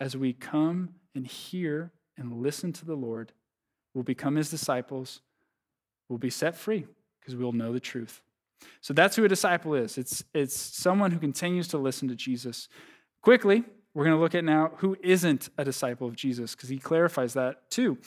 As 0.00 0.16
we 0.16 0.32
come 0.32 0.94
and 1.14 1.26
hear 1.26 1.92
and 2.16 2.42
listen 2.42 2.72
to 2.72 2.84
the 2.84 2.94
Lord, 2.94 3.32
we'll 3.94 4.04
become 4.04 4.36
his 4.36 4.50
disciples, 4.50 5.20
we'll 6.08 6.18
be 6.18 6.30
set 6.30 6.56
free 6.56 6.86
because 7.20 7.36
we'll 7.36 7.52
know 7.52 7.72
the 7.72 7.80
truth. 7.80 8.22
So 8.80 8.92
that's 8.92 9.16
who 9.16 9.24
a 9.24 9.28
disciple 9.28 9.74
is. 9.74 9.98
It's, 9.98 10.24
it's 10.34 10.56
someone 10.56 11.10
who 11.10 11.18
continues 11.18 11.68
to 11.68 11.78
listen 11.78 12.08
to 12.08 12.14
Jesus. 12.14 12.68
Quickly, 13.22 13.64
we're 13.94 14.04
going 14.04 14.16
to 14.16 14.20
look 14.20 14.34
at 14.34 14.44
now 14.44 14.72
who 14.78 14.96
isn't 15.02 15.50
a 15.58 15.64
disciple 15.64 16.06
of 16.06 16.16
Jesus 16.16 16.54
because 16.54 16.68
he 16.68 16.78
clarifies 16.78 17.34
that 17.34 17.70
too 17.70 17.98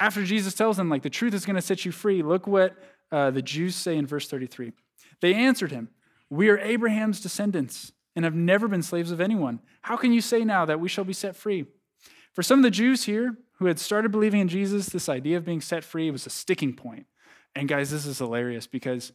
after 0.00 0.24
Jesus 0.24 0.54
tells 0.54 0.76
them, 0.76 0.88
like, 0.88 1.02
the 1.02 1.10
truth 1.10 1.34
is 1.34 1.44
going 1.44 1.56
to 1.56 1.62
set 1.62 1.84
you 1.84 1.92
free, 1.92 2.22
look 2.22 2.46
what 2.46 2.76
uh, 3.10 3.30
the 3.30 3.42
Jews 3.42 3.74
say 3.74 3.96
in 3.96 4.06
verse 4.06 4.28
33. 4.28 4.72
They 5.20 5.34
answered 5.34 5.72
him, 5.72 5.88
We 6.30 6.48
are 6.48 6.58
Abraham's 6.58 7.20
descendants 7.20 7.92
and 8.14 8.24
have 8.24 8.34
never 8.34 8.68
been 8.68 8.82
slaves 8.82 9.10
of 9.10 9.20
anyone. 9.20 9.60
How 9.82 9.96
can 9.96 10.12
you 10.12 10.20
say 10.20 10.44
now 10.44 10.64
that 10.64 10.80
we 10.80 10.88
shall 10.88 11.04
be 11.04 11.12
set 11.12 11.36
free? 11.36 11.66
For 12.34 12.42
some 12.42 12.58
of 12.58 12.62
the 12.62 12.70
Jews 12.70 13.04
here 13.04 13.36
who 13.58 13.66
had 13.66 13.78
started 13.78 14.10
believing 14.10 14.40
in 14.40 14.48
Jesus, 14.48 14.86
this 14.86 15.08
idea 15.08 15.36
of 15.36 15.44
being 15.44 15.60
set 15.60 15.84
free 15.84 16.10
was 16.10 16.26
a 16.26 16.30
sticking 16.30 16.74
point. 16.74 17.06
And 17.54 17.68
guys, 17.68 17.90
this 17.90 18.06
is 18.06 18.18
hilarious 18.18 18.66
because 18.66 19.12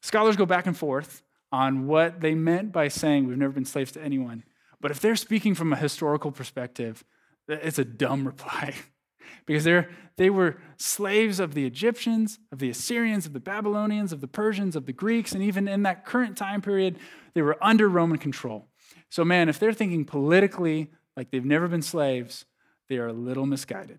scholars 0.00 0.36
go 0.36 0.46
back 0.46 0.66
and 0.66 0.76
forth 0.76 1.22
on 1.52 1.86
what 1.86 2.20
they 2.20 2.34
meant 2.34 2.72
by 2.72 2.88
saying 2.88 3.26
we've 3.26 3.36
never 3.36 3.52
been 3.52 3.64
slaves 3.64 3.92
to 3.92 4.02
anyone. 4.02 4.44
But 4.80 4.90
if 4.90 5.00
they're 5.00 5.16
speaking 5.16 5.54
from 5.54 5.72
a 5.72 5.76
historical 5.76 6.32
perspective, 6.32 7.04
it's 7.48 7.78
a 7.78 7.84
dumb 7.84 8.26
reply 8.26 8.74
because 9.46 9.64
they 10.16 10.30
were 10.30 10.58
slaves 10.76 11.40
of 11.40 11.54
the 11.54 11.66
Egyptians, 11.66 12.38
of 12.52 12.58
the 12.58 12.70
Assyrians, 12.70 13.26
of 13.26 13.32
the 13.32 13.40
Babylonians, 13.40 14.12
of 14.12 14.20
the 14.20 14.28
Persians, 14.28 14.76
of 14.76 14.86
the 14.86 14.92
Greeks, 14.92 15.32
and 15.32 15.42
even 15.42 15.68
in 15.68 15.82
that 15.82 16.04
current 16.04 16.36
time 16.36 16.62
period, 16.62 16.98
they 17.34 17.42
were 17.42 17.56
under 17.62 17.88
Roman 17.88 18.18
control. 18.18 18.68
So, 19.08 19.24
man, 19.24 19.48
if 19.48 19.58
they're 19.58 19.72
thinking 19.72 20.04
politically 20.04 20.90
like 21.16 21.30
they've 21.30 21.44
never 21.44 21.68
been 21.68 21.82
slaves, 21.82 22.44
they 22.88 22.98
are 22.98 23.08
a 23.08 23.12
little 23.12 23.46
misguided. 23.46 23.98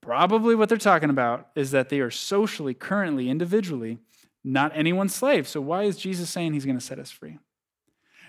Probably 0.00 0.54
what 0.54 0.68
they're 0.68 0.78
talking 0.78 1.10
about 1.10 1.48
is 1.54 1.70
that 1.72 1.88
they 1.88 2.00
are 2.00 2.10
socially, 2.10 2.74
currently, 2.74 3.28
individually, 3.28 3.98
not 4.44 4.72
anyone's 4.74 5.14
slave. 5.14 5.46
So, 5.48 5.60
why 5.60 5.82
is 5.84 5.96
Jesus 5.96 6.30
saying 6.30 6.52
he's 6.52 6.64
going 6.64 6.78
to 6.78 6.84
set 6.84 6.98
us 6.98 7.10
free? 7.10 7.38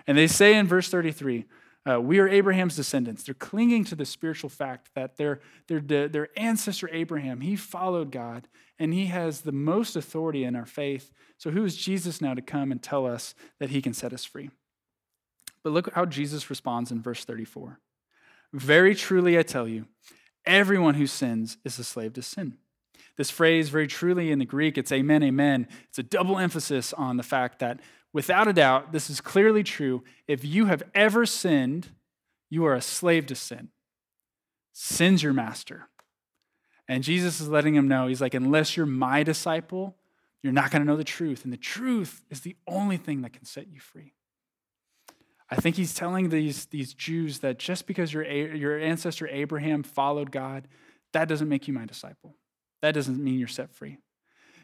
And 0.07 0.17
they 0.17 0.27
say 0.27 0.55
in 0.55 0.67
verse 0.67 0.89
33 0.89 1.45
uh, 1.89 1.99
we 1.99 2.19
are 2.19 2.27
Abraham's 2.27 2.75
descendants. 2.75 3.23
They're 3.23 3.33
clinging 3.33 3.85
to 3.85 3.95
the 3.95 4.05
spiritual 4.05 4.49
fact 4.49 4.89
that 4.95 5.17
their, 5.17 5.39
their, 5.67 6.07
their 6.07 6.29
ancestor 6.37 6.89
Abraham, 6.91 7.41
he 7.41 7.55
followed 7.55 8.11
God 8.11 8.47
and 8.77 8.93
he 8.93 9.07
has 9.07 9.41
the 9.41 9.51
most 9.51 9.95
authority 9.95 10.43
in 10.43 10.55
our 10.55 10.65
faith. 10.65 11.11
So, 11.37 11.51
who 11.51 11.65
is 11.65 11.75
Jesus 11.75 12.21
now 12.21 12.33
to 12.33 12.41
come 12.41 12.71
and 12.71 12.81
tell 12.81 13.05
us 13.05 13.33
that 13.59 13.69
he 13.71 13.81
can 13.81 13.93
set 13.93 14.13
us 14.13 14.25
free? 14.25 14.49
But 15.63 15.73
look 15.73 15.93
how 15.93 16.05
Jesus 16.05 16.49
responds 16.49 16.91
in 16.91 17.01
verse 17.01 17.25
34 17.25 17.79
Very 18.53 18.95
truly, 18.95 19.37
I 19.37 19.43
tell 19.43 19.67
you, 19.67 19.85
everyone 20.45 20.95
who 20.95 21.07
sins 21.07 21.57
is 21.65 21.79
a 21.79 21.83
slave 21.83 22.13
to 22.13 22.21
sin. 22.21 22.57
This 23.17 23.29
phrase, 23.29 23.67
very 23.67 23.87
truly 23.87 24.31
in 24.31 24.39
the 24.39 24.45
Greek, 24.45 24.77
it's 24.77 24.93
amen, 24.93 25.23
amen. 25.23 25.67
It's 25.89 25.99
a 25.99 26.03
double 26.03 26.37
emphasis 26.37 26.93
on 26.93 27.17
the 27.17 27.23
fact 27.23 27.59
that 27.59 27.81
without 28.13 28.47
a 28.47 28.53
doubt, 28.53 28.91
this 28.91 29.09
is 29.09 29.21
clearly 29.21 29.63
true. 29.63 30.03
If 30.27 30.43
you 30.43 30.65
have 30.65 30.83
ever 30.93 31.25
sinned, 31.25 31.89
you 32.49 32.65
are 32.65 32.75
a 32.75 32.81
slave 32.81 33.25
to 33.27 33.35
sin. 33.35 33.69
Sin's 34.73 35.23
your 35.23 35.33
master. 35.33 35.89
And 36.87 37.03
Jesus 37.03 37.39
is 37.39 37.47
letting 37.47 37.75
him 37.75 37.87
know, 37.87 38.07
he's 38.07 38.21
like, 38.21 38.33
unless 38.33 38.75
you're 38.75 38.85
my 38.85 39.21
disciple, 39.21 39.95
you're 40.41 40.53
not 40.53 40.71
going 40.71 40.81
to 40.81 40.87
know 40.87 40.97
the 40.97 41.03
truth. 41.03 41.43
And 41.43 41.53
the 41.53 41.57
truth 41.57 42.23
is 42.29 42.41
the 42.41 42.55
only 42.67 42.97
thing 42.97 43.21
that 43.21 43.33
can 43.33 43.45
set 43.45 43.67
you 43.67 43.79
free. 43.79 44.13
I 45.51 45.55
think 45.55 45.75
he's 45.75 45.93
telling 45.93 46.29
these, 46.29 46.65
these 46.67 46.93
Jews 46.93 47.39
that 47.39 47.59
just 47.59 47.87
because 47.87 48.13
your, 48.13 48.23
your 48.23 48.79
ancestor 48.79 49.27
Abraham 49.27 49.83
followed 49.83 50.31
God, 50.31 50.67
that 51.13 51.27
doesn't 51.27 51.49
make 51.49 51.67
you 51.67 51.73
my 51.73 51.85
disciple. 51.85 52.35
That 52.81 52.93
doesn't 52.93 53.21
mean 53.21 53.39
you're 53.39 53.47
set 53.47 53.73
free. 53.73 53.97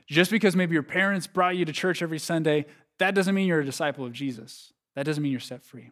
Just 0.08 0.30
because 0.30 0.56
maybe 0.56 0.74
your 0.74 0.84
parents 0.84 1.26
brought 1.26 1.58
you 1.58 1.66
to 1.66 1.74
church 1.74 2.04
every 2.04 2.20
Sunday, 2.20 2.68
that 3.00 3.16
doesn't 3.16 3.36
mean 3.36 3.48
you're 3.48 3.60
a 3.60 3.66
disciple 3.66 4.06
of 4.06 4.14
Jesus. 4.14 4.74
That 4.96 5.06
doesn't 5.06 5.22
mean 5.22 5.32
you're 5.32 5.42
set 5.42 5.64
free. 5.64 5.92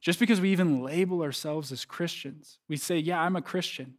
Just 0.00 0.20
because 0.20 0.40
we 0.40 0.52
even 0.52 0.82
label 0.82 1.22
ourselves 1.22 1.72
as 1.72 1.84
Christians, 1.84 2.58
we 2.68 2.76
say, 2.76 2.98
Yeah, 2.98 3.20
I'm 3.20 3.36
a 3.36 3.42
Christian, 3.42 3.94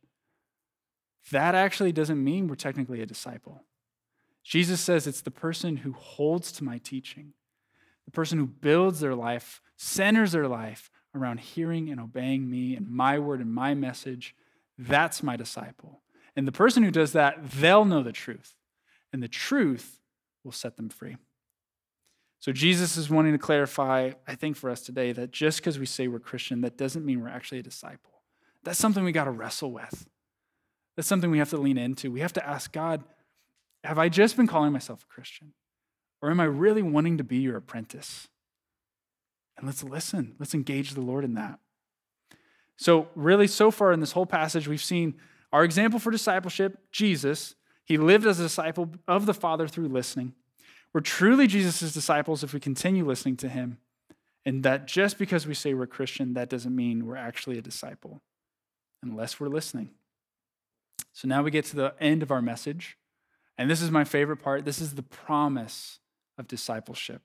that 1.31 1.55
actually 1.55 1.91
doesn't 1.91 2.23
mean 2.23 2.47
we're 2.47 2.55
technically 2.55 3.01
a 3.01 3.05
disciple. 3.05 3.63
Jesus 4.43 4.79
says 4.79 5.05
it's 5.05 5.21
the 5.21 5.31
person 5.31 5.77
who 5.77 5.93
holds 5.93 6.51
to 6.53 6.63
my 6.63 6.77
teaching, 6.77 7.33
the 8.05 8.11
person 8.11 8.39
who 8.39 8.47
builds 8.47 8.99
their 8.99 9.15
life, 9.15 9.61
centers 9.75 10.31
their 10.31 10.47
life 10.47 10.89
around 11.15 11.39
hearing 11.39 11.89
and 11.89 11.99
obeying 11.99 12.49
me 12.49 12.75
and 12.75 12.89
my 12.89 13.19
word 13.19 13.41
and 13.41 13.53
my 13.53 13.73
message. 13.73 14.35
That's 14.77 15.21
my 15.21 15.35
disciple. 15.35 16.01
And 16.35 16.47
the 16.47 16.51
person 16.53 16.83
who 16.83 16.91
does 16.91 17.11
that, 17.13 17.51
they'll 17.51 17.85
know 17.85 18.01
the 18.01 18.11
truth, 18.11 18.55
and 19.11 19.21
the 19.21 19.27
truth 19.27 19.99
will 20.43 20.51
set 20.51 20.77
them 20.77 20.89
free. 20.89 21.17
So 22.39 22.53
Jesus 22.53 22.95
is 22.95 23.09
wanting 23.09 23.33
to 23.33 23.37
clarify, 23.37 24.11
I 24.27 24.35
think, 24.35 24.55
for 24.55 24.69
us 24.69 24.81
today 24.81 25.11
that 25.11 25.31
just 25.31 25.59
because 25.59 25.77
we 25.77 25.85
say 25.85 26.07
we're 26.07 26.19
Christian, 26.19 26.61
that 26.61 26.77
doesn't 26.77 27.05
mean 27.05 27.21
we're 27.21 27.29
actually 27.29 27.59
a 27.59 27.63
disciple. 27.63 28.21
That's 28.63 28.79
something 28.79 29.03
we 29.03 29.11
got 29.11 29.25
to 29.25 29.31
wrestle 29.31 29.71
with. 29.71 30.07
That's 30.95 31.07
something 31.07 31.31
we 31.31 31.39
have 31.39 31.49
to 31.49 31.57
lean 31.57 31.77
into. 31.77 32.11
We 32.11 32.21
have 32.21 32.33
to 32.33 32.47
ask 32.47 32.71
God, 32.71 33.03
have 33.83 33.97
I 33.97 34.09
just 34.09 34.37
been 34.37 34.47
calling 34.47 34.71
myself 34.71 35.03
a 35.03 35.13
Christian? 35.13 35.53
Or 36.21 36.31
am 36.31 36.39
I 36.39 36.45
really 36.45 36.81
wanting 36.81 37.17
to 37.17 37.23
be 37.23 37.37
your 37.37 37.57
apprentice? 37.57 38.27
And 39.57 39.65
let's 39.65 39.83
listen. 39.83 40.35
Let's 40.39 40.53
engage 40.53 40.91
the 40.91 41.01
Lord 41.01 41.23
in 41.23 41.33
that. 41.35 41.59
So, 42.77 43.09
really, 43.15 43.47
so 43.47 43.71
far 43.71 43.91
in 43.91 43.99
this 43.99 44.13
whole 44.13 44.25
passage, 44.25 44.67
we've 44.67 44.81
seen 44.81 45.15
our 45.51 45.65
example 45.65 45.99
for 45.99 46.11
discipleship, 46.11 46.77
Jesus. 46.91 47.55
He 47.83 47.97
lived 47.97 48.25
as 48.25 48.39
a 48.39 48.43
disciple 48.43 48.91
of 49.07 49.25
the 49.25 49.33
Father 49.33 49.67
through 49.67 49.89
listening. 49.89 50.33
We're 50.93 51.01
truly 51.01 51.47
Jesus' 51.47 51.93
disciples 51.93 52.43
if 52.43 52.53
we 52.53 52.59
continue 52.59 53.05
listening 53.05 53.37
to 53.37 53.49
him. 53.49 53.77
And 54.45 54.63
that 54.63 54.87
just 54.87 55.19
because 55.19 55.45
we 55.45 55.53
say 55.53 55.73
we're 55.73 55.85
Christian, 55.85 56.33
that 56.33 56.49
doesn't 56.49 56.75
mean 56.75 57.05
we're 57.05 57.15
actually 57.15 57.57
a 57.57 57.61
disciple, 57.61 58.21
unless 59.03 59.39
we're 59.39 59.49
listening. 59.49 59.91
So 61.13 61.27
now 61.27 61.43
we 61.43 61.51
get 61.51 61.65
to 61.65 61.75
the 61.75 61.93
end 61.99 62.23
of 62.23 62.31
our 62.31 62.41
message. 62.41 62.97
And 63.57 63.69
this 63.69 63.81
is 63.81 63.91
my 63.91 64.05
favorite 64.05 64.37
part. 64.37 64.65
This 64.65 64.79
is 64.79 64.95
the 64.95 65.03
promise 65.03 65.99
of 66.37 66.47
discipleship. 66.47 67.21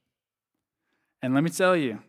And 1.23 1.33
let 1.33 1.45
me 1.45 1.51
tell 1.51 1.77
you, 1.77 2.01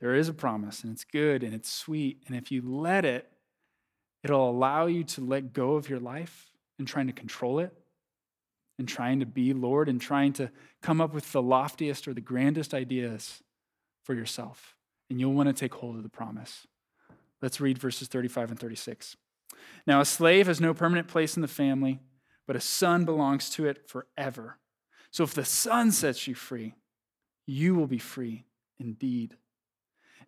there 0.00 0.14
is 0.14 0.28
a 0.28 0.34
promise, 0.34 0.82
and 0.82 0.92
it's 0.92 1.04
good 1.04 1.42
and 1.42 1.54
it's 1.54 1.70
sweet. 1.70 2.22
And 2.26 2.36
if 2.36 2.50
you 2.50 2.62
let 2.62 3.04
it, 3.04 3.30
it'll 4.24 4.50
allow 4.50 4.86
you 4.86 5.04
to 5.04 5.20
let 5.20 5.52
go 5.52 5.74
of 5.74 5.88
your 5.88 6.00
life 6.00 6.50
and 6.78 6.88
trying 6.88 7.06
to 7.06 7.12
control 7.12 7.58
it 7.58 7.72
and 8.78 8.88
trying 8.88 9.20
to 9.20 9.26
be 9.26 9.52
Lord 9.52 9.88
and 9.88 10.00
trying 10.00 10.32
to 10.34 10.50
come 10.82 11.00
up 11.00 11.14
with 11.14 11.32
the 11.32 11.42
loftiest 11.42 12.06
or 12.06 12.14
the 12.14 12.20
grandest 12.20 12.74
ideas 12.74 13.42
for 14.04 14.14
yourself. 14.14 14.76
And 15.08 15.20
you'll 15.20 15.32
want 15.32 15.48
to 15.48 15.52
take 15.52 15.74
hold 15.74 15.96
of 15.96 16.02
the 16.02 16.08
promise. 16.08 16.66
Let's 17.40 17.60
read 17.60 17.78
verses 17.78 18.08
35 18.08 18.50
and 18.50 18.60
36. 18.60 19.16
Now, 19.86 20.00
a 20.00 20.04
slave 20.04 20.46
has 20.46 20.60
no 20.60 20.74
permanent 20.74 21.08
place 21.08 21.36
in 21.36 21.42
the 21.42 21.48
family, 21.48 22.00
but 22.46 22.56
a 22.56 22.60
son 22.60 23.04
belongs 23.04 23.50
to 23.50 23.66
it 23.66 23.88
forever. 23.88 24.58
So 25.10 25.24
if 25.24 25.34
the 25.34 25.44
son 25.44 25.92
sets 25.92 26.26
you 26.26 26.34
free, 26.34 26.74
you 27.46 27.74
will 27.74 27.86
be 27.86 27.98
free 27.98 28.44
indeed. 28.78 29.36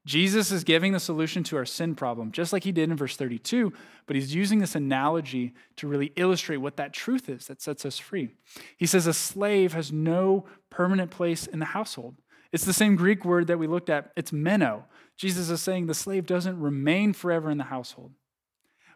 Jesus 0.06 0.50
is 0.50 0.64
giving 0.64 0.92
the 0.92 1.00
solution 1.00 1.42
to 1.44 1.56
our 1.56 1.66
sin 1.66 1.94
problem, 1.94 2.32
just 2.32 2.52
like 2.52 2.64
he 2.64 2.72
did 2.72 2.90
in 2.90 2.96
verse 2.96 3.16
32, 3.16 3.72
but 4.06 4.16
he's 4.16 4.34
using 4.34 4.58
this 4.58 4.74
analogy 4.74 5.52
to 5.76 5.86
really 5.86 6.12
illustrate 6.16 6.58
what 6.58 6.76
that 6.76 6.94
truth 6.94 7.28
is 7.28 7.46
that 7.46 7.60
sets 7.60 7.84
us 7.84 7.98
free. 7.98 8.34
He 8.76 8.86
says 8.86 9.06
a 9.06 9.12
slave 9.12 9.74
has 9.74 9.92
no 9.92 10.46
permanent 10.70 11.10
place 11.10 11.46
in 11.46 11.58
the 11.58 11.66
household. 11.66 12.16
It's 12.52 12.64
the 12.64 12.72
same 12.72 12.96
Greek 12.96 13.24
word 13.24 13.48
that 13.48 13.58
we 13.58 13.66
looked 13.66 13.90
at, 13.90 14.12
it's 14.16 14.32
meno. 14.32 14.86
Jesus 15.16 15.50
is 15.50 15.60
saying 15.60 15.86
the 15.86 15.94
slave 15.94 16.24
doesn't 16.24 16.58
remain 16.58 17.12
forever 17.12 17.50
in 17.50 17.58
the 17.58 17.64
household. 17.64 18.12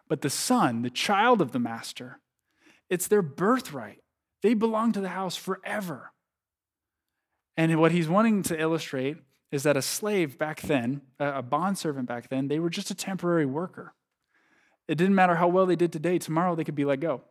But 0.09 0.23
the 0.23 0.31
son, 0.31 0.83
the 0.83 0.91
child 0.91 1.43
of 1.43 1.53
the 1.53 1.59
master, 1.59 2.21
it's 2.89 3.09
their 3.09 3.23
birthright. 3.23 3.99
They 4.43 4.55
belong 4.55 4.93
to 4.93 5.01
the 5.01 5.09
house 5.09 5.37
forever. 5.37 6.13
And 7.57 7.79
what 7.81 7.93
he's 7.93 8.09
wanting 8.09 8.43
to 8.45 8.59
illustrate 8.59 9.19
is 9.53 9.63
that 9.63 9.77
a 9.77 9.83
slave 9.83 10.39
back 10.39 10.63
then, 10.63 11.03
a 11.21 11.43
bondservant 11.43 12.09
back 12.09 12.31
then, 12.31 12.49
they 12.49 12.59
were 12.59 12.71
just 12.71 12.91
a 12.91 12.95
temporary 12.95 13.47
worker. 13.47 13.95
It 14.89 14.97
didn't 14.97 15.15
matter 15.15 15.37
how 15.37 15.47
well 15.47 15.67
they 15.67 15.77
did 15.77 15.93
today, 15.93 16.19
tomorrow 16.19 16.57
they 16.57 16.65
could 16.65 16.75
be 16.75 16.87
let 16.87 17.01
go 17.01 17.23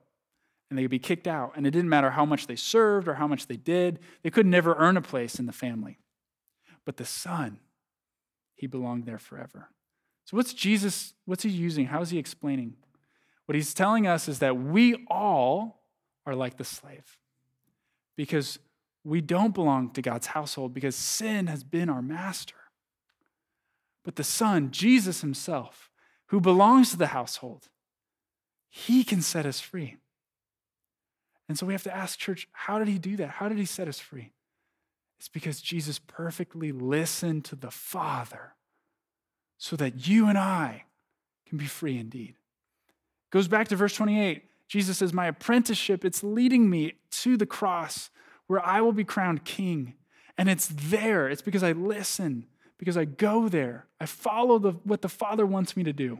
and 0.69 0.77
they 0.77 0.83
could 0.83 0.91
be 0.91 0.99
kicked 0.99 1.27
out. 1.27 1.51
And 1.55 1.67
it 1.67 1.71
didn't 1.71 1.89
matter 1.89 2.11
how 2.11 2.23
much 2.23 2.47
they 2.47 2.55
served 2.55 3.07
or 3.07 3.15
how 3.15 3.27
much 3.27 3.47
they 3.47 3.57
did, 3.57 3.99
they 4.23 4.29
could 4.29 4.45
never 4.45 4.75
earn 4.75 4.95
a 4.95 5.01
place 5.01 5.37
in 5.37 5.47
the 5.47 5.51
family. 5.51 5.99
But 6.85 6.95
the 6.95 7.05
son, 7.05 7.59
he 8.55 8.67
belonged 8.67 9.05
there 9.05 9.19
forever. 9.19 9.69
So, 10.25 10.37
what's 10.37 10.53
Jesus, 10.53 11.13
what's 11.25 11.43
he 11.43 11.49
using? 11.49 11.87
How 11.87 12.01
is 12.01 12.11
he 12.11 12.17
explaining? 12.17 12.75
What 13.47 13.55
he's 13.55 13.73
telling 13.73 14.07
us 14.07 14.29
is 14.29 14.39
that 14.39 14.57
we 14.57 15.05
all 15.09 15.83
are 16.25 16.35
like 16.35 16.57
the 16.57 16.63
slave 16.63 17.17
because 18.15 18.59
we 19.03 19.21
don't 19.21 19.53
belong 19.53 19.91
to 19.91 20.01
God's 20.01 20.27
household 20.27 20.73
because 20.73 20.95
sin 20.95 21.47
has 21.47 21.63
been 21.63 21.89
our 21.89 22.01
master. 22.01 22.55
But 24.03 24.15
the 24.15 24.23
Son, 24.23 24.71
Jesus 24.71 25.21
Himself, 25.21 25.89
who 26.27 26.39
belongs 26.39 26.91
to 26.91 26.97
the 26.97 27.07
household, 27.07 27.67
He 28.69 29.03
can 29.03 29.21
set 29.21 29.45
us 29.45 29.59
free. 29.59 29.97
And 31.47 31.57
so 31.57 31.65
we 31.65 31.73
have 31.73 31.83
to 31.83 31.95
ask, 31.95 32.17
church, 32.17 32.47
how 32.51 32.79
did 32.79 32.87
He 32.87 32.97
do 32.97 33.17
that? 33.17 33.29
How 33.29 33.49
did 33.49 33.57
He 33.57 33.65
set 33.65 33.87
us 33.87 33.99
free? 33.99 34.31
It's 35.19 35.29
because 35.29 35.61
Jesus 35.61 35.99
perfectly 35.99 36.71
listened 36.71 37.45
to 37.45 37.55
the 37.55 37.69
Father 37.69 38.55
so 39.57 39.75
that 39.75 40.07
you 40.07 40.27
and 40.27 40.37
I 40.37 40.85
can 41.47 41.57
be 41.59 41.65
free 41.65 41.99
indeed. 41.99 42.35
Goes 43.29 43.47
back 43.47 43.67
to 43.67 43.75
verse 43.75 43.95
28. 43.95 44.43
Jesus 44.67 44.97
says, 44.97 45.13
My 45.13 45.27
apprenticeship, 45.27 46.03
it's 46.03 46.23
leading 46.23 46.69
me 46.69 46.93
to 47.11 47.37
the 47.37 47.45
cross 47.45 48.09
where 48.51 48.65
I 48.65 48.81
will 48.81 48.91
be 48.91 49.05
crowned 49.05 49.45
king. 49.45 49.93
And 50.37 50.49
it's 50.49 50.67
there. 50.67 51.29
It's 51.29 51.41
because 51.41 51.63
I 51.63 51.71
listen, 51.71 52.47
because 52.77 52.97
I 52.97 53.05
go 53.05 53.47
there. 53.47 53.87
I 53.97 54.05
follow 54.05 54.59
the, 54.59 54.71
what 54.83 55.01
the 55.01 55.07
Father 55.07 55.45
wants 55.45 55.77
me 55.77 55.85
to 55.85 55.93
do. 55.93 56.19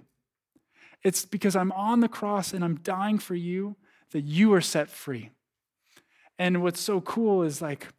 It's 1.03 1.25
because 1.25 1.57
I'm 1.57 1.73
on 1.73 1.99
the 1.99 2.07
cross 2.07 2.53
and 2.53 2.63
I'm 2.63 2.77
dying 2.77 3.19
for 3.19 3.35
you 3.35 3.75
that 4.11 4.21
you 4.21 4.53
are 4.53 4.61
set 4.61 4.89
free. 4.89 5.31
And 6.39 6.63
what's 6.63 6.79
so 6.79 7.01
cool 7.01 7.43
is 7.43 7.61
like, 7.61 7.89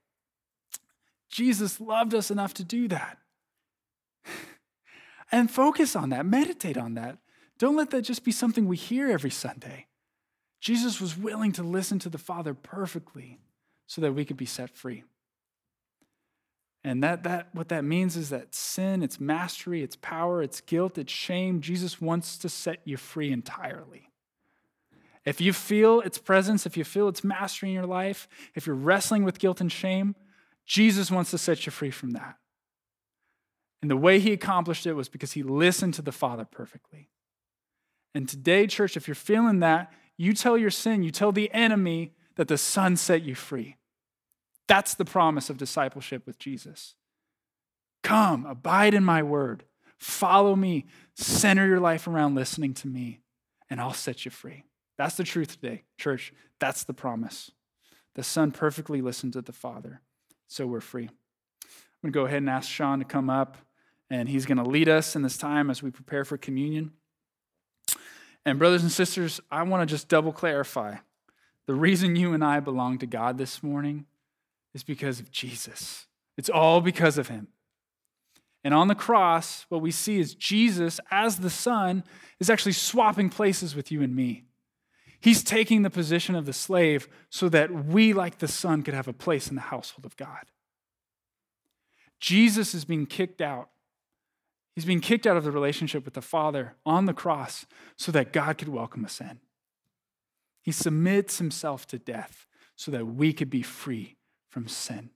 Jesus 1.29 1.79
loved 1.79 2.15
us 2.15 2.31
enough 2.31 2.55
to 2.55 2.65
do 2.65 2.89
that. 2.89 3.19
and 5.31 5.51
focus 5.51 5.95
on 5.95 6.09
that, 6.09 6.25
meditate 6.25 6.79
on 6.79 6.95
that. 6.95 7.19
Don't 7.59 7.77
let 7.77 7.91
that 7.91 8.01
just 8.01 8.25
be 8.25 8.33
something 8.33 8.67
we 8.67 8.79
hear 8.79 9.11
every 9.11 9.31
Sunday. 9.31 9.89
Jesus 10.59 11.03
was 11.03 11.19
willing 11.19 11.53
to 11.53 11.63
listen 11.63 11.99
to 11.99 12.09
the 12.09 12.17
Father 12.17 12.55
perfectly 12.55 13.39
so 13.93 14.01
that 14.01 14.15
we 14.15 14.25
could 14.25 14.39
be 14.39 14.47
set 14.47 14.71
free. 14.71 15.05
And 16.83 17.03
that, 17.03 17.25
that 17.25 17.49
what 17.53 17.69
that 17.69 17.85
means 17.85 18.17
is 18.17 18.31
that 18.31 18.55
sin, 18.55 19.03
its 19.03 19.21
mastery, 19.21 19.83
its 19.83 19.97
power, 19.97 20.43
its 20.43 20.63
guilt, 20.63 20.97
its 20.97 21.13
shame, 21.13 21.61
Jesus 21.61 22.01
wants 22.01 22.39
to 22.39 22.49
set 22.49 22.81
you 22.87 22.97
free 22.97 23.31
entirely. 23.31 24.09
If 25.27 25.43
you 25.43 25.53
feel 25.53 26.01
its 26.01 26.17
presence, 26.17 26.65
if 26.65 26.75
you 26.75 26.85
feel 26.85 27.07
its 27.07 27.23
mastery 27.23 27.69
in 27.69 27.75
your 27.75 27.87
life, 27.87 28.29
if 28.55 28.67
you're 28.67 28.75
wrestling 28.75 29.25
with 29.25 29.39
guilt 29.39 29.61
and 29.61 29.71
shame, 29.71 30.17
Jesus 30.65 31.11
wants 31.11 31.31
to 31.33 31.37
set 31.37 31.67
you 31.67 31.71
free 31.71 31.91
from 31.91 32.13
that. 32.13 32.39
And 33.83 33.91
the 33.91 33.97
way 33.97 34.21
he 34.21 34.33
accomplished 34.33 34.87
it 34.87 34.95
was 34.95 35.11
because 35.11 35.33
he 35.33 35.43
listened 35.43 35.93
to 35.95 36.03
the 36.03 36.13
Father 36.13 36.47
perfectly. 36.47 37.11
And 38.15 38.27
today, 38.27 38.67
church, 38.67 38.97
if 38.97 39.07
you're 39.07 39.15
feeling 39.15 39.61
that, 39.61 39.93
you 40.17 40.33
tell 40.33 40.57
your 40.57 40.71
sin, 40.71 41.03
you 41.03 41.11
tell 41.11 41.31
the 41.31 41.53
enemy, 41.53 42.15
that 42.37 42.49
the 42.49 42.57
Son 42.57 42.97
set 42.97 43.23
you 43.23 43.35
free. 43.35 43.77
That's 44.69 44.95
the 44.95 45.05
promise 45.05 45.51
of 45.51 45.59
discipleship 45.59 46.27
with 46.27 46.39
Jesus. 46.39 46.95
Come, 48.03 48.47
abide 48.47 48.95
in 48.95 49.05
my 49.05 49.23
word, 49.23 49.65
follow 49.99 50.57
me, 50.57 50.87
center 51.15 51.67
your 51.67 51.81
life 51.81 52.07
around 52.07 52.35
listening 52.35 52.75
to 52.75 52.89
me, 52.89 53.21
and 53.71 53.81
I'll 53.81 53.93
set 53.93 54.25
you 54.25 54.31
free. 54.31 54.65
That's 54.99 55.17
the 55.17 55.25
truth 55.25 55.61
today, 55.61 55.85
church. 55.99 56.33
That's 56.59 56.85
the 56.85 56.95
promise. 56.95 57.51
The 58.15 58.23
Son 58.23 58.51
perfectly 58.51 59.01
listened 59.01 59.33
to 59.35 59.43
the 59.43 59.53
Father, 59.53 60.01
so 60.49 60.67
we're 60.67 60.81
free. 60.81 61.09
I'm 61.09 62.11
going 62.11 62.13
to 62.13 62.19
go 62.19 62.27
ahead 62.27 62.39
and 62.39 62.51
ask 62.51 62.69
Sean 62.69 62.99
to 62.99 63.05
come 63.05 63.31
up, 63.31 63.57
and 64.11 64.29
he's 64.29 64.47
going 64.47 64.59
to 64.59 64.69
lead 64.69 64.89
us 64.89 65.17
in 65.17 65.23
this 65.23 65.39
time 65.39 65.71
as 65.71 65.83
we 65.83 65.91
prepare 65.91 66.25
for 66.25 66.37
communion. 66.37 66.93
And, 68.45 68.59
brothers 68.59 68.83
and 68.83 68.91
sisters, 68.91 69.41
I 69.51 69.63
want 69.63 69.89
to 69.89 69.93
just 69.93 70.09
double 70.09 70.33
clarify 70.33 70.97
the 71.67 71.75
reason 71.75 72.17
you 72.17 72.35
and 72.35 72.45
I 72.45 72.59
belong 72.59 72.99
to 72.99 73.07
God 73.07 73.39
this 73.39 73.63
morning 73.63 74.07
is 74.75 74.83
because 74.83 75.21
of 75.21 75.31
Jesus. 75.31 76.07
It's 76.37 76.49
all 76.49 76.81
because 76.81 77.19
of 77.19 77.29
him. 77.29 77.49
And 78.65 78.73
on 78.73 78.89
the 78.89 78.95
cross, 78.95 79.67
what 79.69 79.83
we 79.83 79.91
see 79.91 80.21
is 80.21 80.35
Jesus, 80.35 81.01
as 81.11 81.39
the 81.39 81.51
Son, 81.51 82.05
is 82.39 82.49
actually 82.49 82.73
swapping 82.73 83.29
places 83.29 83.75
with 83.75 83.91
you 83.91 84.03
and 84.03 84.15
me. 84.15 84.45
He's 85.21 85.43
taking 85.43 85.83
the 85.83 85.91
position 85.91 86.35
of 86.35 86.47
the 86.47 86.53
slave 86.53 87.09
so 87.29 87.49
that 87.49 87.87
we, 87.87 88.13
like 88.13 88.39
the 88.39 88.49
Son, 88.49 88.83
could 88.83 88.95
have 88.95 89.09
a 89.09 89.13
place 89.13 89.49
in 89.49 89.57
the 89.57 89.63
household 89.63 90.05
of 90.05 90.17
God. 90.17 90.51
Jesus 92.21 92.75
is 92.75 92.85
being 92.85 93.07
kicked 93.07 93.41
out. 93.41 93.69
He's 94.75 94.85
being 94.85 95.01
kicked 95.01 95.27
out 95.27 95.37
of 95.37 95.45
the 95.45 95.51
relationship 95.51 96.05
with 96.05 96.15
the 96.15 96.23
Father 96.23 96.77
on 96.87 97.07
the 97.07 97.13
cross 97.13 97.67
so 97.97 98.11
that 98.13 98.33
God 98.33 98.59
could 98.59 98.69
welcome 98.69 99.05
us 99.05 99.21
in. 99.21 99.41
He 100.63 100.73
submits 100.73 101.39
himself 101.39 101.87
to 101.89 101.99
death 101.99 102.47
so 102.77 102.91
that 102.93 103.07
we 103.07 103.33
could 103.33 103.51
be 103.51 103.63
free 103.63 104.17
from 104.53 104.69
sin. 104.69 105.09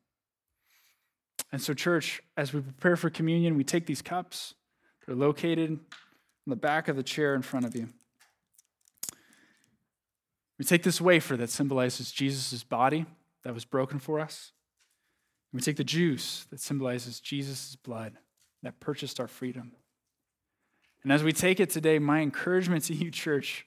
And 1.52 1.60
so, 1.62 1.74
church, 1.74 2.22
as 2.36 2.52
we 2.52 2.60
prepare 2.60 2.96
for 2.96 3.10
communion, 3.10 3.54
we 3.54 3.64
take 3.64 3.86
these 3.86 4.02
cups. 4.02 4.54
They're 5.06 5.14
located 5.14 5.70
in 5.70 5.80
the 6.46 6.56
back 6.56 6.88
of 6.88 6.96
the 6.96 7.02
chair 7.02 7.34
in 7.34 7.42
front 7.42 7.66
of 7.66 7.76
you. 7.76 7.90
We 10.58 10.64
take 10.64 10.82
this 10.82 11.00
wafer 11.00 11.36
that 11.36 11.50
symbolizes 11.50 12.10
Jesus' 12.10 12.64
body 12.64 13.04
that 13.44 13.54
was 13.54 13.66
broken 13.66 13.98
for 13.98 14.18
us. 14.18 14.52
And 15.52 15.60
We 15.60 15.62
take 15.62 15.76
the 15.76 15.84
juice 15.84 16.46
that 16.50 16.60
symbolizes 16.60 17.20
Jesus' 17.20 17.76
blood 17.76 18.14
that 18.62 18.80
purchased 18.80 19.20
our 19.20 19.28
freedom. 19.28 19.72
And 21.02 21.12
as 21.12 21.22
we 21.22 21.32
take 21.32 21.60
it 21.60 21.70
today, 21.70 21.98
my 21.98 22.20
encouragement 22.20 22.84
to 22.84 22.94
you, 22.94 23.10
church, 23.10 23.66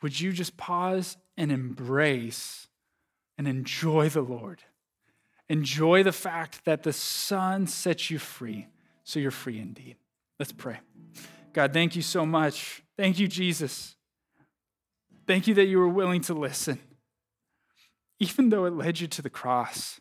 would 0.00 0.18
you 0.18 0.32
just 0.32 0.56
pause 0.56 1.18
and 1.36 1.52
embrace 1.52 2.67
and 3.38 3.48
enjoy 3.48 4.08
the 4.08 4.20
Lord? 4.20 4.62
Enjoy 5.48 6.02
the 6.02 6.12
fact 6.12 6.64
that 6.66 6.82
the 6.82 6.92
Son 6.92 7.66
sets 7.66 8.10
you 8.10 8.18
free, 8.18 8.66
so 9.04 9.18
you're 9.18 9.30
free 9.30 9.58
indeed. 9.58 9.96
Let's 10.38 10.52
pray. 10.52 10.80
God, 11.54 11.72
thank 11.72 11.96
you 11.96 12.02
so 12.02 12.26
much. 12.26 12.82
Thank 12.96 13.18
you, 13.18 13.26
Jesus. 13.26 13.96
Thank 15.26 15.46
you 15.46 15.54
that 15.54 15.66
you 15.66 15.78
were 15.78 15.88
willing 15.88 16.20
to 16.22 16.34
listen, 16.34 16.78
even 18.18 18.50
though 18.50 18.64
it 18.66 18.74
led 18.74 19.00
you 19.00 19.06
to 19.06 19.22
the 19.22 19.30
cross. 19.30 20.00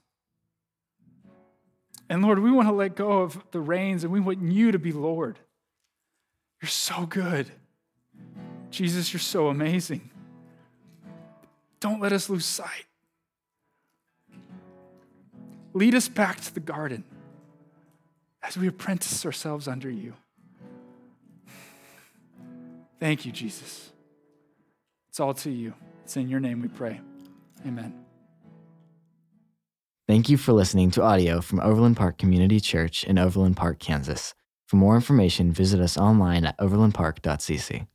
And 2.09 2.21
Lord, 2.21 2.39
we 2.39 2.51
want 2.51 2.67
to 2.67 2.73
let 2.73 2.95
go 2.95 3.21
of 3.21 3.41
the 3.51 3.59
reins 3.59 4.03
and 4.03 4.11
we 4.11 4.19
want 4.19 4.41
you 4.41 4.71
to 4.71 4.79
be 4.79 4.91
Lord. 4.91 5.39
You're 6.61 6.69
so 6.69 7.05
good. 7.05 7.51
Jesus, 8.71 9.13
you're 9.13 9.19
so 9.19 9.47
amazing. 9.47 10.09
Don't 11.79 12.01
let 12.01 12.11
us 12.11 12.29
lose 12.29 12.45
sight. 12.45 12.86
Lead 15.78 15.93
us 15.93 16.09
back 16.09 16.41
to 16.41 16.51
the 16.51 16.59
garden 16.59 17.03
as 18.41 18.57
we 18.57 18.67
apprentice 18.67 19.23
ourselves 19.23 19.67
under 19.67 19.91
you. 19.91 20.15
Thank 22.99 23.28
you, 23.28 23.32
Jesus. 23.32 23.91
It's 25.07 25.19
all 25.19 25.36
to 25.36 25.51
you. 25.51 25.75
It's 26.03 26.17
in 26.17 26.30
your 26.30 26.39
name 26.39 26.63
we 26.63 26.67
pray. 26.67 26.99
Amen. 27.63 27.93
Thank 30.07 30.30
you 30.30 30.38
for 30.38 30.51
listening 30.51 30.89
to 30.91 31.03
audio 31.03 31.41
from 31.41 31.59
Overland 31.59 31.95
Park 31.95 32.17
Community 32.17 32.59
Church 32.59 33.03
in 33.03 33.19
Overland 33.19 33.55
Park, 33.55 33.78
Kansas. 33.78 34.34
For 34.65 34.78
more 34.78 34.95
information, 34.95 35.51
visit 35.51 35.80
us 35.80 35.95
online 35.95 36.43
at 36.43 36.57
overlandpark.cc. 36.57 37.86